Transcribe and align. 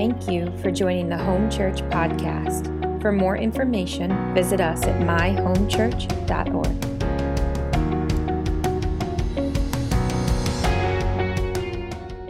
Thank 0.00 0.30
you 0.30 0.50
for 0.62 0.70
joining 0.70 1.10
the 1.10 1.18
Home 1.18 1.50
Church 1.50 1.82
podcast. 1.90 3.02
For 3.02 3.12
more 3.12 3.36
information, 3.36 4.34
visit 4.34 4.58
us 4.58 4.84
at 4.84 4.98
myhomechurch.org. 5.02 6.66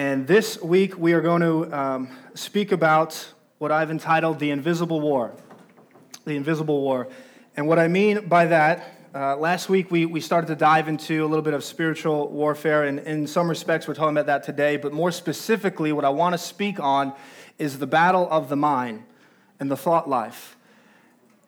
And 0.00 0.26
this 0.26 0.60
week 0.60 0.98
we 0.98 1.12
are 1.12 1.20
going 1.20 1.42
to 1.42 1.72
um, 1.72 2.08
speak 2.34 2.72
about 2.72 3.34
what 3.58 3.70
I've 3.70 3.92
entitled 3.92 4.40
The 4.40 4.50
Invisible 4.50 5.00
War. 5.00 5.32
The 6.24 6.34
Invisible 6.34 6.80
War. 6.80 7.06
And 7.56 7.68
what 7.68 7.78
I 7.78 7.86
mean 7.86 8.26
by 8.26 8.46
that, 8.46 8.96
uh, 9.14 9.36
last 9.36 9.68
week 9.68 9.92
we, 9.92 10.06
we 10.06 10.20
started 10.20 10.48
to 10.48 10.56
dive 10.56 10.88
into 10.88 11.24
a 11.24 11.28
little 11.28 11.42
bit 11.42 11.54
of 11.54 11.62
spiritual 11.62 12.30
warfare, 12.30 12.82
and 12.82 12.98
in 12.98 13.28
some 13.28 13.48
respects 13.48 13.86
we're 13.86 13.94
talking 13.94 14.16
about 14.16 14.26
that 14.26 14.42
today, 14.42 14.76
but 14.76 14.92
more 14.92 15.12
specifically, 15.12 15.92
what 15.92 16.04
I 16.04 16.08
want 16.08 16.32
to 16.32 16.38
speak 16.38 16.80
on 16.80 17.12
is 17.60 17.78
the 17.78 17.86
battle 17.86 18.26
of 18.30 18.48
the 18.48 18.56
mind 18.56 19.04
and 19.60 19.70
the 19.70 19.76
thought 19.76 20.08
life. 20.08 20.56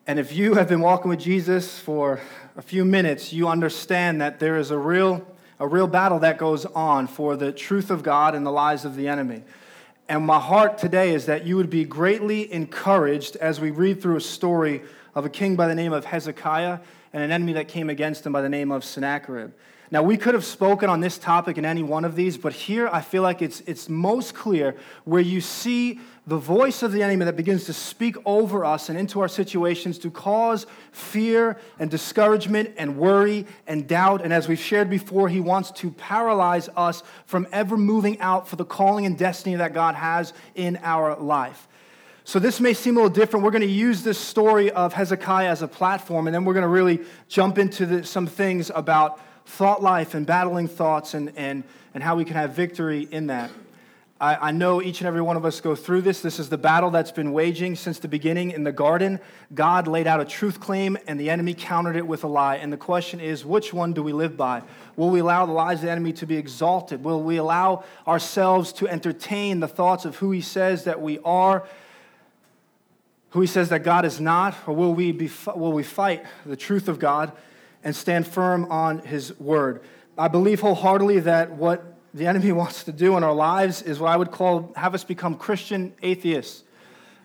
And 0.06 0.18
if 0.18 0.32
you 0.32 0.54
have 0.54 0.68
been 0.68 0.80
walking 0.80 1.08
with 1.08 1.20
Jesus 1.20 1.78
for 1.78 2.20
a 2.56 2.62
few 2.62 2.84
minutes, 2.84 3.32
you 3.32 3.48
understand 3.48 4.20
that 4.20 4.38
there 4.38 4.58
is 4.58 4.70
a 4.70 4.78
real, 4.78 5.26
a 5.58 5.66
real 5.66 5.86
battle 5.86 6.18
that 6.18 6.38
goes 6.38 6.66
on 6.66 7.06
for 7.06 7.36
the 7.36 7.52
truth 7.52 7.90
of 7.90 8.02
God 8.02 8.34
and 8.34 8.44
the 8.44 8.50
lies 8.50 8.84
of 8.84 8.94
the 8.94 9.08
enemy. 9.08 9.42
And 10.08 10.26
my 10.26 10.38
heart 10.38 10.76
today 10.76 11.14
is 11.14 11.26
that 11.26 11.46
you 11.46 11.56
would 11.56 11.70
be 11.70 11.84
greatly 11.84 12.52
encouraged 12.52 13.36
as 13.36 13.60
we 13.60 13.70
read 13.70 14.02
through 14.02 14.16
a 14.16 14.20
story 14.20 14.82
of 15.14 15.24
a 15.24 15.30
king 15.30 15.56
by 15.56 15.68
the 15.68 15.74
name 15.74 15.92
of 15.92 16.04
Hezekiah 16.04 16.80
and 17.12 17.22
an 17.22 17.30
enemy 17.30 17.54
that 17.54 17.68
came 17.68 17.88
against 17.88 18.26
him 18.26 18.32
by 18.32 18.42
the 18.42 18.48
name 18.48 18.70
of 18.70 18.84
Sennacherib. 18.84 19.52
Now, 19.92 20.02
we 20.02 20.16
could 20.16 20.32
have 20.32 20.44
spoken 20.46 20.88
on 20.88 21.00
this 21.00 21.18
topic 21.18 21.58
in 21.58 21.66
any 21.66 21.82
one 21.82 22.06
of 22.06 22.16
these, 22.16 22.38
but 22.38 22.54
here 22.54 22.88
I 22.90 23.02
feel 23.02 23.22
like 23.22 23.42
it's, 23.42 23.60
it's 23.66 23.90
most 23.90 24.34
clear 24.34 24.74
where 25.04 25.20
you 25.20 25.42
see 25.42 26.00
the 26.26 26.38
voice 26.38 26.82
of 26.82 26.92
the 26.92 27.02
enemy 27.02 27.26
that 27.26 27.36
begins 27.36 27.64
to 27.64 27.74
speak 27.74 28.16
over 28.24 28.64
us 28.64 28.88
and 28.88 28.98
into 28.98 29.20
our 29.20 29.28
situations 29.28 29.98
to 29.98 30.10
cause 30.10 30.64
fear 30.92 31.58
and 31.78 31.90
discouragement 31.90 32.70
and 32.78 32.96
worry 32.96 33.46
and 33.66 33.86
doubt. 33.86 34.22
And 34.22 34.32
as 34.32 34.48
we've 34.48 34.58
shared 34.58 34.88
before, 34.88 35.28
he 35.28 35.40
wants 35.40 35.70
to 35.72 35.90
paralyze 35.90 36.70
us 36.74 37.02
from 37.26 37.46
ever 37.52 37.76
moving 37.76 38.18
out 38.20 38.48
for 38.48 38.56
the 38.56 38.64
calling 38.64 39.04
and 39.04 39.18
destiny 39.18 39.56
that 39.56 39.74
God 39.74 39.94
has 39.94 40.32
in 40.54 40.78
our 40.82 41.16
life. 41.16 41.68
So, 42.24 42.38
this 42.38 42.60
may 42.60 42.72
seem 42.72 42.96
a 42.96 43.00
little 43.00 43.14
different. 43.14 43.44
We're 43.44 43.50
going 43.50 43.60
to 43.60 43.66
use 43.66 44.02
this 44.02 44.16
story 44.16 44.70
of 44.70 44.94
Hezekiah 44.94 45.50
as 45.50 45.60
a 45.60 45.68
platform, 45.68 46.28
and 46.28 46.34
then 46.34 46.46
we're 46.46 46.54
going 46.54 46.62
to 46.62 46.68
really 46.68 47.00
jump 47.28 47.58
into 47.58 47.84
the, 47.84 48.04
some 48.04 48.28
things 48.28 48.70
about 48.74 49.20
thought 49.44 49.82
life 49.82 50.14
and 50.14 50.26
battling 50.26 50.68
thoughts 50.68 51.14
and, 51.14 51.32
and, 51.36 51.64
and 51.94 52.02
how 52.02 52.16
we 52.16 52.24
can 52.24 52.34
have 52.34 52.54
victory 52.54 53.08
in 53.10 53.26
that. 53.28 53.50
I, 54.22 54.48
I 54.48 54.50
know 54.52 54.80
each 54.80 55.00
and 55.00 55.08
every 55.08 55.20
one 55.20 55.36
of 55.36 55.44
us 55.44 55.60
go 55.60 55.74
through 55.74 56.02
this. 56.02 56.20
This 56.20 56.38
is 56.38 56.48
the 56.48 56.56
battle 56.56 56.90
that's 56.92 57.10
been 57.10 57.32
waging 57.32 57.74
since 57.74 57.98
the 57.98 58.06
beginning 58.06 58.52
in 58.52 58.62
the 58.62 58.70
garden. 58.70 59.18
God 59.52 59.88
laid 59.88 60.06
out 60.06 60.20
a 60.20 60.24
truth 60.24 60.60
claim, 60.60 60.96
and 61.08 61.18
the 61.18 61.28
enemy 61.28 61.54
countered 61.54 61.96
it 61.96 62.06
with 62.06 62.22
a 62.22 62.28
lie. 62.28 62.56
And 62.56 62.72
the 62.72 62.76
question 62.76 63.18
is, 63.18 63.44
which 63.44 63.74
one 63.74 63.92
do 63.92 64.00
we 64.00 64.12
live 64.12 64.36
by? 64.36 64.62
Will 64.94 65.10
we 65.10 65.18
allow 65.18 65.44
the 65.44 65.52
lies 65.52 65.78
of 65.78 65.86
the 65.86 65.90
enemy 65.90 66.12
to 66.14 66.26
be 66.26 66.36
exalted? 66.36 67.02
Will 67.02 67.20
we 67.20 67.36
allow 67.36 67.82
ourselves 68.06 68.72
to 68.74 68.86
entertain 68.86 69.58
the 69.58 69.66
thoughts 69.66 70.04
of 70.04 70.16
who 70.18 70.30
he 70.30 70.40
says 70.40 70.84
that 70.84 71.02
we 71.02 71.18
are? 71.24 71.66
Who 73.30 73.40
he 73.40 73.48
says 73.48 73.70
that 73.70 73.82
God 73.82 74.04
is 74.04 74.20
not, 74.20 74.54
or 74.68 74.74
will 74.76 74.94
we, 74.94 75.10
be, 75.10 75.30
will 75.56 75.72
we 75.72 75.82
fight 75.82 76.24
the 76.46 76.54
truth 76.54 76.86
of 76.86 77.00
God 77.00 77.32
and 77.84 77.94
stand 77.94 78.26
firm 78.26 78.70
on 78.70 79.00
his 79.00 79.38
word. 79.38 79.82
I 80.16 80.28
believe 80.28 80.60
wholeheartedly 80.60 81.20
that 81.20 81.52
what 81.52 81.98
the 82.14 82.26
enemy 82.26 82.52
wants 82.62 82.84
to 82.84 82.92
do 82.92 83.16
in 83.16 83.24
our 83.24 83.34
lives 83.34 83.82
is 83.82 83.98
what 83.98 84.10
I 84.10 84.16
would 84.16 84.30
call 84.30 84.72
have 84.76 84.94
us 84.94 85.04
become 85.04 85.36
Christian 85.36 85.94
atheists. 86.02 86.64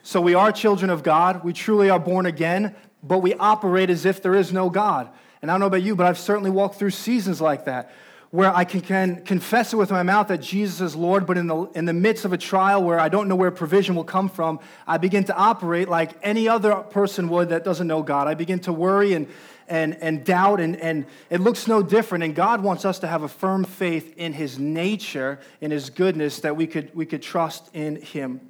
So 0.04 0.22
we 0.22 0.36
are 0.36 0.52
children 0.52 0.90
of 0.90 1.04
God, 1.04 1.44
we 1.44 1.54
truly 1.54 1.90
are 1.90 2.00
born 2.00 2.26
again, 2.26 2.76
but 3.04 3.20
we 3.20 3.34
operate 3.34 3.90
as 3.90 4.06
if 4.06 4.22
there 4.22 4.36
is 4.36 4.54
no 4.54 4.70
God. 4.70 5.10
And 5.42 5.52
I 5.52 5.54
don't 5.54 5.60
know 5.60 5.68
about 5.68 5.84
you, 5.84 5.96
but 5.96 6.06
I've 6.06 6.18
certainly 6.18 6.50
walked 6.50 6.76
through 6.76 6.92
seasons 6.92 7.42
like 7.42 7.66
that 7.66 7.92
where 8.32 8.54
I 8.54 8.66
can, 8.66 8.82
can, 8.82 9.24
confess 9.24 9.74
it 9.74 9.78
with 9.78 9.90
my 9.90 10.04
mouth 10.04 10.28
that 10.28 10.42
Jesus 10.42 10.82
is 10.82 10.96
Lord, 10.96 11.26
but 11.26 11.38
in 11.38 11.48
the, 11.48 11.64
in 11.76 11.86
the 11.86 11.94
midst 11.94 12.26
of 12.26 12.34
a 12.34 12.38
trial 12.38 12.84
where 12.84 13.00
I 13.00 13.08
don't 13.08 13.28
know 13.28 13.36
where 13.36 13.52
provision 13.52 13.96
will 13.96 14.04
come 14.04 14.28
from, 14.28 14.60
I 14.86 14.98
begin 14.98 15.24
to 15.26 15.36
operate 15.36 15.88
like 15.88 16.12
any 16.22 16.48
other 16.50 16.76
person 16.76 17.30
would 17.30 17.50
that 17.50 17.64
doesn't 17.64 17.88
know 17.88 18.04
God. 18.04 18.28
I 18.28 18.34
begin 18.34 18.60
to 18.62 18.74
worry 18.74 19.14
and, 19.14 19.28
and, 19.70 19.96
and 20.02 20.26
doubt, 20.26 20.60
and, 20.60 20.76
and 20.78 21.06
it 21.30 21.40
looks 21.40 21.68
no 21.68 21.82
different. 21.82 22.26
And 22.26 22.36
God 22.36 22.62
wants 22.62 22.84
us 22.84 23.00
to 23.00 23.08
have 23.08 23.24
a 23.24 23.30
firm 23.30 23.64
faith 23.64 24.18
in 24.18 24.34
His 24.34 24.60
nature, 24.60 25.40
in 25.62 25.72
His 25.72 25.90
goodness, 25.90 26.42
that 26.42 26.58
we 26.58 26.68
could, 26.68 26.94
we 26.94 27.06
could 27.06 27.22
trust 27.22 27.70
in 27.74 28.02
Him. 28.02 28.42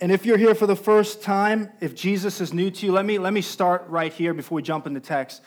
And 0.00 0.12
if 0.12 0.26
you're 0.26 0.36
here 0.36 0.54
for 0.54 0.66
the 0.66 0.76
first 0.76 1.22
time, 1.22 1.70
if 1.80 1.94
Jesus 1.94 2.40
is 2.40 2.52
new 2.52 2.70
to 2.70 2.86
you, 2.86 2.92
let 2.92 3.04
me, 3.06 3.18
let 3.18 3.32
me 3.32 3.40
start 3.40 3.86
right 3.88 4.12
here 4.12 4.34
before 4.34 4.56
we 4.56 4.62
jump 4.62 4.86
into 4.86 5.00
text. 5.00 5.42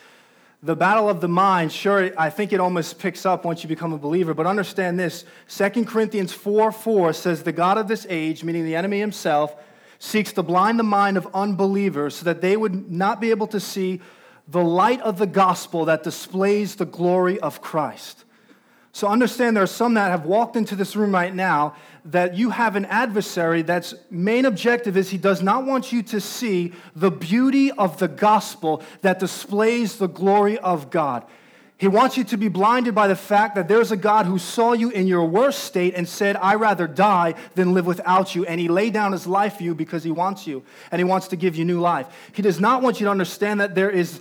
The 0.62 0.76
battle 0.76 1.08
of 1.08 1.22
the 1.22 1.30
mind, 1.30 1.72
sure, 1.72 2.12
I 2.18 2.30
think 2.30 2.52
it 2.52 2.60
almost 2.60 3.00
picks 3.00 3.26
up 3.26 3.46
once 3.46 3.64
you 3.64 3.70
become 3.70 3.94
a 3.94 3.98
believer, 3.98 4.34
but 4.34 4.46
understand 4.46 5.00
this 5.00 5.24
2 5.48 5.86
Corinthians 5.86 6.34
4 6.34 6.74
4 6.74 7.14
says, 7.14 7.44
The 7.44 7.54
God 7.54 7.78
of 7.78 7.88
this 7.88 8.06
age, 8.10 8.44
meaning 8.44 8.66
the 8.66 8.76
enemy 8.76 9.00
himself, 9.00 9.56
seeks 10.00 10.34
to 10.34 10.44
blind 10.44 10.78
the 10.78 10.84
mind 10.84 11.16
of 11.16 11.28
unbelievers 11.34 12.16
so 12.16 12.26
that 12.26 12.42
they 12.42 12.58
would 12.58 12.92
not 12.92 13.22
be 13.22 13.30
able 13.30 13.48
to 13.48 13.60
see 13.60 14.02
the 14.50 14.64
light 14.64 15.00
of 15.02 15.18
the 15.18 15.28
gospel 15.28 15.86
that 15.86 16.04
displays 16.04 16.76
the 16.76 16.86
glory 16.86 17.40
of 17.40 17.62
Christ. 17.62 18.26
So 18.92 19.08
understand 19.08 19.56
there 19.56 19.64
are 19.64 19.68
some 19.68 19.94
that 19.94 20.10
have 20.10 20.26
walked 20.26 20.58
into 20.58 20.76
this 20.76 20.96
room 20.96 21.14
right 21.14 21.34
now 21.34 21.76
that 22.06 22.36
you 22.36 22.50
have 22.50 22.76
an 22.76 22.86
adversary 22.86 23.62
that's 23.62 23.94
main 24.10 24.46
objective 24.46 24.98
is 24.98 25.10
he 25.10 25.18
does 25.18 25.42
not 25.42 25.66
want 25.66 25.92
you 25.92 26.02
to 26.04 26.22
see 26.22 26.74
the 26.96 27.12
beauty 27.12 27.72
of 27.72 28.00
the 28.00 28.08
gospel 28.08 28.82
that 29.02 29.20
displays 29.20 29.98
the 29.98 30.08
glory 30.08 30.58
of 30.60 30.90
God. 30.90 31.26
He 31.80 31.88
wants 31.88 32.18
you 32.18 32.26
to 32.26 32.38
be 32.38 32.50
blinded 32.50 32.94
by 32.94 33.08
the 33.08 33.16
fact 33.16 33.56
that 33.56 33.70
there's 33.70 33.94
a 33.94 33.98
God 33.98 34.26
who 34.26 34.38
saw 34.38 34.74
you 34.74 34.90
in 34.90 35.08
your 35.08 35.24
worst 35.24 35.64
state 35.64 35.94
and 35.96 36.08
said, 36.08 36.36
I 36.36 36.56
rather 36.56 36.88
die 36.88 37.36
than 37.56 37.74
live 37.74 37.86
without 37.86 38.36
you. 38.36 38.46
And 38.46 38.60
he 38.60 38.68
laid 38.68 38.92
down 38.92 39.14
his 39.14 39.26
life 39.26 39.58
for 39.58 39.64
you 39.64 39.74
because 39.74 40.04
he 40.04 40.12
wants 40.12 40.46
you 40.46 40.62
and 40.92 41.00
he 41.00 41.06
wants 41.06 41.30
to 41.30 41.38
give 41.38 41.56
you 41.56 41.64
new 41.64 41.80
life. 41.80 42.08
He 42.34 42.42
does 42.42 42.60
not 42.60 42.82
want 42.82 43.00
you 43.00 43.06
to 43.06 43.12
understand 43.12 43.62
that 43.62 43.76
there 43.76 43.90
is 43.90 44.20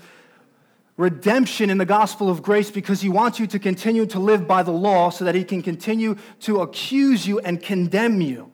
redemption 0.99 1.71
in 1.71 1.79
the 1.79 1.87
gospel 1.87 2.29
of 2.29 2.43
grace 2.43 2.71
because 2.71 3.01
he 3.01 3.09
wants 3.09 3.39
you 3.39 3.47
to 3.47 3.59
continue 3.59 4.05
to 4.05 4.19
live 4.19 4.47
by 4.47 4.63
the 4.63 4.73
law 4.73 5.09
so 5.09 5.25
that 5.25 5.35
he 5.35 5.45
can 5.45 5.63
continue 5.63 6.17
to 6.41 6.61
accuse 6.61 7.27
you 7.27 7.39
and 7.39 7.63
condemn 7.63 8.21
you. 8.21 8.53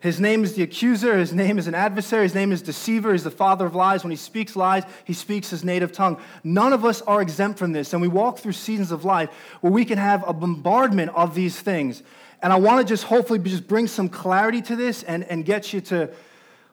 His 0.00 0.18
name 0.18 0.42
is 0.42 0.54
the 0.54 0.62
accuser, 0.62 1.18
his 1.18 1.34
name 1.34 1.58
is 1.58 1.66
an 1.66 1.74
adversary, 1.74 2.22
his 2.22 2.34
name 2.34 2.52
is 2.52 2.62
deceiver, 2.62 3.12
he's 3.12 3.24
the 3.24 3.30
father 3.30 3.66
of 3.66 3.74
lies. 3.74 4.02
When 4.02 4.10
he 4.10 4.16
speaks 4.16 4.56
lies, 4.56 4.84
he 5.04 5.12
speaks 5.12 5.50
his 5.50 5.62
native 5.62 5.92
tongue. 5.92 6.18
None 6.42 6.72
of 6.72 6.86
us 6.86 7.02
are 7.02 7.20
exempt 7.20 7.58
from 7.58 7.72
this, 7.72 7.92
and 7.92 8.00
we 8.00 8.08
walk 8.08 8.38
through 8.38 8.52
seasons 8.52 8.92
of 8.92 9.04
life 9.04 9.28
where 9.60 9.70
we 9.70 9.84
can 9.84 9.98
have 9.98 10.26
a 10.26 10.32
bombardment 10.32 11.10
of 11.14 11.34
these 11.34 11.60
things. 11.60 12.02
And 12.42 12.50
I 12.50 12.56
want 12.56 12.80
to 12.80 12.90
just 12.90 13.04
hopefully 13.04 13.38
just 13.40 13.68
bring 13.68 13.86
some 13.86 14.08
clarity 14.08 14.62
to 14.62 14.76
this 14.76 15.02
and, 15.02 15.24
and 15.24 15.44
get 15.44 15.74
you 15.74 15.82
to 15.82 16.08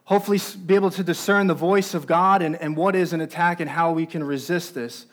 hopefully 0.08 0.40
be 0.66 0.74
able 0.74 0.90
to 0.90 1.04
discern 1.04 1.48
the 1.48 1.54
voice 1.54 1.94
of 1.94 2.08
God 2.08 2.42
and, 2.42 2.56
and 2.56 2.78
what 2.78 2.96
is 2.96 3.12
an 3.12 3.20
attack 3.20 3.60
and 3.60 3.70
how 3.70 3.92
we 3.92 4.06
can 4.06 4.24
resist 4.24 4.74
this. 4.74 5.06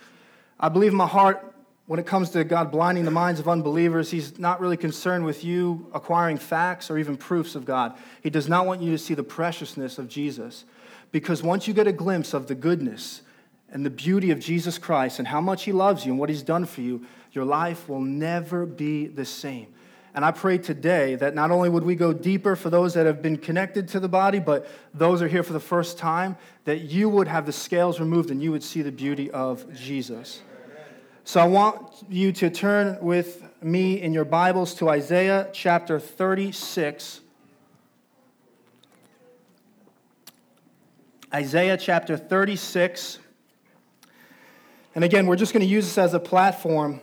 I 0.58 0.68
believe 0.68 0.92
in 0.92 0.96
my 0.96 1.08
heart 1.08 1.52
when 1.86 1.98
it 1.98 2.06
comes 2.06 2.30
to 2.30 2.44
God 2.44 2.70
blinding 2.70 3.04
the 3.04 3.10
minds 3.10 3.40
of 3.40 3.48
unbelievers, 3.48 4.12
He's 4.12 4.38
not 4.38 4.60
really 4.60 4.76
concerned 4.76 5.24
with 5.24 5.42
you 5.42 5.90
acquiring 5.92 6.38
facts 6.38 6.92
or 6.92 6.98
even 6.98 7.16
proofs 7.16 7.56
of 7.56 7.64
God. 7.64 7.94
He 8.22 8.30
does 8.30 8.48
not 8.48 8.66
want 8.66 8.82
you 8.82 8.92
to 8.92 8.98
see 8.98 9.14
the 9.14 9.24
preciousness 9.24 9.98
of 9.98 10.08
Jesus. 10.08 10.64
Because 11.10 11.42
once 11.42 11.66
you 11.66 11.74
get 11.74 11.88
a 11.88 11.92
glimpse 11.92 12.32
of 12.32 12.46
the 12.46 12.54
goodness 12.54 13.22
and 13.70 13.84
the 13.84 13.90
beauty 13.90 14.30
of 14.30 14.38
Jesus 14.38 14.78
Christ 14.78 15.18
and 15.18 15.26
how 15.26 15.40
much 15.40 15.64
He 15.64 15.72
loves 15.72 16.06
you 16.06 16.12
and 16.12 16.20
what 16.20 16.28
He's 16.28 16.42
done 16.42 16.66
for 16.66 16.82
you, 16.82 17.04
your 17.32 17.44
life 17.44 17.88
will 17.88 18.00
never 18.00 18.64
be 18.64 19.08
the 19.08 19.24
same. 19.24 19.73
And 20.14 20.24
I 20.24 20.30
pray 20.30 20.58
today 20.58 21.16
that 21.16 21.34
not 21.34 21.50
only 21.50 21.68
would 21.68 21.82
we 21.82 21.96
go 21.96 22.12
deeper 22.12 22.54
for 22.54 22.70
those 22.70 22.94
that 22.94 23.04
have 23.04 23.20
been 23.20 23.36
connected 23.36 23.88
to 23.88 24.00
the 24.00 24.08
body, 24.08 24.38
but 24.38 24.68
those 24.94 25.20
are 25.20 25.26
here 25.26 25.42
for 25.42 25.52
the 25.52 25.60
first 25.60 25.98
time, 25.98 26.36
that 26.64 26.82
you 26.82 27.08
would 27.08 27.26
have 27.26 27.46
the 27.46 27.52
scales 27.52 27.98
removed 27.98 28.30
and 28.30 28.40
you 28.40 28.52
would 28.52 28.62
see 28.62 28.80
the 28.80 28.92
beauty 28.92 29.28
of 29.32 29.74
Jesus. 29.74 30.40
So 31.24 31.40
I 31.40 31.46
want 31.46 31.80
you 32.08 32.30
to 32.32 32.48
turn 32.48 32.98
with 33.00 33.42
me 33.60 34.00
in 34.00 34.12
your 34.12 34.24
Bibles 34.24 34.74
to 34.74 34.88
Isaiah 34.88 35.48
chapter 35.52 35.98
36. 35.98 37.20
Isaiah 41.34 41.76
chapter 41.76 42.16
36. 42.16 43.18
And 44.94 45.02
again, 45.02 45.26
we're 45.26 45.34
just 45.34 45.52
going 45.52 45.62
to 45.62 45.66
use 45.66 45.86
this 45.86 45.98
as 45.98 46.14
a 46.14 46.20
platform 46.20 47.00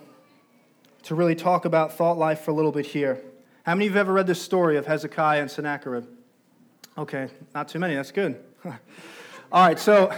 to 1.11 1.15
really 1.15 1.35
talk 1.35 1.65
about 1.65 1.91
thought 1.91 2.17
life 2.17 2.39
for 2.39 2.51
a 2.51 2.53
little 2.53 2.71
bit 2.71 2.85
here. 2.85 3.21
How 3.63 3.75
many 3.75 3.87
of 3.87 3.91
you 3.91 3.97
have 3.97 4.07
ever 4.07 4.13
read 4.13 4.27
this 4.27 4.41
story 4.41 4.77
of 4.77 4.85
Hezekiah 4.85 5.41
and 5.41 5.51
Sennacherib? 5.51 6.05
Okay, 6.97 7.27
not 7.53 7.67
too 7.67 7.79
many. 7.79 7.95
That's 7.95 8.13
good. 8.13 8.41
All 8.63 9.67
right, 9.67 9.77
so 9.77 10.13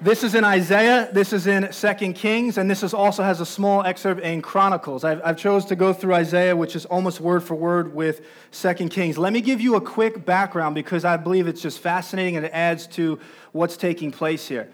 This 0.00 0.22
is 0.22 0.36
in 0.36 0.44
Isaiah, 0.44 1.08
this 1.12 1.32
is 1.32 1.48
in 1.48 1.72
Second 1.72 2.14
Kings, 2.14 2.56
and 2.56 2.70
this 2.70 2.84
is 2.84 2.94
also 2.94 3.24
has 3.24 3.40
a 3.40 3.46
small 3.46 3.82
excerpt 3.82 4.20
in 4.20 4.42
Chronicles. 4.42 5.02
I've, 5.02 5.20
I've 5.24 5.36
chose 5.36 5.64
to 5.64 5.74
go 5.74 5.92
through 5.92 6.14
Isaiah, 6.14 6.54
which 6.54 6.76
is 6.76 6.84
almost 6.84 7.20
word 7.20 7.42
for 7.42 7.56
word 7.56 7.92
with 7.92 8.24
Second 8.52 8.90
Kings. 8.90 9.18
Let 9.18 9.32
me 9.32 9.40
give 9.40 9.60
you 9.60 9.74
a 9.74 9.80
quick 9.80 10.24
background 10.24 10.76
because 10.76 11.04
I 11.04 11.16
believe 11.16 11.48
it's 11.48 11.60
just 11.60 11.80
fascinating 11.80 12.36
and 12.36 12.46
it 12.46 12.52
adds 12.54 12.86
to 12.98 13.18
what's 13.50 13.76
taking 13.76 14.12
place 14.12 14.46
here. 14.46 14.70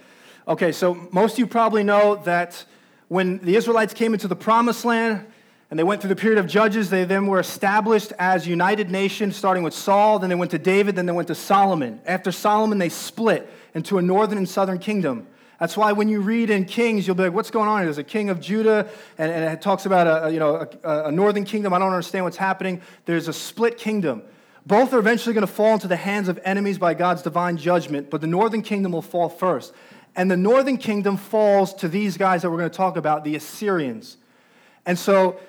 Okay, 0.46 0.72
so 0.72 1.08
most 1.10 1.32
of 1.32 1.38
you 1.38 1.46
probably 1.46 1.84
know 1.84 2.16
that 2.24 2.66
when 3.08 3.38
the 3.38 3.56
Israelites 3.56 3.94
came 3.94 4.12
into 4.12 4.28
the 4.28 4.36
promised 4.36 4.84
land, 4.84 5.26
and 5.70 5.78
they 5.78 5.84
went 5.84 6.00
through 6.00 6.08
the 6.08 6.16
period 6.16 6.38
of 6.38 6.46
judges. 6.46 6.88
They 6.88 7.04
then 7.04 7.26
were 7.26 7.40
established 7.40 8.12
as 8.18 8.46
united 8.46 8.90
nation, 8.90 9.32
starting 9.32 9.62
with 9.62 9.74
Saul. 9.74 10.18
Then 10.18 10.30
they 10.30 10.36
went 10.36 10.50
to 10.52 10.58
David. 10.58 10.96
Then 10.96 11.04
they 11.04 11.12
went 11.12 11.28
to 11.28 11.34
Solomon. 11.34 12.00
After 12.06 12.32
Solomon, 12.32 12.78
they 12.78 12.88
split 12.88 13.50
into 13.74 13.98
a 13.98 14.02
northern 14.02 14.38
and 14.38 14.48
southern 14.48 14.78
kingdom. 14.78 15.26
That's 15.60 15.76
why 15.76 15.92
when 15.92 16.08
you 16.08 16.20
read 16.20 16.50
in 16.50 16.64
Kings, 16.64 17.06
you'll 17.06 17.16
be 17.16 17.24
like, 17.24 17.32
what's 17.32 17.50
going 17.50 17.68
on? 17.68 17.82
There's 17.82 17.98
a 17.98 18.04
king 18.04 18.30
of 18.30 18.40
Judah, 18.40 18.88
and, 19.18 19.30
and 19.30 19.52
it 19.52 19.60
talks 19.60 19.86
about 19.86 20.28
a, 20.28 20.32
you 20.32 20.38
know, 20.38 20.68
a, 20.84 21.06
a 21.06 21.12
northern 21.12 21.44
kingdom. 21.44 21.74
I 21.74 21.80
don't 21.80 21.90
understand 21.90 22.24
what's 22.24 22.36
happening. 22.36 22.80
There's 23.06 23.26
a 23.26 23.32
split 23.32 23.76
kingdom. 23.76 24.22
Both 24.64 24.92
are 24.92 24.98
eventually 24.98 25.34
going 25.34 25.46
to 25.46 25.52
fall 25.52 25.74
into 25.74 25.88
the 25.88 25.96
hands 25.96 26.28
of 26.28 26.38
enemies 26.44 26.78
by 26.78 26.94
God's 26.94 27.22
divine 27.22 27.56
judgment, 27.56 28.08
but 28.08 28.20
the 28.20 28.26
northern 28.26 28.62
kingdom 28.62 28.92
will 28.92 29.02
fall 29.02 29.28
first. 29.28 29.74
And 30.14 30.30
the 30.30 30.36
northern 30.36 30.76
kingdom 30.76 31.16
falls 31.16 31.74
to 31.74 31.88
these 31.88 32.16
guys 32.16 32.42
that 32.42 32.50
we're 32.50 32.58
going 32.58 32.70
to 32.70 32.76
talk 32.76 32.96
about, 32.96 33.24
the 33.24 33.34
Assyrians. 33.34 34.16
And 34.86 34.98
so 34.98 35.40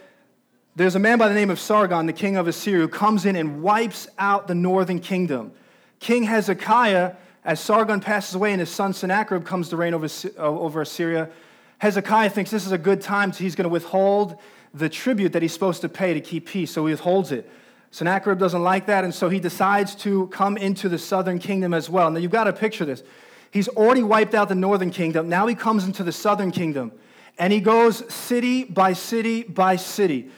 there's 0.79 0.95
a 0.95 0.99
man 0.99 1.17
by 1.17 1.27
the 1.27 1.33
name 1.33 1.49
of 1.49 1.59
Sargon, 1.59 2.05
the 2.05 2.13
king 2.13 2.37
of 2.37 2.47
Assyria, 2.47 2.79
who 2.79 2.87
comes 2.87 3.25
in 3.25 3.35
and 3.35 3.61
wipes 3.61 4.07
out 4.17 4.47
the 4.47 4.55
northern 4.55 4.99
kingdom. 4.99 5.51
King 5.99 6.23
Hezekiah, 6.23 7.15
as 7.43 7.59
Sargon 7.59 7.99
passes 7.99 8.35
away 8.35 8.53
and 8.53 8.61
his 8.61 8.69
son 8.69 8.93
Sennacherib 8.93 9.43
comes 9.43 9.67
to 9.69 9.75
reign 9.75 9.93
over, 9.93 10.05
uh, 10.05 10.41
over 10.41 10.81
Assyria, 10.81 11.29
Hezekiah 11.79 12.29
thinks 12.29 12.49
this 12.49 12.65
is 12.65 12.71
a 12.71 12.77
good 12.77 13.01
time, 13.01 13.33
so 13.33 13.43
he's 13.43 13.55
going 13.55 13.65
to 13.65 13.69
withhold 13.69 14.37
the 14.73 14.87
tribute 14.87 15.33
that 15.33 15.41
he's 15.41 15.51
supposed 15.51 15.81
to 15.81 15.89
pay 15.89 16.13
to 16.13 16.21
keep 16.21 16.47
peace, 16.47 16.71
so 16.71 16.85
he 16.85 16.93
withholds 16.93 17.33
it. 17.33 17.49
Sennacherib 17.91 18.39
doesn't 18.39 18.63
like 18.63 18.85
that, 18.85 19.03
and 19.03 19.13
so 19.13 19.27
he 19.27 19.41
decides 19.41 19.95
to 19.95 20.27
come 20.27 20.55
into 20.55 20.87
the 20.87 20.97
southern 20.97 21.39
kingdom 21.39 21.73
as 21.73 21.89
well. 21.89 22.09
Now, 22.09 22.19
you've 22.19 22.31
got 22.31 22.45
to 22.45 22.53
picture 22.53 22.85
this. 22.85 23.03
He's 23.51 23.67
already 23.67 24.03
wiped 24.03 24.33
out 24.33 24.47
the 24.47 24.55
northern 24.55 24.91
kingdom. 24.91 25.27
Now 25.27 25.45
he 25.47 25.55
comes 25.55 25.83
into 25.83 26.05
the 26.05 26.13
southern 26.13 26.51
kingdom, 26.51 26.93
and 27.37 27.51
he 27.51 27.59
goes 27.59 28.13
city 28.13 28.63
by 28.63 28.93
city 28.93 29.43
by 29.43 29.75
city. 29.75 30.31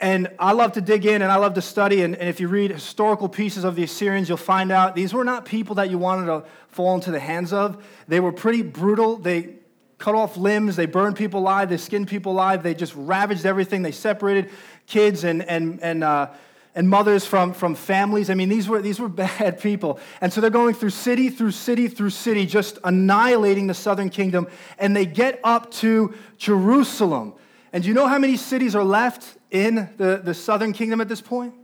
And 0.00 0.28
I 0.38 0.52
love 0.52 0.72
to 0.72 0.80
dig 0.80 1.06
in 1.06 1.22
and 1.22 1.30
I 1.30 1.36
love 1.36 1.54
to 1.54 1.62
study. 1.62 2.02
And, 2.02 2.16
and, 2.16 2.28
if 2.28 2.40
you 2.40 2.48
read 2.48 2.72
historical 2.72 3.28
pieces 3.28 3.62
of 3.62 3.76
the 3.76 3.84
Assyrians, 3.84 4.28
you'll 4.28 4.38
find 4.38 4.72
out 4.72 4.94
these 4.96 5.14
were 5.14 5.24
not 5.24 5.44
people 5.44 5.76
that 5.76 5.88
you 5.88 5.98
wanted 5.98 6.26
to 6.26 6.44
fall 6.68 6.94
into 6.96 7.12
the 7.12 7.20
hands 7.20 7.52
of. 7.52 7.84
They 8.08 8.18
were 8.18 8.32
pretty 8.32 8.62
brutal. 8.62 9.16
They 9.16 9.54
cut 9.98 10.14
off 10.14 10.36
limbs, 10.36 10.76
they 10.76 10.86
burned 10.86 11.16
people 11.16 11.40
alive, 11.40 11.70
they 11.70 11.76
skinned 11.76 12.08
people 12.08 12.32
alive, 12.32 12.62
they 12.62 12.74
just 12.74 12.94
ravaged 12.94 13.46
everything. 13.46 13.82
They 13.82 13.92
separated 13.92 14.50
kids 14.86 15.24
and, 15.24 15.42
and, 15.42 15.80
and, 15.82 16.04
uh, 16.04 16.30
and 16.74 16.88
mothers 16.88 17.24
from, 17.24 17.52
from 17.52 17.74
families. 17.74 18.28
I 18.28 18.34
mean, 18.34 18.48
these 18.48 18.68
were, 18.68 18.82
these 18.82 18.98
were 18.98 19.08
bad 19.26 19.60
people. 19.60 19.98
And 20.20 20.32
so 20.32 20.40
they're 20.40 20.50
going 20.50 20.74
through 20.74 20.90
city 20.90 21.30
through 21.30 21.52
city 21.52 21.88
through 21.88 22.10
city, 22.10 22.44
just 22.46 22.78
annihilating 22.84 23.66
the 23.66 23.74
southern 23.74 24.10
kingdom. 24.10 24.48
And 24.78 24.94
they 24.94 25.06
get 25.06 25.40
up 25.44 25.70
to 25.72 26.12
Jerusalem. 26.36 27.34
And 27.72 27.82
do 27.82 27.88
you 27.88 27.94
know 27.94 28.06
how 28.06 28.18
many 28.18 28.36
cities 28.36 28.74
are 28.74 28.84
left 28.84 29.38
in 29.54 29.88
the, 29.96 30.20
the 30.22 30.34
southern 30.34 30.72
kingdom 30.72 31.00
at 31.00 31.08
this 31.08 31.20
point? 31.20 31.54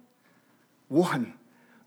One. 0.88 1.34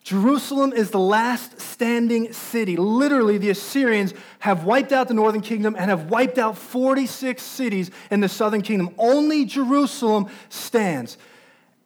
Jerusalem 0.04 0.74
is 0.74 0.92
the 0.92 1.00
last 1.00 1.62
standing 1.62 2.34
city. 2.34 2.76
Literally, 2.76 3.38
the 3.38 3.50
Assyrians 3.50 4.14
have 4.40 4.66
wiped 4.66 4.92
out 4.92 5.08
the 5.08 5.14
northern 5.14 5.40
kingdom 5.40 5.78
and 5.80 5.90
have 5.90 6.10
wiped 6.10 6.38
out 6.38 6.58
46 6.58 7.42
cities 7.42 7.90
in 8.12 8.20
the 8.20 8.28
southern 8.28 8.62
kingdom. 8.62 8.94
Only 8.98 9.46
Jerusalem 9.46 10.28
stands. 10.50 11.18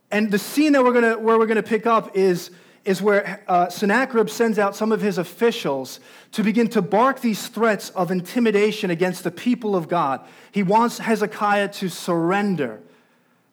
And 0.10 0.32
the 0.32 0.40
scene 0.40 0.72
that 0.72 0.84
we're 0.84 0.94
gonna, 0.94 1.20
where 1.20 1.38
we're 1.38 1.46
going 1.46 1.58
to 1.58 1.64
pick 1.64 1.86
up 1.86 2.18
is 2.18 2.50
is 2.86 3.02
where 3.02 3.44
uh, 3.50 3.68
Sennacherib 3.68 4.30
sends 4.30 4.58
out 4.58 4.74
some 4.74 4.94
of 4.94 5.02
his 5.02 5.18
officials 5.18 6.00
to 6.32 6.42
begin 6.42 6.70
to 6.70 6.82
bark 6.82 7.20
these 7.20 7.50
threats 7.50 7.90
of 7.90 8.12
intimidation 8.12 8.90
against 8.90 9.26
the 9.26 9.32
people 9.32 9.76
of 9.76 9.90
God. 9.90 10.26
He 10.54 10.64
wants 10.64 10.98
Hezekiah 11.00 11.68
to 11.74 11.90
surrender 11.90 12.80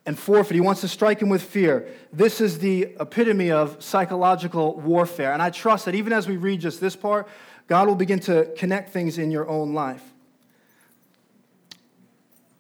and 0.07 0.19
forfeit. 0.19 0.55
He 0.55 0.61
wants 0.61 0.83
to 0.83 0.89
strike 0.89 1.21
him 1.21 1.29
with 1.29 1.43
fear. 1.43 1.89
This 2.13 2.41
is 2.41 2.59
the 2.59 2.95
epitome 3.01 3.51
of 3.51 3.83
psychological 3.83 4.79
warfare. 4.81 5.33
And 5.33 5.41
I 5.41 5.51
trust 5.51 5.87
that 5.87 5.95
even 5.95 6.13
as 6.13 6.29
we 6.29 6.37
read 6.37 6.61
just 6.61 6.81
this 6.81 6.95
part, 6.95 7.29
God 7.67 7.89
will 7.89 7.95
begin 7.95 8.21
to 8.21 8.53
connect 8.57 8.91
things 8.91 9.19
in 9.19 9.31
your 9.31 9.49
own 9.49 9.73
life. 9.73 10.03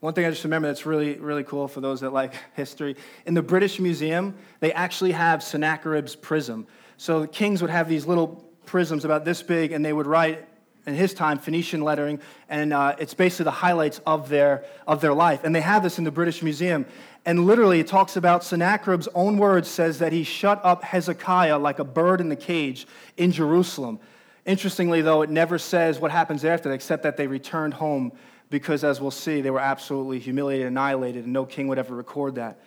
One 0.00 0.12
thing 0.12 0.26
I 0.26 0.30
just 0.30 0.44
remember 0.44 0.68
that's 0.68 0.84
really, 0.84 1.16
really 1.16 1.44
cool 1.44 1.66
for 1.66 1.80
those 1.80 2.00
that 2.00 2.12
like 2.12 2.34
history 2.54 2.96
in 3.26 3.34
the 3.34 3.42
British 3.42 3.80
Museum, 3.80 4.34
they 4.60 4.72
actually 4.72 5.12
have 5.12 5.42
Sennacherib's 5.42 6.14
prism. 6.14 6.66
So 6.96 7.20
the 7.20 7.28
kings 7.28 7.60
would 7.62 7.70
have 7.70 7.88
these 7.88 8.06
little 8.06 8.44
prisms 8.66 9.04
about 9.04 9.24
this 9.24 9.42
big, 9.42 9.72
and 9.72 9.84
they 9.84 9.92
would 9.92 10.06
write 10.06 10.46
in 10.86 10.94
his 10.94 11.14
time 11.14 11.38
Phoenician 11.38 11.82
lettering, 11.82 12.20
and 12.48 12.72
uh, 12.72 12.94
it's 12.98 13.14
basically 13.14 13.44
the 13.44 13.50
highlights 13.50 14.00
of 14.06 14.28
their, 14.28 14.64
of 14.86 15.00
their 15.00 15.14
life. 15.14 15.44
And 15.44 15.54
they 15.54 15.60
have 15.60 15.82
this 15.82 15.98
in 15.98 16.04
the 16.04 16.10
British 16.10 16.42
Museum. 16.42 16.86
And 17.24 17.46
literally, 17.46 17.80
it 17.80 17.86
talks 17.86 18.16
about 18.16 18.44
Sennacherib's 18.44 19.08
own 19.14 19.38
words 19.38 19.68
says 19.68 19.98
that 20.00 20.12
he 20.12 20.24
shut 20.24 20.60
up 20.62 20.82
Hezekiah 20.82 21.58
like 21.58 21.78
a 21.78 21.84
bird 21.84 22.20
in 22.20 22.28
the 22.28 22.36
cage 22.36 22.86
in 23.16 23.32
Jerusalem. 23.32 23.98
Interestingly, 24.44 25.00
though, 25.00 25.22
it 25.22 25.30
never 25.30 25.58
says 25.58 25.98
what 25.98 26.10
happens 26.10 26.44
after 26.44 26.70
except 26.72 27.02
that 27.04 27.16
they 27.16 27.26
returned 27.26 27.74
home 27.74 28.12
because, 28.50 28.84
as 28.84 29.00
we'll 29.00 29.10
see, 29.10 29.40
they 29.40 29.50
were 29.50 29.60
absolutely 29.60 30.18
humiliated, 30.18 30.66
annihilated, 30.66 31.24
and 31.24 31.32
no 31.32 31.46
king 31.46 31.66
would 31.68 31.78
ever 31.78 31.94
record 31.94 32.34
that. 32.34 32.58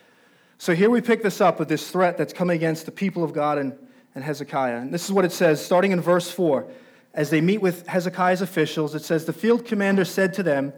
So 0.58 0.74
here 0.74 0.90
we 0.90 1.00
pick 1.00 1.22
this 1.22 1.40
up 1.40 1.60
with 1.60 1.68
this 1.68 1.88
threat 1.88 2.18
that's 2.18 2.32
coming 2.32 2.56
against 2.56 2.84
the 2.84 2.90
people 2.90 3.22
of 3.22 3.32
God 3.32 3.58
and, 3.58 3.78
and 4.16 4.24
Hezekiah. 4.24 4.78
And 4.78 4.92
this 4.92 5.04
is 5.04 5.12
what 5.12 5.24
it 5.24 5.30
says, 5.30 5.64
starting 5.64 5.92
in 5.92 6.00
verse 6.00 6.28
4. 6.32 6.66
As 7.18 7.30
they 7.30 7.40
meet 7.40 7.60
with 7.60 7.84
Hezekiah's 7.88 8.42
officials, 8.42 8.94
it 8.94 9.02
says, 9.02 9.24
The 9.24 9.32
field 9.32 9.64
commander 9.64 10.04
said 10.04 10.32
to 10.34 10.44
them, 10.44 10.72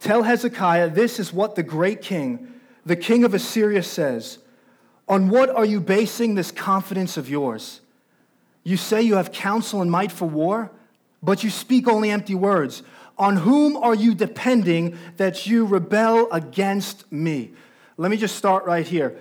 Tell 0.00 0.22
Hezekiah, 0.22 0.88
this 0.88 1.20
is 1.20 1.30
what 1.30 1.56
the 1.56 1.62
great 1.62 2.00
king, 2.00 2.54
the 2.86 2.96
king 2.96 3.22
of 3.22 3.34
Assyria, 3.34 3.82
says. 3.82 4.38
On 5.08 5.28
what 5.28 5.50
are 5.50 5.66
you 5.66 5.78
basing 5.78 6.36
this 6.36 6.50
confidence 6.50 7.18
of 7.18 7.28
yours? 7.28 7.82
You 8.64 8.78
say 8.78 9.02
you 9.02 9.16
have 9.16 9.30
counsel 9.30 9.82
and 9.82 9.90
might 9.90 10.10
for 10.10 10.26
war, 10.26 10.72
but 11.22 11.44
you 11.44 11.50
speak 11.50 11.86
only 11.86 12.10
empty 12.10 12.34
words. 12.34 12.82
On 13.18 13.36
whom 13.36 13.76
are 13.76 13.94
you 13.94 14.14
depending 14.14 14.96
that 15.18 15.46
you 15.46 15.66
rebel 15.66 16.32
against 16.32 17.12
me? 17.12 17.50
Let 17.98 18.10
me 18.10 18.16
just 18.16 18.36
start 18.36 18.64
right 18.64 18.86
here. 18.86 19.18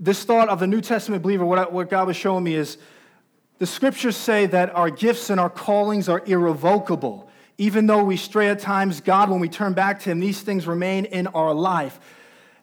This 0.00 0.24
thought 0.24 0.48
of 0.48 0.58
the 0.58 0.66
New 0.66 0.80
Testament 0.80 1.22
believer, 1.22 1.44
what, 1.44 1.58
I, 1.58 1.64
what 1.64 1.90
God 1.90 2.06
was 2.06 2.16
showing 2.16 2.44
me 2.44 2.54
is 2.54 2.78
the 3.58 3.66
scriptures 3.66 4.16
say 4.16 4.46
that 4.46 4.74
our 4.74 4.90
gifts 4.90 5.30
and 5.30 5.40
our 5.40 5.50
callings 5.50 6.08
are 6.08 6.22
irrevocable. 6.26 7.28
Even 7.58 7.86
though 7.86 8.04
we 8.04 8.16
stray 8.16 8.48
at 8.48 8.58
times, 8.58 9.00
God, 9.00 9.30
when 9.30 9.40
we 9.40 9.48
turn 9.48 9.72
back 9.72 10.00
to 10.00 10.10
Him, 10.10 10.20
these 10.20 10.42
things 10.42 10.66
remain 10.66 11.06
in 11.06 11.26
our 11.28 11.54
life. 11.54 11.98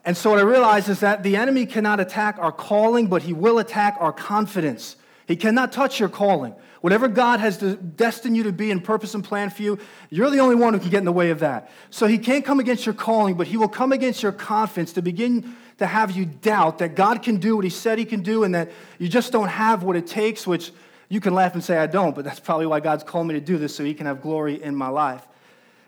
And 0.06 0.18
so 0.18 0.32
what 0.32 0.40
I 0.40 0.44
realize 0.44 0.90
is 0.90 1.00
that 1.00 1.24
the 1.24 1.38
enemy 1.38 1.66
cannot 1.66 2.00
attack 2.00 2.38
our 2.38 2.52
calling, 2.52 3.08
but 3.08 3.24
he 3.24 3.34
will 3.34 3.58
attack 3.58 3.96
our 4.00 4.12
confidence. 4.12 4.98
He 5.28 5.36
cannot 5.38 5.72
touch 5.72 6.00
your 6.00 6.10
calling. 6.10 6.54
Whatever 6.82 7.08
God 7.08 7.40
has 7.40 7.58
destined 7.58 8.36
you 8.36 8.44
to 8.44 8.52
be 8.52 8.70
and 8.70 8.84
purpose 8.84 9.14
and 9.14 9.24
plan 9.24 9.50
for 9.50 9.62
you, 9.62 9.80
you're 10.10 10.30
the 10.30 10.40
only 10.40 10.56
one 10.56 10.74
who 10.74 10.82
can 10.82 10.90
get 10.90 10.98
in 10.98 11.06
the 11.06 11.14
way 11.14 11.30
of 11.30 11.40
that. 11.40 11.72
So 11.90 12.08
he 12.08 12.18
can't 12.18 12.44
come 12.44 12.60
against 12.60 12.86
your 12.86 12.94
calling, 12.94 13.36
but 13.36 13.48
he 13.48 13.56
will 13.56 13.70
come 13.70 13.94
against 13.94 14.22
your 14.22 14.34
confidence 14.34 14.92
to 14.94 15.02
begin 15.02 15.56
to 15.78 15.88
have 15.88 16.12
you 16.12 16.26
doubt 16.26 16.80
that 16.80 16.96
God 16.96 17.24
can 17.24 17.38
do 17.38 17.56
what 17.56 17.64
he 17.64 17.70
said 17.70 17.98
he 17.98 18.06
can 18.06 18.22
do 18.22 18.44
and 18.44 18.54
that 18.56 18.72
you 19.00 19.08
just 19.08 19.32
don't 19.32 19.50
have 19.50 19.84
what 19.84 19.96
it 19.96 20.08
takes, 20.08 20.46
which 20.46 20.72
you 21.10 21.20
can 21.20 21.34
laugh 21.34 21.54
and 21.54 21.64
say, 21.64 21.78
I 21.78 21.88
don't, 21.88 22.16
but 22.16 22.26
that's 22.26 22.40
probably 22.40 22.66
why 22.66 22.80
God's 22.80 23.04
called 23.04 23.28
me 23.28 23.34
to 23.34 23.42
do 23.42 23.58
this 23.58 23.76
so 23.76 23.84
he 23.84 23.94
can 23.94 24.06
have 24.06 24.22
glory 24.22 24.62
in 24.62 24.76
my 24.76 24.88
life. 24.88 25.28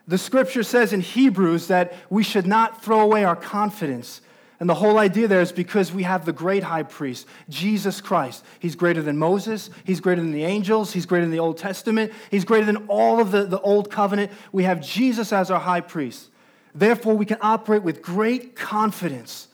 The 0.07 0.17
scripture 0.17 0.63
says 0.63 0.93
in 0.93 1.01
Hebrews 1.01 1.67
that 1.67 1.93
we 2.09 2.23
should 2.23 2.45
not 2.45 2.83
throw 2.83 3.01
away 3.01 3.23
our 3.23 3.35
confidence 3.35 4.21
and 4.59 4.69
the 4.69 4.75
whole 4.75 4.97
idea 4.97 5.27
there 5.27 5.41
is 5.41 5.51
because 5.51 5.91
we 5.91 6.03
have 6.03 6.25
the 6.25 6.31
great 6.31 6.63
high 6.63 6.83
priest, 6.83 7.27
Jesus 7.49 7.99
Christ. 7.99 8.43
He's 8.59 8.75
greater 8.75 9.01
than 9.01 9.17
Moses, 9.17 9.69
he's 9.83 9.99
greater 9.99 10.21
than 10.21 10.31
the 10.31 10.45
angels, 10.45 10.93
he's 10.93 11.05
greater 11.05 11.25
than 11.25 11.31
the 11.31 11.39
Old 11.39 11.57
Testament, 11.57 12.13
he's 12.31 12.45
greater 12.45 12.65
than 12.65 12.87
all 12.87 13.19
of 13.19 13.31
the, 13.31 13.45
the 13.45 13.59
Old 13.59 13.91
Covenant. 13.91 14.31
We 14.51 14.63
have 14.63 14.81
Jesus 14.81 15.33
as 15.33 15.51
our 15.51 15.59
high 15.59 15.81
priest. 15.81 16.29
Therefore, 16.73 17.15
we 17.15 17.25
can 17.25 17.37
operate 17.41 17.83
with 17.83 18.01
great 18.01 18.55
confidence 18.55 19.49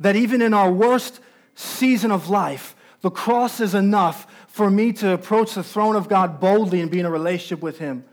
that 0.00 0.16
even 0.16 0.42
in 0.42 0.54
our 0.54 0.70
worst 0.70 1.20
season 1.54 2.10
of 2.10 2.28
life, 2.28 2.74
the 3.00 3.10
cross 3.10 3.60
is 3.60 3.74
enough 3.74 4.26
for 4.48 4.70
me 4.70 4.92
to 4.94 5.12
approach 5.12 5.54
the 5.54 5.62
throne 5.62 5.96
of 5.96 6.08
God 6.08 6.40
boldly 6.40 6.80
and 6.80 6.90
be 6.90 7.00
in 7.00 7.06
a 7.06 7.10
relationship 7.10 7.62
with 7.62 7.78
Him. 7.78 8.04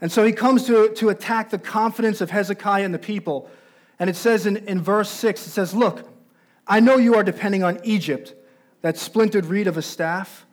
And 0.00 0.10
so 0.10 0.24
he 0.24 0.32
comes 0.32 0.64
to, 0.66 0.88
to 0.94 1.10
attack 1.10 1.50
the 1.50 1.58
confidence 1.58 2.20
of 2.20 2.30
Hezekiah 2.30 2.84
and 2.84 2.94
the 2.94 2.98
people. 2.98 3.50
And 3.98 4.08
it 4.08 4.16
says 4.16 4.46
in, 4.46 4.56
in 4.56 4.80
verse 4.80 5.10
6, 5.10 5.46
it 5.46 5.50
says, 5.50 5.74
Look, 5.74 6.08
I 6.66 6.80
know 6.80 6.96
you 6.96 7.14
are 7.16 7.22
depending 7.22 7.62
on 7.62 7.80
Egypt, 7.84 8.34
that 8.80 8.96
splintered 8.96 9.44
reed 9.44 9.66
of 9.66 9.76
a 9.76 9.82
staff, 9.82 10.46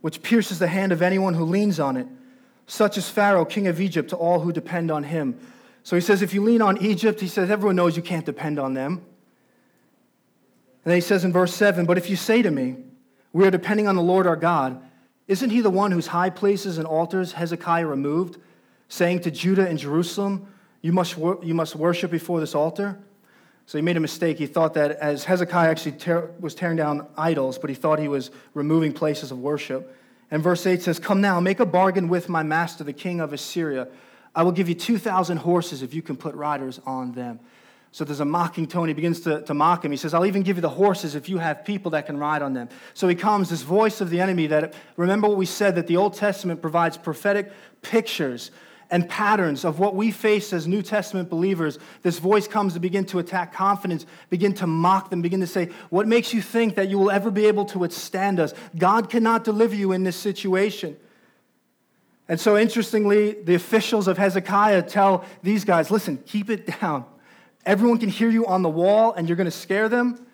which 0.00 0.22
pierces 0.22 0.58
the 0.58 0.66
hand 0.66 0.90
of 0.90 1.00
anyone 1.00 1.34
who 1.34 1.44
leans 1.44 1.78
on 1.78 1.96
it. 1.96 2.08
such 2.66 2.96
as 2.96 3.08
Pharaoh, 3.08 3.44
king 3.44 3.68
of 3.68 3.80
Egypt, 3.80 4.10
to 4.10 4.16
all 4.16 4.40
who 4.40 4.52
depend 4.52 4.90
on 4.90 5.04
him. 5.04 5.38
So 5.84 5.94
he 5.94 6.02
says, 6.02 6.22
if 6.22 6.34
you 6.34 6.42
lean 6.42 6.62
on 6.62 6.78
Egypt, 6.78 7.20
he 7.20 7.28
says, 7.28 7.50
everyone 7.50 7.76
knows 7.76 7.96
you 7.96 8.02
can't 8.02 8.26
depend 8.26 8.58
on 8.58 8.74
them. 8.74 9.04
And 10.84 10.90
then 10.90 10.96
he 10.96 11.00
says 11.00 11.24
in 11.24 11.32
verse 11.32 11.54
7 11.54 11.86
But 11.86 11.98
if 11.98 12.10
you 12.10 12.16
say 12.16 12.42
to 12.42 12.50
me, 12.50 12.76
We 13.32 13.46
are 13.46 13.50
depending 13.50 13.88
on 13.88 13.96
the 13.96 14.02
Lord 14.02 14.26
our 14.26 14.36
God, 14.36 14.82
isn't 15.28 15.50
he 15.50 15.60
the 15.60 15.70
one 15.70 15.92
whose 15.92 16.08
high 16.08 16.30
places 16.30 16.78
and 16.78 16.86
altars 16.86 17.32
Hezekiah 17.32 17.86
removed, 17.86 18.38
saying 18.88 19.20
to 19.20 19.30
Judah 19.30 19.68
and 19.68 19.78
Jerusalem, 19.78 20.46
You 20.80 20.92
must, 20.92 21.16
you 21.16 21.54
must 21.54 21.76
worship 21.76 22.10
before 22.10 22.40
this 22.40 22.54
altar? 22.54 22.98
So 23.66 23.78
he 23.78 23.82
made 23.82 23.96
a 23.96 24.00
mistake. 24.00 24.38
He 24.38 24.46
thought 24.46 24.74
that 24.74 24.92
as 24.92 25.24
Hezekiah 25.24 25.70
actually 25.70 25.96
was 26.40 26.54
tearing 26.54 26.76
down 26.76 27.06
idols, 27.16 27.58
but 27.58 27.70
he 27.70 27.76
thought 27.76 27.98
he 27.98 28.08
was 28.08 28.30
removing 28.54 28.92
places 28.92 29.30
of 29.30 29.38
worship. 29.38 29.96
And 30.30 30.42
verse 30.42 30.66
8 30.66 30.82
says, 30.82 30.98
Come 30.98 31.20
now, 31.20 31.38
make 31.40 31.60
a 31.60 31.66
bargain 31.66 32.08
with 32.08 32.28
my 32.28 32.42
master, 32.42 32.84
the 32.84 32.92
king 32.92 33.20
of 33.20 33.32
Assyria. 33.32 33.88
I 34.34 34.42
will 34.42 34.52
give 34.52 34.68
you 34.68 34.74
2,000 34.74 35.38
horses 35.38 35.82
if 35.82 35.94
you 35.94 36.02
can 36.02 36.16
put 36.16 36.34
riders 36.34 36.80
on 36.84 37.12
them. 37.12 37.38
So 37.92 38.04
there's 38.04 38.20
a 38.20 38.24
mocking 38.24 38.66
tone. 38.66 38.88
He 38.88 38.94
begins 38.94 39.20
to, 39.20 39.42
to 39.42 39.52
mock 39.52 39.84
him. 39.84 39.90
He 39.90 39.98
says, 39.98 40.14
I'll 40.14 40.24
even 40.24 40.42
give 40.42 40.56
you 40.56 40.62
the 40.62 40.70
horses 40.70 41.14
if 41.14 41.28
you 41.28 41.36
have 41.36 41.62
people 41.62 41.90
that 41.90 42.06
can 42.06 42.16
ride 42.16 42.40
on 42.40 42.54
them. 42.54 42.70
So 42.94 43.06
he 43.06 43.14
comes, 43.14 43.50
this 43.50 43.60
voice 43.60 44.00
of 44.00 44.08
the 44.08 44.18
enemy 44.18 44.46
that, 44.46 44.72
remember 44.96 45.28
what 45.28 45.36
we 45.36 45.44
said, 45.44 45.74
that 45.74 45.86
the 45.86 45.98
Old 45.98 46.14
Testament 46.14 46.62
provides 46.62 46.96
prophetic 46.96 47.52
pictures 47.82 48.50
and 48.90 49.08
patterns 49.08 49.64
of 49.64 49.78
what 49.78 49.94
we 49.94 50.10
face 50.10 50.54
as 50.54 50.66
New 50.66 50.80
Testament 50.80 51.28
believers. 51.28 51.78
This 52.02 52.18
voice 52.18 52.48
comes 52.48 52.72
to 52.74 52.80
begin 52.80 53.04
to 53.06 53.18
attack 53.18 53.52
confidence, 53.52 54.06
begin 54.30 54.54
to 54.54 54.66
mock 54.66 55.10
them, 55.10 55.20
begin 55.20 55.40
to 55.40 55.46
say, 55.46 55.70
What 55.90 56.08
makes 56.08 56.32
you 56.32 56.40
think 56.40 56.76
that 56.76 56.88
you 56.88 56.98
will 56.98 57.10
ever 57.10 57.30
be 57.30 57.46
able 57.46 57.66
to 57.66 57.78
withstand 57.78 58.40
us? 58.40 58.54
God 58.76 59.10
cannot 59.10 59.44
deliver 59.44 59.74
you 59.74 59.92
in 59.92 60.04
this 60.04 60.16
situation. 60.16 60.96
And 62.28 62.38
so, 62.40 62.56
interestingly, 62.56 63.32
the 63.32 63.54
officials 63.54 64.08
of 64.08 64.16
Hezekiah 64.16 64.82
tell 64.82 65.24
these 65.42 65.64
guys, 65.64 65.90
Listen, 65.90 66.18
keep 66.26 66.48
it 66.48 66.66
down. 66.80 67.06
Everyone 67.64 67.98
can 67.98 68.08
hear 68.08 68.30
you 68.30 68.46
on 68.46 68.62
the 68.62 68.68
wall, 68.68 69.12
and 69.12 69.28
you're 69.28 69.36
going 69.36 69.44
to 69.44 69.50
scare 69.50 69.88
them, 69.88 70.24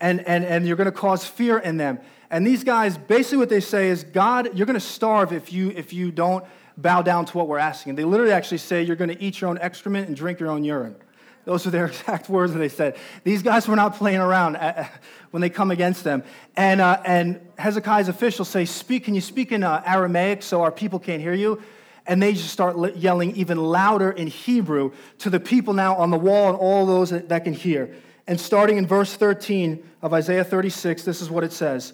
and, 0.00 0.26
and, 0.26 0.44
and 0.44 0.66
you're 0.66 0.76
going 0.76 0.86
to 0.86 0.92
cause 0.92 1.24
fear 1.24 1.58
in 1.58 1.76
them. 1.76 1.98
And 2.30 2.46
these 2.46 2.64
guys, 2.64 2.96
basically, 2.96 3.38
what 3.38 3.48
they 3.48 3.60
say 3.60 3.88
is, 3.88 4.04
God, 4.04 4.56
you're 4.56 4.66
going 4.66 4.74
to 4.74 4.80
starve 4.80 5.32
if 5.32 5.52
you, 5.52 5.70
if 5.70 5.92
you 5.92 6.10
don't 6.10 6.44
bow 6.78 7.02
down 7.02 7.26
to 7.26 7.36
what 7.36 7.48
we're 7.48 7.58
asking. 7.58 7.96
They 7.96 8.04
literally 8.04 8.32
actually 8.32 8.58
say, 8.58 8.82
You're 8.82 8.96
going 8.96 9.10
to 9.10 9.22
eat 9.22 9.40
your 9.40 9.50
own 9.50 9.58
excrement 9.58 10.08
and 10.08 10.16
drink 10.16 10.40
your 10.40 10.50
own 10.50 10.64
urine. 10.64 10.96
Those 11.44 11.66
are 11.66 11.70
their 11.70 11.86
exact 11.88 12.28
words 12.28 12.52
that 12.52 12.58
they 12.58 12.68
said. 12.68 12.96
These 13.24 13.42
guys 13.42 13.66
were 13.66 13.76
not 13.76 13.96
playing 13.96 14.20
around 14.20 14.56
uh, 14.56 14.74
uh, 14.76 14.86
when 15.30 15.40
they 15.40 15.50
come 15.50 15.70
against 15.70 16.04
them. 16.04 16.22
And, 16.56 16.80
uh, 16.80 17.00
and 17.04 17.40
Hezekiah's 17.58 18.08
officials 18.08 18.48
say, 18.48 18.64
Speak, 18.64 19.04
can 19.04 19.14
you 19.14 19.20
speak 19.20 19.52
in 19.52 19.62
uh, 19.62 19.82
Aramaic 19.84 20.42
so 20.42 20.62
our 20.62 20.72
people 20.72 20.98
can't 20.98 21.20
hear 21.20 21.34
you? 21.34 21.62
And 22.08 22.22
they 22.22 22.32
just 22.32 22.50
start 22.50 22.96
yelling 22.96 23.36
even 23.36 23.58
louder 23.58 24.10
in 24.10 24.26
Hebrew 24.26 24.92
to 25.18 25.28
the 25.28 25.38
people 25.38 25.74
now 25.74 25.94
on 25.94 26.10
the 26.10 26.18
wall 26.18 26.48
and 26.48 26.56
all 26.56 26.86
those 26.86 27.10
that, 27.10 27.44
can 27.44 27.52
hear. 27.52 27.94
And 28.26 28.40
starting 28.40 28.78
in 28.78 28.86
verse 28.86 29.14
13 29.14 29.86
of 30.00 30.14
Isaiah 30.14 30.42
36, 30.42 31.04
this 31.04 31.20
is 31.20 31.30
what 31.30 31.44
it 31.44 31.52
says 31.52 31.92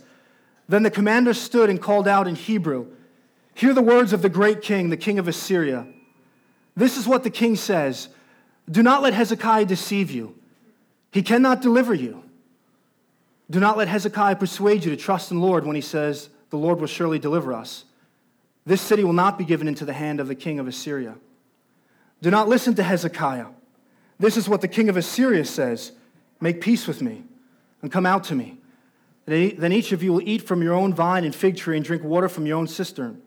Then 0.68 0.85
the 0.85 0.90
commander 0.90 1.35
stood 1.35 1.68
and 1.68 1.83
called 1.83 2.06
out 2.06 2.28
in 2.28 2.37
Hebrew, 2.37 2.87
Hear 3.54 3.75
the 3.75 3.83
words 3.83 4.12
of 4.12 4.23
the 4.23 4.28
great 4.28 4.62
king, 4.62 4.90
the 4.90 4.97
king 4.97 5.18
of 5.18 5.28
Assyria. 5.28 5.87
This 6.76 6.97
is 6.97 7.06
what 7.06 7.25
the 7.25 7.30
king 7.30 7.56
says 7.56 8.09
Do 8.71 8.85
not 8.85 9.02
let 9.02 9.14
Hezekiah 9.14 9.66
deceive 9.66 10.12
you, 10.12 10.37
he 11.11 11.23
cannot 11.23 11.61
deliver 11.61 11.92
you. 11.92 12.23
Do 13.50 13.61
not 13.61 13.76
let 13.76 13.88
Hezekiah 13.88 14.37
persuade 14.37 14.85
you 14.85 14.90
to 14.90 14.97
trust 14.97 15.30
in 15.30 15.38
the 15.38 15.47
Lord 15.47 15.66
when 15.66 15.75
he 15.76 15.83
says, 15.83 16.30
The 16.50 16.56
Lord 16.56 16.80
will 16.80 16.87
surely 16.87 17.18
deliver 17.18 17.52
us. 17.52 17.85
This 18.66 18.80
city 18.80 19.04
will 19.04 19.12
not 19.12 19.38
be 19.38 19.44
given 19.44 19.68
into 19.68 19.85
the 19.85 19.92
hand 19.92 20.21
of 20.21 20.28
the 20.28 20.35
king 20.35 20.59
of 20.59 20.66
Assyria. 20.66 21.16
Do 22.23 22.30
not 22.30 22.49
listen 22.49 22.75
to 22.76 22.83
Hezekiah. 22.83 23.47
This 24.18 24.37
is 24.37 24.49
what 24.49 24.61
the 24.61 24.68
king 24.68 24.88
of 24.88 24.97
Assyria 24.97 25.44
says 25.44 25.92
Make 26.40 26.61
peace 26.61 26.87
with 26.87 27.00
me 27.00 27.25
and 27.83 27.90
come 27.92 28.06
out 28.06 28.25
to 28.25 28.35
me. 28.35 28.59
Then 29.26 29.73
each 29.73 29.92
of 29.92 30.02
you 30.02 30.12
will 30.12 30.23
eat 30.23 30.42
from 30.47 30.62
your 30.62 30.75
own 30.75 30.92
vine 30.92 31.25
and 31.25 31.35
fig 31.35 31.56
tree 31.56 31.76
and 31.76 31.85
drink 31.85 32.02
water 32.02 32.28
from 32.28 32.47
your 32.47 32.59
own 32.59 32.66
cistern 32.66 33.23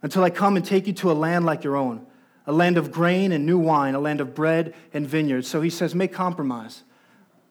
until 0.00 0.24
I 0.24 0.30
come 0.30 0.56
and 0.56 0.64
take 0.64 0.86
you 0.86 0.92
to 0.94 1.10
a 1.10 1.14
land 1.14 1.44
like 1.44 1.64
your 1.64 1.76
own, 1.76 2.06
a 2.46 2.52
land 2.52 2.78
of 2.78 2.90
grain 2.90 3.32
and 3.32 3.44
new 3.44 3.58
wine, 3.58 3.94
a 3.94 4.00
land 4.00 4.20
of 4.20 4.34
bread 4.34 4.74
and 4.92 5.06
vineyards. 5.06 5.48
So 5.48 5.60
he 5.60 5.70
says, 5.70 5.94
Make 5.94 6.12
compromise. 6.12 6.82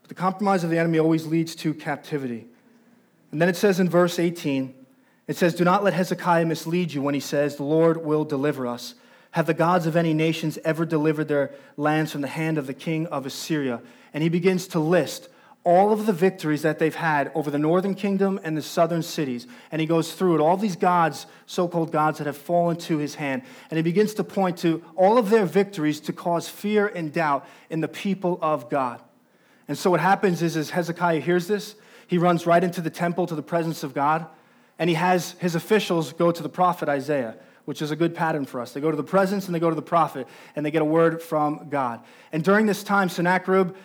But 0.02 0.10
the 0.10 0.16
compromise 0.16 0.64
of 0.64 0.70
the 0.70 0.80
enemy 0.80 1.00
always 1.00 1.28
leads 1.28 1.56
to 1.58 1.74
captivity. 1.74 2.48
And 3.32 3.42
then 3.42 3.48
it 3.48 3.56
says 3.56 3.80
in 3.80 3.90
verse 3.90 4.20
18, 4.20 4.74
it 5.28 5.38
says, 5.38 5.56
Do 5.56 5.64
not 5.64 5.84
let 5.84 5.94
Hezekiah 5.94 6.46
mislead 6.46 6.94
you 6.94 7.02
when 7.02 7.14
he 7.14 7.20
says, 7.20 7.56
The 7.56 7.64
Lord 7.64 8.04
will 8.04 8.26
deliver 8.26 8.68
us. 8.68 8.96
Have 9.32 9.46
the 9.46 9.54
gods 9.54 9.86
of 9.86 9.96
any 9.96 10.14
nations 10.14 10.60
ever 10.66 10.86
delivered 10.86 11.28
their 11.28 11.52
lands 11.78 12.12
from 12.12 12.22
the 12.22 12.28
hand 12.28 12.58
of 12.58 12.68
the 12.68 12.74
king 12.74 13.08
of 13.08 13.26
Assyria? 13.26 13.82
And 14.14 14.24
he 14.24 14.30
begins 14.30 14.68
to 14.70 14.80
list 14.80 15.30
all 15.64 15.94
of 15.94 16.06
the 16.06 16.14
victories 16.14 16.64
that 16.64 16.80
they've 16.80 16.96
had 16.96 17.32
over 17.36 17.52
the 17.52 17.60
northern 17.60 17.94
kingdom 17.94 18.40
and 18.44 18.58
the 18.58 18.62
southern 18.62 19.04
cities. 19.04 19.46
And 19.72 19.80
he 19.80 19.86
goes 19.86 20.14
through 20.14 20.36
it, 20.36 20.42
all 20.42 20.58
these 20.58 20.76
gods, 20.76 21.28
so 21.46 21.68
called 21.68 21.92
gods, 21.92 22.18
that 22.18 22.28
have 22.28 22.36
fallen 22.36 22.78
to 22.78 22.98
his 22.98 23.16
hand. 23.16 23.44
And 23.70 23.78
he 23.78 23.84
begins 23.84 24.16
to 24.16 24.24
point 24.24 24.58
to 24.60 24.84
all 24.96 25.18
of 25.18 25.30
their 25.30 25.46
victories 25.46 26.00
to 26.02 26.14
cause 26.14 26.50
fear 26.50 26.88
and 26.88 27.14
doubt 27.14 27.48
in 27.70 27.80
the 27.80 27.88
people 27.88 28.40
of 28.42 28.70
God. 28.70 29.02
And 29.68 29.78
so 29.78 29.92
what 29.92 30.00
happens 30.00 30.42
is, 30.42 30.58
as 30.58 30.72
Hezekiah 30.72 31.22
hears 31.22 31.48
this, 31.48 31.76
he 32.08 32.18
runs 32.18 32.46
right 32.46 32.64
into 32.64 32.82
the 32.82 32.90
temple 32.90 33.28
to 33.28 33.36
the 33.36 33.44
presence 33.44 33.84
of 33.84 33.94
God 33.94 34.26
and 34.82 34.90
he 34.90 34.96
has 34.96 35.34
his 35.34 35.54
officials 35.54 36.12
go 36.12 36.32
to 36.32 36.42
the 36.42 36.50
prophet 36.50 36.90
Isaiah, 36.90 37.36
which 37.66 37.84
is 37.84 37.92
a 37.92 37.96
good 37.96 38.16
pattern 38.16 38.48
for 38.48 38.60
us. 38.60 38.74
They 38.74 38.82
go 38.82 38.90
to 38.90 38.98
the 38.98 39.04
presence 39.04 39.46
and 39.46 39.54
they 39.54 39.60
go 39.60 39.70
to 39.70 39.76
the 39.76 39.82
prophet, 39.84 40.28
and 40.56 40.66
they 40.66 40.72
get 40.72 40.82
a 40.82 40.86
word 40.86 41.22
from 41.22 41.70
God. 41.70 42.00
And 42.32 42.44
during 42.44 42.66
this 42.66 42.82
time, 42.84 43.08
Sennacherib 43.08 43.76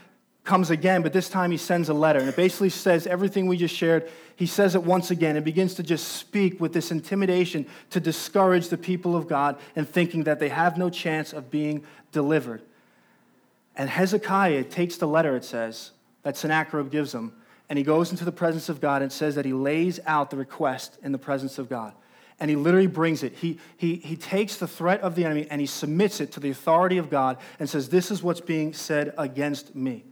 comes 0.43 0.71
again, 0.71 1.03
but 1.03 1.13
this 1.13 1.29
time 1.29 1.51
he 1.51 1.59
sends 1.59 1.91
a 1.91 1.93
letter. 1.93 2.19
And 2.19 2.31
it 2.31 2.35
basically 2.35 2.71
says 2.71 3.07
everything 3.07 3.47
we 3.47 3.59
just 3.59 3.75
shared. 3.75 4.09
He 4.37 4.47
says 4.47 4.75
it 4.75 4.85
once 4.85 5.11
again 5.11 5.37
and 5.37 5.45
begins 5.45 5.75
to 5.75 5.83
just 5.83 6.09
speak 6.15 6.63
with 6.63 6.73
this 6.73 6.91
intimidation 6.91 7.67
to 7.91 8.01
discourage 8.01 8.69
the 8.71 8.79
people 8.79 9.15
of 9.15 9.29
God 9.29 9.59
and 9.75 9.87
thinking 9.87 10.25
that 10.25 10.41
they 10.41 10.49
have 10.49 10.79
no 10.79 10.89
chance 10.89 11.35
of 11.35 11.51
being 11.51 11.85
delivered. 12.11 12.63
And 13.77 13.91
Hezekiah 13.91 14.65
takes 14.65 14.97
the 14.97 15.07
letter, 15.07 15.37
it 15.37 15.45
says, 15.45 15.91
that 16.23 16.39
Sennacherib 16.39 16.91
gives 16.91 17.15
him, 17.15 17.35
and 17.69 17.79
he 17.79 17.85
goes 17.85 18.11
into 18.11 18.25
the 18.25 18.33
presence 18.33 18.69
of 18.69 18.81
God 18.81 19.03
and 19.03 19.13
says 19.13 19.35
that 19.35 19.45
he 19.45 19.53
lays 19.53 19.99
out 20.07 20.31
the 20.31 20.37
request 20.37 20.99
in 21.03 21.13
the 21.13 21.19
presence 21.19 21.59
of 21.59 21.69
God. 21.69 21.93
And 22.39 22.51
he 22.51 22.57
literally 22.57 22.87
brings 22.87 23.23
it. 23.23 23.35
He, 23.35 23.59
he, 23.77 23.97
he 23.97 24.15
takes 24.15 24.57
the 24.57 24.69
threat 24.69 25.01
of 25.01 25.15
the 25.15 25.25
enemy 25.25 25.47
and 25.51 25.61
he 25.61 25.67
submits 25.67 26.21
it 26.21 26.33
to 26.33 26.41
the 26.41 26.51
authority 26.51 26.99
of 26.99 27.09
God 27.09 27.39
and 27.59 27.69
says, 27.69 27.89
This 27.89 28.11
is 28.11 28.23
what's 28.23 28.43
being 28.43 28.75
said 28.75 29.15
against 29.17 29.75
me. 29.75 30.05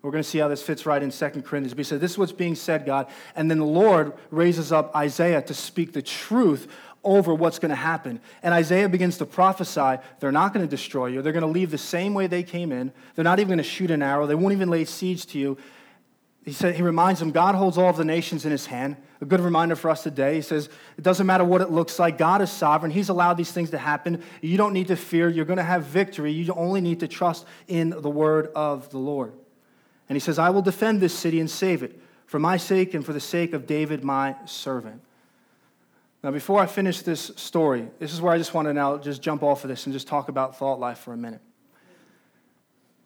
We're 0.00 0.12
going 0.12 0.22
to 0.22 0.28
see 0.28 0.38
how 0.38 0.48
this 0.48 0.62
fits 0.62 0.86
right 0.86 1.02
in 1.02 1.10
2 1.10 1.28
Corinthians. 1.42 1.72
But 1.72 1.78
he 1.78 1.84
said, 1.84 2.00
This 2.00 2.12
is 2.12 2.18
what's 2.18 2.32
being 2.32 2.54
said, 2.54 2.86
God. 2.86 3.08
And 3.34 3.50
then 3.50 3.58
the 3.58 3.64
Lord 3.64 4.12
raises 4.30 4.70
up 4.70 4.94
Isaiah 4.94 5.42
to 5.42 5.54
speak 5.54 5.92
the 5.92 6.02
truth 6.02 6.68
over 7.02 7.34
what's 7.34 7.58
going 7.58 7.70
to 7.70 7.76
happen. 7.76 8.20
And 8.42 8.54
Isaiah 8.54 8.88
begins 8.88 9.18
to 9.18 9.26
prophesy 9.26 10.00
they're 10.20 10.32
not 10.32 10.54
going 10.54 10.64
to 10.64 10.70
destroy 10.70 11.06
you. 11.06 11.22
They're 11.22 11.32
going 11.32 11.42
to 11.42 11.48
leave 11.48 11.70
the 11.70 11.78
same 11.78 12.14
way 12.14 12.28
they 12.28 12.42
came 12.44 12.70
in. 12.70 12.92
They're 13.14 13.24
not 13.24 13.40
even 13.40 13.48
going 13.48 13.58
to 13.58 13.64
shoot 13.64 13.90
an 13.90 14.02
arrow. 14.02 14.26
They 14.26 14.34
won't 14.34 14.52
even 14.54 14.70
lay 14.70 14.84
siege 14.84 15.26
to 15.26 15.38
you 15.38 15.58
he 16.44 16.52
said 16.52 16.74
he 16.74 16.82
reminds 16.82 17.20
them 17.20 17.30
God 17.30 17.54
holds 17.54 17.78
all 17.78 17.88
of 17.88 17.96
the 17.96 18.04
nations 18.04 18.44
in 18.44 18.50
his 18.50 18.66
hand. 18.66 18.96
A 19.20 19.24
good 19.24 19.40
reminder 19.40 19.76
for 19.76 19.88
us 19.88 20.02
today. 20.02 20.34
He 20.34 20.42
says 20.42 20.68
it 20.98 21.02
doesn't 21.02 21.26
matter 21.26 21.44
what 21.44 21.62
it 21.62 21.70
looks 21.70 21.98
like. 21.98 22.18
God 22.18 22.42
is 22.42 22.52
sovereign. 22.52 22.92
He's 22.92 23.08
allowed 23.08 23.34
these 23.34 23.50
things 23.50 23.70
to 23.70 23.78
happen. 23.78 24.22
You 24.42 24.58
don't 24.58 24.74
need 24.74 24.88
to 24.88 24.96
fear. 24.96 25.30
You're 25.30 25.46
going 25.46 25.56
to 25.56 25.62
have 25.62 25.84
victory. 25.84 26.32
You 26.32 26.52
only 26.52 26.82
need 26.82 27.00
to 27.00 27.08
trust 27.08 27.46
in 27.66 27.90
the 27.90 28.10
word 28.10 28.50
of 28.54 28.90
the 28.90 28.98
Lord. 28.98 29.32
And 30.08 30.16
he 30.16 30.20
says, 30.20 30.38
I 30.38 30.50
will 30.50 30.60
defend 30.60 31.00
this 31.00 31.14
city 31.14 31.40
and 31.40 31.50
save 31.50 31.82
it 31.82 31.98
for 32.26 32.38
my 32.38 32.58
sake 32.58 32.92
and 32.92 33.04
for 33.04 33.14
the 33.14 33.20
sake 33.20 33.54
of 33.54 33.66
David, 33.66 34.04
my 34.04 34.36
servant. 34.44 35.00
Now, 36.22 36.30
before 36.30 36.60
I 36.60 36.66
finish 36.66 37.00
this 37.00 37.30
story, 37.36 37.88
this 37.98 38.12
is 38.12 38.20
where 38.20 38.34
I 38.34 38.38
just 38.38 38.52
want 38.52 38.66
to 38.68 38.74
now 38.74 38.98
just 38.98 39.22
jump 39.22 39.42
off 39.42 39.64
of 39.64 39.68
this 39.68 39.86
and 39.86 39.92
just 39.92 40.08
talk 40.08 40.28
about 40.28 40.58
thought 40.58 40.78
life 40.78 40.98
for 40.98 41.14
a 41.14 41.16
minute. 41.16 41.40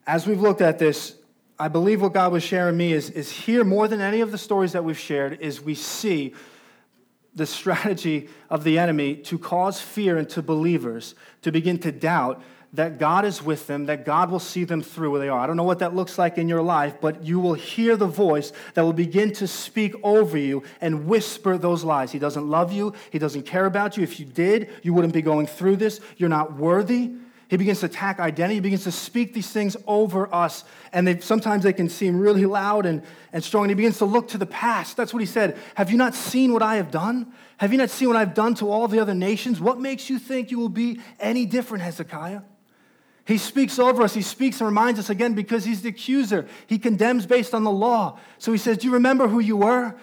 As 0.06 0.26
we've 0.26 0.40
looked 0.40 0.60
at 0.60 0.78
this, 0.78 1.17
I 1.60 1.68
believe 1.68 2.00
what 2.00 2.12
God 2.12 2.30
was 2.30 2.44
sharing 2.44 2.76
me 2.76 2.92
is, 2.92 3.10
is 3.10 3.30
here 3.32 3.64
more 3.64 3.88
than 3.88 4.00
any 4.00 4.20
of 4.20 4.30
the 4.30 4.38
stories 4.38 4.72
that 4.72 4.84
we've 4.84 4.98
shared 4.98 5.40
is 5.40 5.60
we 5.60 5.74
see 5.74 6.34
the 7.34 7.46
strategy 7.46 8.28
of 8.48 8.64
the 8.64 8.78
enemy 8.78 9.16
to 9.16 9.38
cause 9.38 9.80
fear 9.80 10.18
into 10.18 10.40
believers 10.40 11.14
to 11.42 11.50
begin 11.50 11.78
to 11.78 11.90
doubt 11.92 12.42
that 12.74 12.98
God 12.98 13.24
is 13.24 13.42
with 13.42 13.66
them, 13.66 13.86
that 13.86 14.04
God 14.04 14.30
will 14.30 14.40
see 14.40 14.64
them 14.64 14.82
through 14.82 15.10
where 15.10 15.20
they 15.20 15.28
are. 15.28 15.40
I 15.40 15.46
don't 15.46 15.56
know 15.56 15.64
what 15.64 15.78
that 15.78 15.94
looks 15.94 16.18
like 16.18 16.36
in 16.36 16.48
your 16.48 16.60
life, 16.62 17.00
but 17.00 17.24
you 17.24 17.40
will 17.40 17.54
hear 17.54 17.96
the 17.96 18.06
voice 18.06 18.52
that 18.74 18.82
will 18.82 18.92
begin 18.92 19.32
to 19.34 19.46
speak 19.46 19.94
over 20.02 20.36
you 20.36 20.62
and 20.80 21.06
whisper 21.06 21.56
those 21.56 21.82
lies. 21.82 22.12
He 22.12 22.18
doesn't 22.18 22.48
love 22.48 22.72
you, 22.72 22.92
He 23.10 23.18
doesn't 23.18 23.44
care 23.44 23.64
about 23.64 23.96
you. 23.96 24.02
If 24.02 24.20
you 24.20 24.26
did, 24.26 24.70
you 24.82 24.92
wouldn't 24.92 25.14
be 25.14 25.22
going 25.22 25.46
through 25.46 25.76
this. 25.76 26.00
You're 26.18 26.28
not 26.28 26.56
worthy. 26.56 27.12
He 27.48 27.56
begins 27.56 27.80
to 27.80 27.86
attack 27.86 28.20
identity. 28.20 28.56
He 28.56 28.60
begins 28.60 28.84
to 28.84 28.92
speak 28.92 29.32
these 29.32 29.50
things 29.50 29.76
over 29.86 30.32
us. 30.34 30.64
And 30.92 31.06
they, 31.06 31.20
sometimes 31.20 31.64
they 31.64 31.72
can 31.72 31.88
seem 31.88 32.20
really 32.20 32.44
loud 32.44 32.84
and, 32.84 33.02
and 33.32 33.42
strong. 33.42 33.64
And 33.64 33.70
he 33.70 33.74
begins 33.74 33.98
to 33.98 34.04
look 34.04 34.28
to 34.28 34.38
the 34.38 34.46
past. 34.46 34.98
That's 34.98 35.14
what 35.14 35.20
he 35.20 35.26
said. 35.26 35.56
Have 35.74 35.90
you 35.90 35.96
not 35.96 36.14
seen 36.14 36.52
what 36.52 36.62
I 36.62 36.76
have 36.76 36.90
done? 36.90 37.32
Have 37.56 37.72
you 37.72 37.78
not 37.78 37.88
seen 37.88 38.08
what 38.08 38.18
I've 38.18 38.34
done 38.34 38.54
to 38.56 38.70
all 38.70 38.86
the 38.86 39.00
other 39.00 39.14
nations? 39.14 39.60
What 39.60 39.80
makes 39.80 40.10
you 40.10 40.18
think 40.18 40.50
you 40.50 40.58
will 40.58 40.68
be 40.68 41.00
any 41.18 41.46
different, 41.46 41.82
Hezekiah? 41.82 42.42
He 43.24 43.38
speaks 43.38 43.78
over 43.78 44.02
us. 44.02 44.14
He 44.14 44.22
speaks 44.22 44.60
and 44.60 44.66
reminds 44.66 45.00
us 45.00 45.08
again 45.08 45.34
because 45.34 45.64
he's 45.64 45.82
the 45.82 45.88
accuser. 45.88 46.46
He 46.66 46.78
condemns 46.78 47.24
based 47.26 47.54
on 47.54 47.64
the 47.64 47.70
law. 47.70 48.18
So 48.38 48.52
he 48.52 48.58
says, 48.58 48.78
Do 48.78 48.86
you 48.86 48.92
remember 48.92 49.28
who 49.28 49.38
you 49.38 49.56
were? 49.56 49.94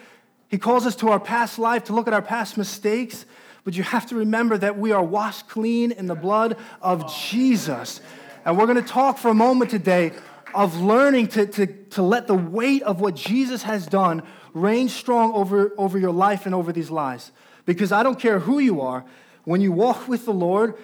He 0.47 0.57
calls 0.57 0.85
us 0.85 0.95
to 0.97 1.09
our 1.09 1.19
past 1.19 1.59
life 1.59 1.85
to 1.85 1.93
look 1.93 2.07
at 2.07 2.13
our 2.13 2.21
past 2.21 2.57
mistakes. 2.57 3.25
But 3.65 3.75
you 3.75 3.83
have 3.83 4.05
to 4.07 4.15
remember 4.15 4.57
that 4.57 4.77
we 4.77 4.91
are 4.93 5.03
washed 5.03 5.49
clean 5.49 5.91
in 5.91 6.05
the 6.05 6.15
blood 6.15 6.55
of 6.81 7.13
Jesus. 7.13 7.99
And 8.45 8.57
we're 8.57 8.67
going 8.67 8.81
to 8.81 8.87
talk 8.87 9.17
for 9.17 9.29
a 9.29 9.33
moment 9.33 9.71
today 9.71 10.13
of 10.53 10.79
learning 10.79 11.27
to, 11.29 11.47
to, 11.47 11.65
to 11.65 12.01
let 12.01 12.27
the 12.27 12.35
weight 12.35 12.83
of 12.83 13.01
what 13.01 13.15
Jesus 13.15 13.63
has 13.63 13.87
done 13.87 14.21
reign 14.53 14.87
strong 14.87 15.33
over, 15.33 15.73
over 15.77 15.97
your 15.97 16.11
life 16.11 16.45
and 16.45 16.53
over 16.55 16.71
these 16.71 16.91
lives. 16.91 17.31
Because 17.65 17.91
I 17.91 18.03
don't 18.03 18.19
care 18.19 18.39
who 18.39 18.59
you 18.59 18.81
are, 18.81 19.03
when 19.43 19.61
you 19.61 19.71
walk 19.71 20.07
with 20.07 20.25
the 20.25 20.33
Lord, 20.33 20.75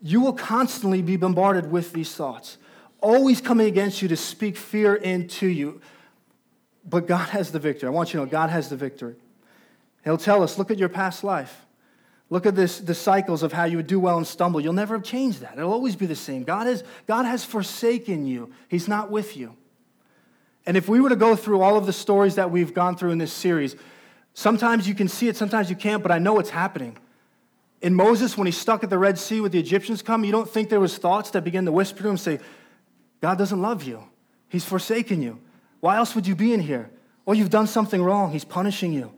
you 0.00 0.20
will 0.20 0.32
constantly 0.32 1.02
be 1.02 1.16
bombarded 1.16 1.70
with 1.70 1.92
these 1.92 2.14
thoughts, 2.14 2.56
always 3.00 3.40
coming 3.40 3.66
against 3.66 4.00
you 4.00 4.08
to 4.08 4.16
speak 4.16 4.56
fear 4.56 4.94
into 4.94 5.48
you. 5.48 5.80
But 6.88 7.08
God 7.08 7.30
has 7.30 7.50
the 7.50 7.58
victory. 7.58 7.88
I 7.88 7.90
want 7.90 8.14
you 8.14 8.20
to 8.20 8.26
know 8.26 8.30
God 8.30 8.50
has 8.50 8.68
the 8.70 8.76
victory. 8.76 9.16
He'll 10.04 10.16
tell 10.16 10.42
us 10.42 10.56
look 10.56 10.70
at 10.70 10.78
your 10.78 10.88
past 10.88 11.24
life. 11.24 11.66
Look 12.30 12.44
at 12.44 12.54
this, 12.54 12.78
the 12.78 12.94
cycles 12.94 13.42
of 13.42 13.52
how 13.52 13.64
you 13.64 13.78
would 13.78 13.86
do 13.86 13.98
well 13.98 14.18
and 14.18 14.26
stumble. 14.26 14.60
You'll 14.60 14.74
never 14.74 14.98
change 14.98 15.38
that. 15.40 15.56
It'll 15.56 15.72
always 15.72 15.96
be 15.96 16.06
the 16.06 16.16
same. 16.16 16.44
God 16.44 16.66
has, 16.66 16.84
God 17.06 17.24
has 17.24 17.44
forsaken 17.44 18.26
you, 18.26 18.52
He's 18.68 18.88
not 18.88 19.10
with 19.10 19.36
you. 19.36 19.56
And 20.66 20.76
if 20.76 20.88
we 20.88 21.00
were 21.00 21.08
to 21.08 21.16
go 21.16 21.34
through 21.34 21.62
all 21.62 21.78
of 21.78 21.86
the 21.86 21.92
stories 21.92 22.34
that 22.34 22.50
we've 22.50 22.74
gone 22.74 22.96
through 22.96 23.12
in 23.12 23.18
this 23.18 23.32
series, 23.32 23.74
sometimes 24.34 24.86
you 24.86 24.94
can 24.94 25.08
see 25.08 25.28
it, 25.28 25.36
sometimes 25.36 25.70
you 25.70 25.76
can't, 25.76 26.02
but 26.02 26.12
I 26.12 26.18
know 26.18 26.38
it's 26.38 26.50
happening. 26.50 26.98
In 27.80 27.94
Moses, 27.94 28.36
when 28.36 28.44
he's 28.44 28.58
stuck 28.58 28.84
at 28.84 28.90
the 28.90 28.98
Red 28.98 29.18
Sea 29.18 29.40
with 29.40 29.52
the 29.52 29.58
Egyptians 29.58 30.02
come, 30.02 30.24
you 30.24 30.32
don't 30.32 30.48
think 30.48 30.68
there 30.68 30.80
was 30.80 30.98
thoughts 30.98 31.30
that 31.30 31.44
begin 31.44 31.64
to 31.64 31.72
whisper 31.72 32.02
to 32.02 32.08
him 32.10 32.16
say, 32.18 32.40
God 33.22 33.38
doesn't 33.38 33.62
love 33.62 33.84
you. 33.84 34.04
He's 34.48 34.64
forsaken 34.64 35.22
you. 35.22 35.40
Why 35.80 35.96
else 35.96 36.14
would 36.14 36.26
you 36.26 36.34
be 36.34 36.52
in 36.52 36.60
here? 36.60 36.90
Well, 37.24 37.36
you've 37.36 37.50
done 37.50 37.66
something 37.66 38.02
wrong. 38.02 38.32
He's 38.32 38.44
punishing 38.44 38.92
you. 38.92 39.12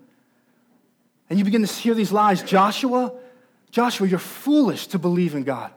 And 1.31 1.39
you 1.39 1.45
begin 1.45 1.65
to 1.65 1.73
hear 1.73 1.95
these 1.95 2.13
lies. 2.13 2.43
Joshua, 2.43 3.13
Joshua, 3.71 4.09
you're 4.09 4.19
foolish 4.19 4.89
to 4.89 4.99
believe 4.99 5.35
in 5.35 5.45
God. 5.45 5.71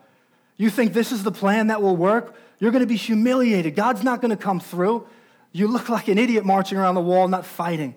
You 0.57 0.69
think 0.69 0.93
this 0.93 1.11
is 1.11 1.23
the 1.23 1.31
plan 1.31 1.67
that 1.67 1.81
will 1.81 1.95
work? 1.95 2.35
You're 2.59 2.71
going 2.71 2.81
to 2.83 2.87
be 2.87 2.95
humiliated. 2.95 3.75
God's 3.75 4.03
not 4.03 4.19
going 4.19 4.31
to 4.31 4.37
come 4.37 4.59
through. 4.59 5.07
You 5.51 5.67
look 5.67 5.89
like 5.89 6.07
an 6.07 6.17
idiot 6.17 6.43
marching 6.43 6.77
around 6.77 6.95
the 6.95 7.01
wall, 7.01 7.27
not 7.27 7.45
fighting. 7.45 7.93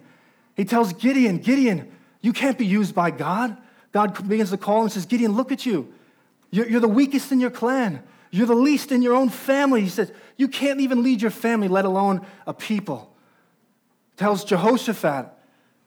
He 0.55 0.65
tells 0.65 0.93
Gideon, 0.93 1.39
Gideon, 1.39 1.91
you 2.21 2.33
can't 2.33 2.59
be 2.59 2.67
used 2.67 2.95
by 2.95 3.11
God. 3.11 3.57
God 3.93 4.29
begins 4.29 4.51
to 4.51 4.59
call 4.59 4.83
and 4.83 4.93
says, 4.93 5.07
Gideon, 5.07 5.33
look 5.33 5.51
at 5.51 5.65
you. 5.65 5.93
You're 6.51 6.81
the 6.81 6.89
weakest 6.89 7.33
in 7.33 7.41
your 7.41 7.51
clan. 7.51 8.03
You're 8.31 8.47
the 8.47 8.55
least 8.55 8.93
in 8.93 9.03
your 9.03 9.15
own 9.15 9.31
family. 9.31 9.81
He 9.81 9.89
says, 9.89 10.13
You 10.37 10.49
can't 10.49 10.81
even 10.81 11.03
lead 11.03 11.23
your 11.23 11.31
family, 11.31 11.69
let 11.69 11.85
alone 11.85 12.27
a 12.47 12.53
people. 12.53 13.15
Tells 14.17 14.45
Jehoshaphat, 14.45 15.36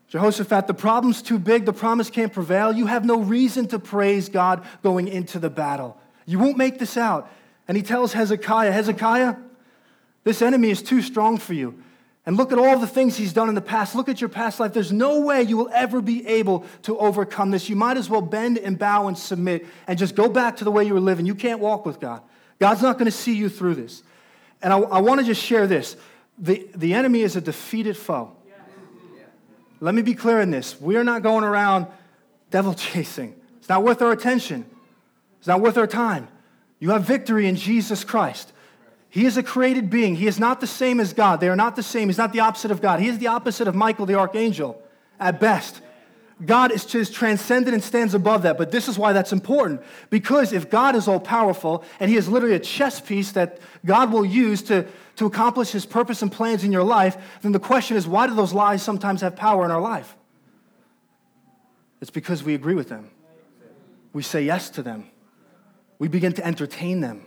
Jehoshaphat, 0.10 0.66
the 0.66 0.74
problem's 0.74 1.22
too 1.22 1.38
big, 1.38 1.66
the 1.66 1.74
promise 1.74 2.10
can't 2.10 2.34
prevail. 2.34 2.74
You 2.74 2.88
have 2.88 3.06
no 3.06 3.20
reason 3.20 3.68
to 3.68 3.80
praise 3.80 4.28
God 4.28 4.66
going 4.82 5.08
into 5.08 5.38
the 5.38 5.52
battle. 5.52 5.98
You 6.26 6.40
won't 6.40 6.58
make 6.58 6.80
this 6.80 6.98
out. 6.98 7.32
And 7.68 7.78
he 7.78 7.84
tells 7.84 8.14
Hezekiah, 8.14 8.72
Hezekiah, 8.72 9.36
this 10.24 10.42
enemy 10.42 10.72
is 10.72 10.82
too 10.82 11.04
strong 11.04 11.38
for 11.38 11.54
you. 11.54 11.84
And 12.26 12.38
look 12.38 12.52
at 12.52 12.58
all 12.58 12.78
the 12.78 12.88
things 12.88 13.18
he's 13.18 13.34
done 13.34 13.50
in 13.50 13.56
the 13.56 13.62
past. 13.62 13.96
Look 13.96 14.10
at 14.10 14.20
your 14.20 14.30
past 14.30 14.60
life. 14.60 14.74
There's 14.74 14.92
no 14.92 15.22
way 15.22 15.44
you 15.44 15.58
will 15.58 15.70
ever 15.74 16.02
be 16.02 16.26
able 16.28 16.66
to 16.84 16.98
overcome 16.98 17.52
this. 17.52 17.70
You 17.70 17.76
might 17.76 17.98
as 17.98 18.10
well 18.10 18.22
bend 18.22 18.58
and 18.58 18.78
bow 18.78 19.08
and 19.08 19.18
submit 19.18 19.66
and 19.88 19.98
just 19.98 20.16
go 20.16 20.28
back 20.28 20.58
to 20.58 20.64
the 20.64 20.72
way 20.72 20.84
you 20.84 20.94
were 20.94 21.00
living. 21.00 21.26
You 21.26 21.36
can't 21.36 21.60
walk 21.60 21.86
with 21.86 22.00
God. 22.00 22.22
God's 22.60 22.82
not 22.82 22.98
going 22.98 23.06
to 23.06 23.12
see 23.12 23.36
you 23.36 23.48
through 23.48 23.76
this. 23.76 24.04
And 24.62 24.74
I, 24.74 24.80
I 24.80 25.02
want 25.02 25.22
to 25.22 25.26
just 25.26 25.42
share 25.42 25.68
this 25.68 25.96
the, 26.38 26.68
the 26.76 26.94
enemy 26.94 27.22
is 27.22 27.36
a 27.36 27.42
defeated 27.42 27.98
foe. 27.98 28.36
Let 29.82 29.96
me 29.96 30.02
be 30.02 30.14
clear 30.14 30.42
in 30.42 30.52
this. 30.52 30.80
We 30.80 30.98
are 30.98 31.04
not 31.04 31.24
going 31.24 31.44
around 31.44 31.88
devil 32.52 32.74
chasing. 32.76 33.36
It's 33.58 33.70
not 33.70 33.84
worth 33.84 34.02
our 34.02 34.12
attention. 34.12 34.66
It's 35.40 35.48
not 35.48 35.62
worth 35.62 35.78
our 35.78 35.88
time. 35.88 36.28
You 36.80 36.92
have 36.92 37.04
victory 37.04 37.48
in 37.48 37.56
Jesus 37.56 38.04
Christ. 38.04 38.52
He 39.10 39.26
is 39.26 39.38
a 39.38 39.44
created 39.44 39.90
being. 39.90 40.16
He 40.16 40.28
is 40.28 40.40
not 40.40 40.62
the 40.62 40.68
same 40.68 41.00
as 41.00 41.14
God. 41.14 41.40
They 41.40 41.50
are 41.50 41.56
not 41.56 41.76
the 41.76 41.84
same. 41.84 42.10
He's 42.10 42.18
not 42.18 42.32
the 42.32 42.42
opposite 42.42 42.72
of 42.72 42.82
God. 42.82 43.00
He 43.00 43.08
is 43.08 43.18
the 43.18 43.28
opposite 43.28 43.68
of 43.68 43.76
Michael 43.76 44.06
the 44.06 44.16
archangel 44.16 44.82
at 45.20 45.40
best. 45.40 45.82
God 46.46 46.72
is 46.72 46.86
just 46.86 47.14
transcendent 47.14 47.74
and 47.74 47.84
stands 47.84 48.14
above 48.14 48.44
that. 48.44 48.58
But 48.58 48.72
this 48.72 48.88
is 48.88 48.98
why 48.98 49.12
that's 49.12 49.34
important. 49.34 49.82
Because 50.10 50.54
if 50.54 50.70
God 50.70 50.96
is 50.96 51.08
all 51.08 51.20
powerful 51.20 51.84
and 52.00 52.10
He 52.10 52.16
is 52.16 52.30
literally 52.30 52.56
a 52.56 52.60
chess 52.60 53.02
piece 53.02 53.34
that 53.34 53.60
God 53.86 54.14
will 54.14 54.26
use 54.26 54.62
to, 54.64 54.88
to 55.18 55.26
accomplish 55.26 55.72
His 55.72 55.86
purpose 55.86 56.22
and 56.22 56.32
plans 56.32 56.64
in 56.64 56.72
your 56.72 56.84
life, 56.84 57.18
then 57.42 57.52
the 57.52 57.60
question 57.60 57.98
is 57.98 58.08
why 58.08 58.28
do 58.28 58.36
those 58.36 58.54
lies 58.54 58.82
sometimes 58.82 59.22
have 59.22 59.36
power 59.36 59.66
in 59.66 59.72
our 59.72 59.82
life? 59.82 60.16
It's 62.02 62.12
because 62.12 62.44
we 62.44 62.56
agree 62.56 62.76
with 62.76 62.88
them, 62.88 63.10
we 64.14 64.24
say 64.24 64.44
yes 64.44 64.70
to 64.72 64.82
them, 64.82 65.06
we 65.98 66.08
begin 66.08 66.32
to 66.34 66.46
entertain 66.46 67.02
them, 67.02 67.26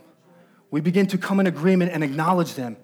we 0.71 0.81
begin 0.81 1.05
to 1.07 1.19
come 1.19 1.39
in 1.39 1.45
agreement 1.45 1.91
and 1.91 2.03
acknowledge 2.03 2.55
them. 2.55 2.77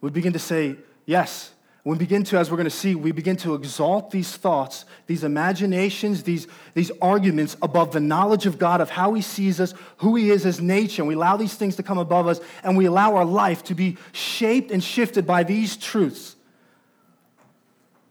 We 0.00 0.10
begin 0.10 0.32
to 0.34 0.38
say, 0.38 0.76
Yes, 1.06 1.53
we 1.84 1.98
begin 1.98 2.24
to, 2.24 2.38
as 2.38 2.50
we're 2.50 2.56
going 2.56 2.64
to 2.64 2.70
see, 2.70 2.94
we 2.94 3.12
begin 3.12 3.36
to 3.38 3.54
exalt 3.54 4.10
these 4.10 4.34
thoughts, 4.34 4.86
these 5.06 5.22
imaginations, 5.22 6.22
these, 6.22 6.46
these 6.72 6.90
arguments 7.02 7.58
above 7.60 7.92
the 7.92 8.00
knowledge 8.00 8.46
of 8.46 8.58
God, 8.58 8.80
of 8.80 8.88
how 8.88 9.12
He 9.12 9.20
sees 9.20 9.60
us, 9.60 9.74
who 9.98 10.16
He 10.16 10.30
is 10.30 10.46
as 10.46 10.62
nature. 10.62 11.02
And 11.02 11.08
we 11.08 11.14
allow 11.14 11.36
these 11.36 11.54
things 11.54 11.76
to 11.76 11.82
come 11.82 11.98
above 11.98 12.26
us, 12.26 12.40
and 12.62 12.78
we 12.78 12.86
allow 12.86 13.16
our 13.16 13.26
life 13.26 13.62
to 13.64 13.74
be 13.74 13.98
shaped 14.12 14.70
and 14.70 14.82
shifted 14.82 15.26
by 15.26 15.42
these 15.42 15.76
truths. 15.76 16.36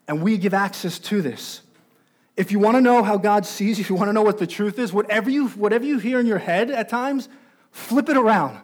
And 0.08 0.22
we 0.22 0.38
give 0.38 0.54
access 0.54 1.00
to 1.00 1.24
this. 1.24 1.62
If 2.38 2.52
you 2.52 2.60
want 2.60 2.76
to 2.78 2.82
know 2.82 3.02
how 3.02 3.18
God 3.18 3.44
sees, 3.44 3.80
you, 3.80 3.84
if 3.84 3.90
you 3.90 3.96
want 3.96 4.10
to 4.10 4.14
know 4.14 4.22
what 4.22 4.38
the 4.38 4.48
truth 4.48 4.78
is, 4.78 4.94
whatever 4.94 5.32
you, 5.32 5.48
whatever 5.48 5.84
you 5.84 5.98
hear 5.98 6.20
in 6.20 6.28
your 6.28 6.38
head 6.38 6.70
at 6.70 6.90
times, 6.90 7.28
flip 7.72 8.08
it 8.08 8.18
around. 8.18 8.60